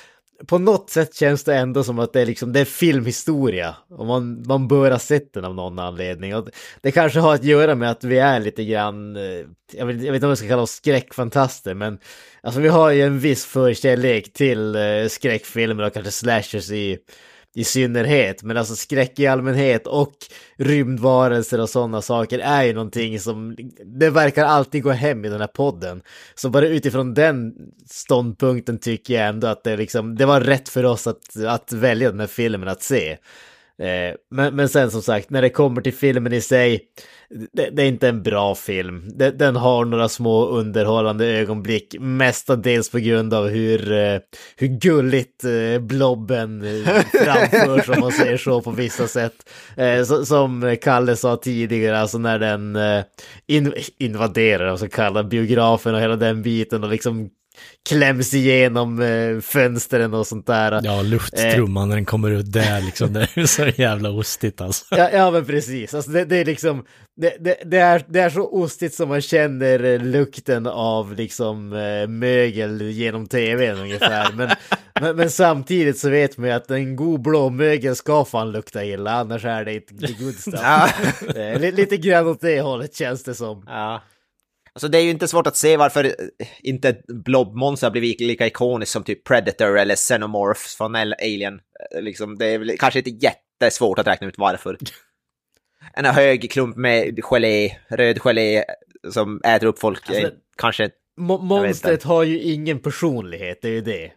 på 0.46 0.58
något 0.58 0.90
sätt 0.90 1.14
känns 1.14 1.44
det 1.44 1.56
ändå 1.56 1.84
som 1.84 1.98
att 1.98 2.12
det 2.12 2.20
är 2.20 2.26
liksom, 2.26 2.52
det 2.52 2.60
är 2.60 2.64
filmhistoria. 2.64 3.76
Och 3.88 4.06
man, 4.06 4.44
man 4.46 4.68
bör 4.68 4.90
ha 4.90 4.98
sett 4.98 5.32
den 5.32 5.44
av 5.44 5.54
någon 5.54 5.78
anledning. 5.78 6.36
Och 6.36 6.48
det 6.80 6.92
kanske 6.92 7.20
har 7.20 7.34
att 7.34 7.44
göra 7.44 7.74
med 7.74 7.90
att 7.90 8.04
vi 8.04 8.18
är 8.18 8.40
lite 8.40 8.64
grann, 8.64 9.16
eh, 9.16 9.22
jag 9.72 9.86
vet, 9.86 10.02
jag 10.02 10.12
vet 10.12 10.14
inte 10.14 10.26
om 10.26 10.30
jag 10.30 10.38
ska 10.38 10.48
kalla 10.48 10.62
oss 10.62 10.70
skräckfantaster, 10.70 11.74
men 11.74 11.98
alltså 12.42 12.60
vi 12.60 12.68
har 12.68 12.90
ju 12.90 13.02
en 13.02 13.18
viss 13.18 13.44
förkärlek 13.44 14.32
till 14.32 14.76
eh, 14.76 15.08
skräckfilmer 15.08 15.84
och 15.84 15.92
kanske 15.92 16.12
slashers 16.12 16.70
i, 16.70 16.98
i 17.54 17.64
synnerhet, 17.64 18.42
men 18.42 18.56
alltså 18.56 18.76
skräck 18.76 19.18
i 19.18 19.26
allmänhet 19.26 19.86
och 19.86 20.14
rymdvarelser 20.56 21.60
och 21.60 21.70
sådana 21.70 22.02
saker 22.02 22.38
är 22.38 22.62
ju 22.62 22.72
någonting 22.72 23.20
som 23.20 23.56
det 23.84 24.10
verkar 24.10 24.44
alltid 24.44 24.82
gå 24.82 24.90
hem 24.90 25.24
i 25.24 25.28
den 25.28 25.40
här 25.40 25.46
podden. 25.46 26.02
Så 26.34 26.50
bara 26.50 26.66
utifrån 26.66 27.14
den 27.14 27.54
ståndpunkten 27.90 28.78
tycker 28.78 29.14
jag 29.14 29.28
ändå 29.28 29.46
att 29.46 29.64
det, 29.64 29.76
liksom, 29.76 30.16
det 30.16 30.26
var 30.26 30.40
rätt 30.40 30.68
för 30.68 30.84
oss 30.84 31.06
att, 31.06 31.36
att 31.46 31.72
välja 31.72 32.10
den 32.10 32.20
här 32.20 32.26
filmen 32.26 32.68
att 32.68 32.82
se. 32.82 33.16
Eh, 33.82 34.14
men, 34.30 34.56
men 34.56 34.68
sen 34.68 34.90
som 34.90 35.02
sagt, 35.02 35.30
när 35.30 35.42
det 35.42 35.50
kommer 35.50 35.80
till 35.80 35.94
filmen 35.94 36.32
i 36.32 36.40
sig, 36.40 36.80
det, 37.52 37.70
det 37.70 37.82
är 37.82 37.86
inte 37.86 38.08
en 38.08 38.22
bra 38.22 38.54
film. 38.54 39.08
Det, 39.14 39.30
den 39.30 39.56
har 39.56 39.84
några 39.84 40.08
små 40.08 40.46
underhållande 40.46 41.26
ögonblick, 41.26 41.96
mestadels 42.00 42.90
på 42.90 42.98
grund 42.98 43.34
av 43.34 43.48
hur, 43.48 43.92
eh, 43.92 44.18
hur 44.56 44.66
gulligt 44.66 45.44
eh, 45.44 45.80
blobben 45.80 46.64
framförs, 47.12 47.88
om 47.88 48.00
man 48.00 48.12
säger 48.12 48.36
så, 48.36 48.60
på 48.60 48.70
vissa 48.70 49.08
sätt. 49.08 49.50
Som 50.24 50.76
Kalle 50.82 51.16
sa 51.16 51.36
tidigare, 51.36 51.98
alltså 51.98 52.18
när 52.18 52.38
den 52.38 52.78
invaderar, 53.98 54.66
alltså 54.66 54.88
kallar 54.88 55.22
biografen 55.22 55.94
och 55.94 56.00
hela 56.00 56.16
den 56.16 56.42
biten 56.42 56.84
och 56.84 56.90
liksom 56.90 57.30
kläms 57.88 58.34
igenom 58.34 59.02
eh, 59.02 59.40
fönstren 59.40 60.14
och 60.14 60.26
sånt 60.26 60.46
där. 60.46 60.80
Ja, 60.84 61.02
lufttrumman 61.02 61.82
eh, 61.82 61.88
när 61.88 61.96
den 61.96 62.04
kommer 62.04 62.30
ut 62.30 62.52
där 62.52 62.80
liksom, 62.80 63.12
det 63.12 63.28
är 63.34 63.46
så 63.46 63.66
jävla 63.66 64.10
ostigt 64.10 64.60
alltså. 64.60 64.84
Ja, 64.90 65.10
ja 65.10 65.30
men 65.30 65.44
precis, 65.44 65.94
alltså 65.94 66.10
det, 66.10 66.24
det 66.24 66.36
är 66.36 66.44
liksom, 66.44 66.84
det, 67.16 67.36
det, 67.40 67.56
det, 67.64 67.78
är, 67.78 68.04
det 68.08 68.20
är 68.20 68.30
så 68.30 68.48
ostigt 68.48 68.94
som 68.94 69.08
man 69.08 69.20
känner 69.20 69.84
eh, 69.84 70.02
lukten 70.02 70.66
av 70.66 71.14
liksom 71.14 71.72
eh, 71.72 72.08
mögel 72.08 72.82
genom 72.82 73.26
tvn 73.26 73.78
ungefär. 73.78 74.32
Men, 74.32 74.50
men, 75.00 75.16
men, 75.16 75.30
samtidigt 75.30 75.98
så 75.98 76.10
vet 76.10 76.38
man 76.38 76.48
ju 76.48 76.54
att 76.54 76.70
en 76.70 76.96
god 76.96 77.22
blå 77.22 77.50
mögel 77.50 77.96
ska 77.96 78.24
fan 78.24 78.52
lukta 78.52 78.84
illa, 78.84 79.12
annars 79.12 79.44
är 79.44 79.64
det 79.64 79.74
inte 79.74 80.12
good 80.12 80.34
stuff. 80.34 80.60
Ja. 80.62 80.88
Eh, 81.36 81.74
lite 81.74 81.96
grann 81.96 82.26
åt 82.26 82.40
det 82.40 82.60
hållet 82.60 82.94
känns 82.94 83.24
det 83.24 83.34
som. 83.34 83.64
Ja. 83.66 84.02
Alltså 84.74 84.88
det 84.88 84.98
är 84.98 85.02
ju 85.02 85.10
inte 85.10 85.28
svårt 85.28 85.46
att 85.46 85.56
se 85.56 85.76
varför 85.76 86.14
inte 86.62 86.96
blobmonster 87.08 87.86
har 87.86 87.92
blivit 87.92 88.20
lika 88.20 88.46
ikoniskt 88.46 88.92
som 88.92 89.04
typ 89.04 89.24
Predator 89.24 89.78
eller 89.78 89.96
Xenomorphs 89.96 90.76
från 90.76 90.96
Alien. 90.96 91.60
Liksom, 92.00 92.38
det 92.38 92.46
är 92.46 92.58
väl 92.58 92.78
kanske 92.78 92.98
inte 92.98 93.10
jättesvårt 93.10 93.98
att 93.98 94.06
räkna 94.06 94.26
ut 94.26 94.38
varför. 94.38 94.78
En 95.96 96.04
hög 96.04 96.50
klump 96.50 96.76
med 96.76 97.20
gelé, 97.22 97.76
röd 97.88 98.18
gelé 98.18 98.64
som 99.10 99.40
äter 99.44 99.66
upp 99.66 99.78
folk. 99.78 100.10
Alltså, 100.10 100.30
kanske... 100.56 100.90
Monstret 101.16 102.02
har 102.02 102.22
ju 102.22 102.40
ingen 102.40 102.78
personlighet, 102.78 103.58
det 103.62 103.68
är 103.68 103.72
ju 103.72 103.80
det. 103.80 104.12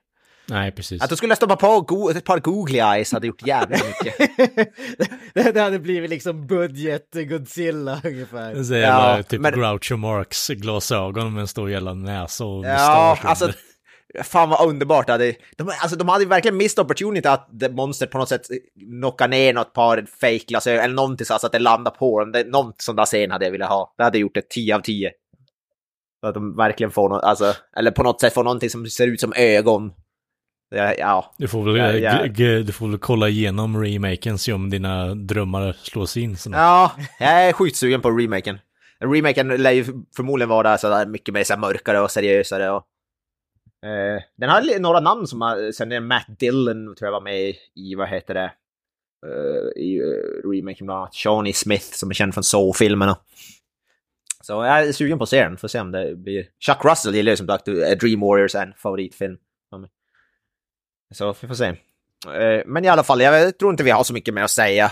Nej, 0.50 0.72
precis. 0.72 1.02
Att 1.02 1.10
du 1.10 1.16
skulle 1.16 1.36
stoppa 1.36 1.56
på 1.56 1.82
go 1.82 2.10
ett 2.10 2.24
par 2.24 2.40
googly 2.40 2.80
eyes 2.80 3.12
hade 3.12 3.28
gjort 3.28 3.48
jävligt 3.48 3.84
mycket. 3.88 4.38
det, 5.34 5.52
det 5.52 5.62
hade 5.62 5.80
blivit 5.80 6.10
liksom 6.10 6.48
budget 6.48 7.10
Godzilla 7.14 8.02
ungefär. 8.04 8.56
Det 8.56 8.66
säger 8.66 8.88
ja, 8.88 9.24
typ 9.24 9.42
men... 9.42 9.54
Groucho 9.54 9.98
Marx 9.98 10.48
glasögon 10.48 11.34
med 11.34 11.42
en 11.42 11.48
stor 11.48 11.72
jävla 11.72 11.94
näsa 11.94 12.46
och 12.46 12.66
Ja, 12.66 13.18
alltså 13.22 13.52
fan 14.24 14.50
vad 14.50 14.70
underbart. 14.70 15.08
De, 15.08 15.36
alltså, 15.82 15.98
de 15.98 16.10
hade 16.10 16.26
verkligen 16.26 16.58
missed 16.58 16.86
opportunity 16.86 17.28
att 17.28 17.50
monstret 17.72 18.12
på 18.12 18.18
något 18.18 18.30
sätt 18.30 18.48
knockar 19.00 19.28
ner 19.28 19.54
något 19.54 19.74
par 19.74 20.06
fake 20.22 20.46
glasögon 20.48 20.84
eller 20.84 20.96
någonting 20.96 21.26
så 21.26 21.34
att 21.34 21.52
det 21.52 21.60
landar 21.60 21.92
på 21.92 22.20
dem. 22.20 22.32
Det, 22.32 22.44
någon 22.48 22.74
sån 22.78 22.96
där 22.96 23.06
scen 23.06 23.32
hade 23.32 23.46
jag 23.46 23.52
velat 23.52 23.70
ha. 23.70 23.94
Det 23.98 24.04
hade 24.04 24.18
gjort 24.18 24.38
ett 24.38 24.50
10 24.50 24.76
av 24.76 24.80
10. 24.80 25.12
Så 26.22 26.28
att 26.28 26.34
de 26.34 26.56
verkligen 26.56 26.92
får 26.92 27.10
något, 27.10 27.24
alltså, 27.24 27.54
eller 27.78 27.92
på 27.92 28.04
något 28.04 28.22
sätt 28.22 28.34
får 28.34 28.44
någonting 28.44 28.70
som 28.70 28.86
ser 28.86 29.08
ut 29.08 29.20
som 29.20 29.34
ögon 29.36 29.92
Ja. 30.70 31.34
Du, 31.38 31.48
får 31.48 31.64
väl, 31.64 32.02
ja, 32.02 32.26
ja. 32.26 32.64
du 32.64 32.72
får 32.72 32.88
väl 32.88 33.00
kolla 33.00 33.30
igenom 33.30 33.84
remaken, 33.84 34.38
se 34.38 34.54
om 34.54 34.70
dina 34.70 35.16
drömmar 35.16 35.74
slås 35.74 36.18
in. 36.18 36.38
Sådär. 36.38 36.58
Ja, 36.58 36.92
jag 37.20 37.48
är 37.48 37.54
skitsugen 37.54 38.02
på 38.02 38.12
remaken. 38.12 38.60
Remaken 39.00 39.48
lär 39.48 39.72
ju 39.72 39.84
förmodligen 40.16 40.50
vara 40.50 40.78
sådär 40.78 41.06
mycket 41.06 41.34
mer 41.34 41.44
så 41.44 41.58
mörkare 41.58 42.00
och 42.00 42.12
seriösare. 42.12 42.70
Och, 42.70 42.84
eh, 43.90 44.22
den 44.38 44.50
har 44.50 44.80
några 44.80 45.00
namn 45.00 45.28
som 45.28 45.42
har, 45.42 45.72
sen 45.72 45.92
är 45.92 46.00
Matt 46.00 46.40
Dillon 46.40 46.96
tror 46.96 47.08
jag 47.08 47.12
var 47.12 47.22
med 47.22 47.56
i, 47.76 47.96
vad 47.96 48.10
heter 48.10 48.34
det, 48.34 48.52
uh, 49.26 49.84
i 49.84 50.02
uh, 50.02 50.52
remaken 50.52 50.86
bland 50.88 51.00
annat. 51.00 51.16
Shawnee 51.16 51.54
Smith 51.54 51.86
som 51.86 52.10
är 52.10 52.14
känd 52.14 52.34
från 52.34 52.44
Saw-filmerna. 52.44 53.18
Så 54.44 54.54
jag 54.54 54.88
är 54.88 54.92
sugen 54.92 55.18
på 55.18 55.24
att 55.24 55.30
se 55.30 55.44
den, 55.44 55.58
får 55.58 55.68
se 55.68 55.80
om 55.80 55.92
det 55.92 56.16
blir... 56.16 56.46
Chuck 56.60 56.86
Russell 56.86 57.16
gillar 57.16 57.32
ju 57.32 57.38
som 57.38 57.48
sagt 57.48 57.66
Dream 58.00 58.20
Warriors, 58.20 58.56
en 58.56 58.74
favoritfilm. 58.74 59.38
Så 61.14 61.36
vi 61.42 61.48
får 61.48 61.56
se. 61.56 61.68
Eh, 62.26 62.64
men 62.66 62.86
i 62.86 62.88
alla 62.88 63.04
fall, 63.04 63.22
jag 63.22 63.58
tror 63.58 63.72
inte 63.72 63.84
vi 63.84 63.92
har 63.92 64.04
så 64.04 64.14
mycket 64.14 64.34
mer 64.34 64.44
att 64.44 64.52
säga, 64.52 64.92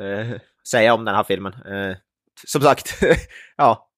eh, 0.00 0.36
säga 0.68 0.94
om 0.94 1.04
den 1.04 1.14
här 1.14 1.24
filmen. 1.24 1.52
Eh, 1.52 1.96
som 2.46 2.62
sagt, 2.62 3.02
ja, 3.56 3.90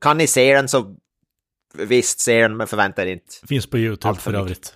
kan 0.00 0.18
ni 0.18 0.26
se 0.26 0.54
den 0.54 0.68
så 0.68 0.96
visst, 1.74 2.20
se 2.20 2.42
den, 2.42 2.56
men 2.56 2.66
förvänta 2.66 3.02
er 3.02 3.06
inte. 3.06 3.34
Finns 3.48 3.66
på 3.66 3.78
YouTube 3.78 4.14
för, 4.14 4.20
för 4.20 4.34
övrigt. 4.34 4.74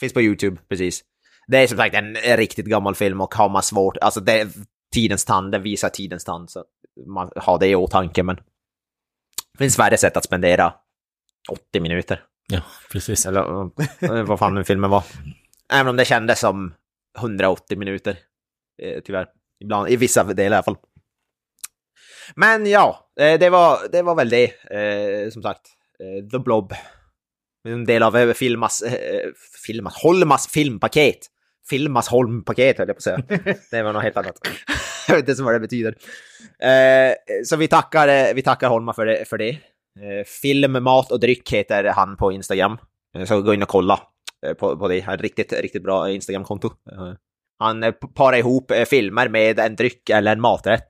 Finns 0.00 0.12
på 0.12 0.22
YouTube, 0.22 0.60
precis. 0.68 1.04
Det 1.46 1.58
är 1.58 1.66
som 1.66 1.76
sagt 1.76 1.94
en 1.94 2.14
riktigt 2.14 2.66
gammal 2.66 2.94
film 2.94 3.20
och 3.20 3.34
har 3.34 3.48
man 3.48 3.62
svårt, 3.62 3.96
alltså 3.96 4.20
det 4.20 4.48
tidens 4.94 5.24
tand, 5.24 5.52
den 5.52 5.62
visar 5.62 5.88
tidens 5.88 6.24
tand, 6.24 6.50
så 6.50 6.64
man 7.06 7.30
har 7.36 7.58
det 7.58 7.66
i 7.66 7.74
åtanke, 7.74 8.22
men 8.22 8.36
det 9.52 9.58
finns 9.58 9.78
värre 9.78 9.96
sätt 9.96 10.16
att 10.16 10.24
spendera 10.24 10.74
80 11.50 11.80
minuter. 11.80 12.24
Ja, 12.52 12.60
precis. 12.92 13.26
Eller 13.26 14.22
vad 14.22 14.38
fan 14.38 14.54
nu 14.54 14.64
filmen 14.64 14.90
var. 14.90 15.04
Även 15.72 15.88
om 15.88 15.96
det 15.96 16.04
kändes 16.04 16.40
som 16.40 16.74
180 17.18 17.78
minuter. 17.78 18.18
Eh, 18.82 19.00
tyvärr. 19.04 19.26
Ibland, 19.60 19.88
i 19.88 19.96
vissa 19.96 20.24
delar 20.24 20.42
i 20.42 20.56
alla 20.56 20.62
fall. 20.62 20.76
Men 22.34 22.66
ja, 22.66 23.10
eh, 23.20 23.38
det 23.38 23.50
var, 23.50 23.78
det 23.92 24.02
var 24.02 24.14
väl 24.14 24.28
det. 24.28 24.44
Eh, 24.70 25.30
som 25.30 25.42
sagt, 25.42 25.62
The 26.32 26.38
Blob. 26.38 26.74
En 27.68 27.84
del 27.84 28.02
av 28.02 28.32
Filmas, 28.32 28.84
Filmas, 29.66 30.02
Holmas 30.02 30.48
filmpaket. 30.48 31.18
Filmas 31.70 32.08
Holm-paket 32.08 32.78
höll 32.78 32.88
jag 32.88 32.96
på 32.96 32.98
att 32.98 33.02
säga. 33.02 33.22
Det 33.70 33.82
var 33.82 33.92
något 33.92 34.02
helt 34.02 34.16
annat. 34.16 34.38
jag 35.08 35.16
vet 35.16 35.28
inte 35.28 35.42
vad 35.42 35.54
det 35.54 35.60
betyder. 35.60 35.94
Så 37.44 37.56
vi 37.56 37.68
tackar, 37.68 38.34
vi 38.34 38.42
tackar 38.42 38.68
Holma 38.68 38.94
för 38.94 39.06
det. 39.06 39.28
För 39.28 39.38
det. 39.38 39.58
Eh, 40.02 40.24
film, 40.24 40.82
mat 40.82 41.12
och 41.12 41.20
dryck 41.20 41.52
heter 41.52 41.84
han 41.84 42.16
på 42.16 42.32
Instagram. 42.32 42.78
Eh, 43.16 43.24
så 43.24 43.42
gå 43.42 43.54
in 43.54 43.62
och 43.62 43.68
kolla 43.68 44.00
eh, 44.46 44.54
på, 44.54 44.76
på 44.76 44.88
det. 44.88 44.98
Ett 44.98 45.20
riktigt, 45.20 45.52
riktigt 45.52 45.82
bra 45.82 46.10
Instagram-konto. 46.10 46.70
Han 47.58 47.92
parar 48.14 48.36
ihop 48.36 48.72
filmer 48.86 49.28
med 49.28 49.58
en 49.58 49.76
dryck 49.76 50.10
eller 50.10 50.32
en 50.32 50.40
maträtt. 50.40 50.86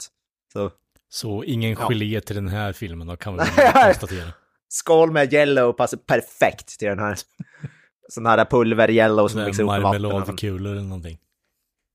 Så, 0.52 0.70
så 1.09 1.44
ingen 1.44 1.76
gelé 1.76 2.04
ja. 2.04 2.20
till 2.20 2.36
den 2.36 2.48
här 2.48 2.72
filmen 2.72 3.06
då 3.06 3.16
kan 3.16 3.32
vi 3.32 3.38
konstatera. 3.84 4.32
Skål 4.68 5.12
med 5.12 5.32
yellow 5.32 5.72
passar 5.72 5.96
perfekt 5.96 6.78
till 6.78 6.88
den 6.88 6.98
här. 6.98 7.18
Sån 8.09 8.26
här 8.26 8.44
pulver 8.44 8.90
yellow 8.90 9.28
som 9.28 9.44
mixar 9.44 9.62
ihop 9.62 9.82
vatten. 9.82 10.02
Marmeladkulor 10.02 10.72
eller 10.72 10.82
någonting. 10.82 11.18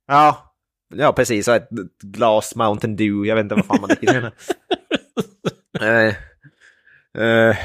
Ja, 0.07 0.55
ja 0.95 1.14
precis. 1.14 1.47
Och 1.47 1.55
ett 1.55 1.70
glas 2.03 2.55
Mountain 2.55 2.95
Dew. 2.95 3.28
Jag 3.28 3.36
vet 3.36 3.43
inte 3.43 3.55
vad 3.55 3.66
fan 3.66 3.82
man 3.82 3.89
dricker. 3.89 4.32
Uh, 7.18 7.55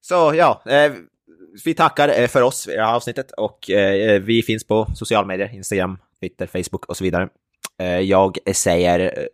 så 0.00 0.34
ja, 0.34 0.62
uh, 0.66 0.96
vi 1.64 1.74
tackar 1.74 2.22
uh, 2.22 2.26
för 2.28 2.42
oss 2.42 2.68
i 2.68 2.76
det 2.76 2.84
här 2.84 2.94
avsnittet 2.94 3.32
och 3.32 3.58
vi 4.20 4.42
finns 4.46 4.66
på 4.66 4.86
sociala 4.94 5.26
medier, 5.26 5.54
Instagram, 5.54 5.98
Twitter, 6.20 6.46
Facebook 6.46 6.86
och 6.86 6.96
så 6.96 7.04
vidare. 7.04 7.28
jag 8.02 8.38
säger 8.54 9.28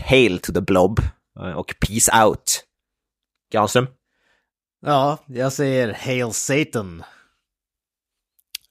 Hail 0.00 0.38
to 0.38 0.52
the 0.52 0.60
blob 0.60 1.00
och 1.56 1.74
peace 1.80 2.24
out. 2.24 2.64
Granström? 3.52 3.86
Ja, 4.86 5.18
jag 5.26 5.52
säger 5.52 5.92
Hail 5.92 6.32
Satan. 6.32 7.04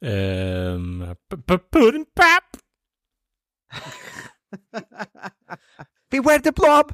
Ehm, 0.05 1.15
p- 1.29 1.37
p- 1.47 1.57
pudding 1.71 2.05
pop! 2.05 2.61
Beware 6.11 6.39
the 6.39 6.51
blob! 6.51 6.93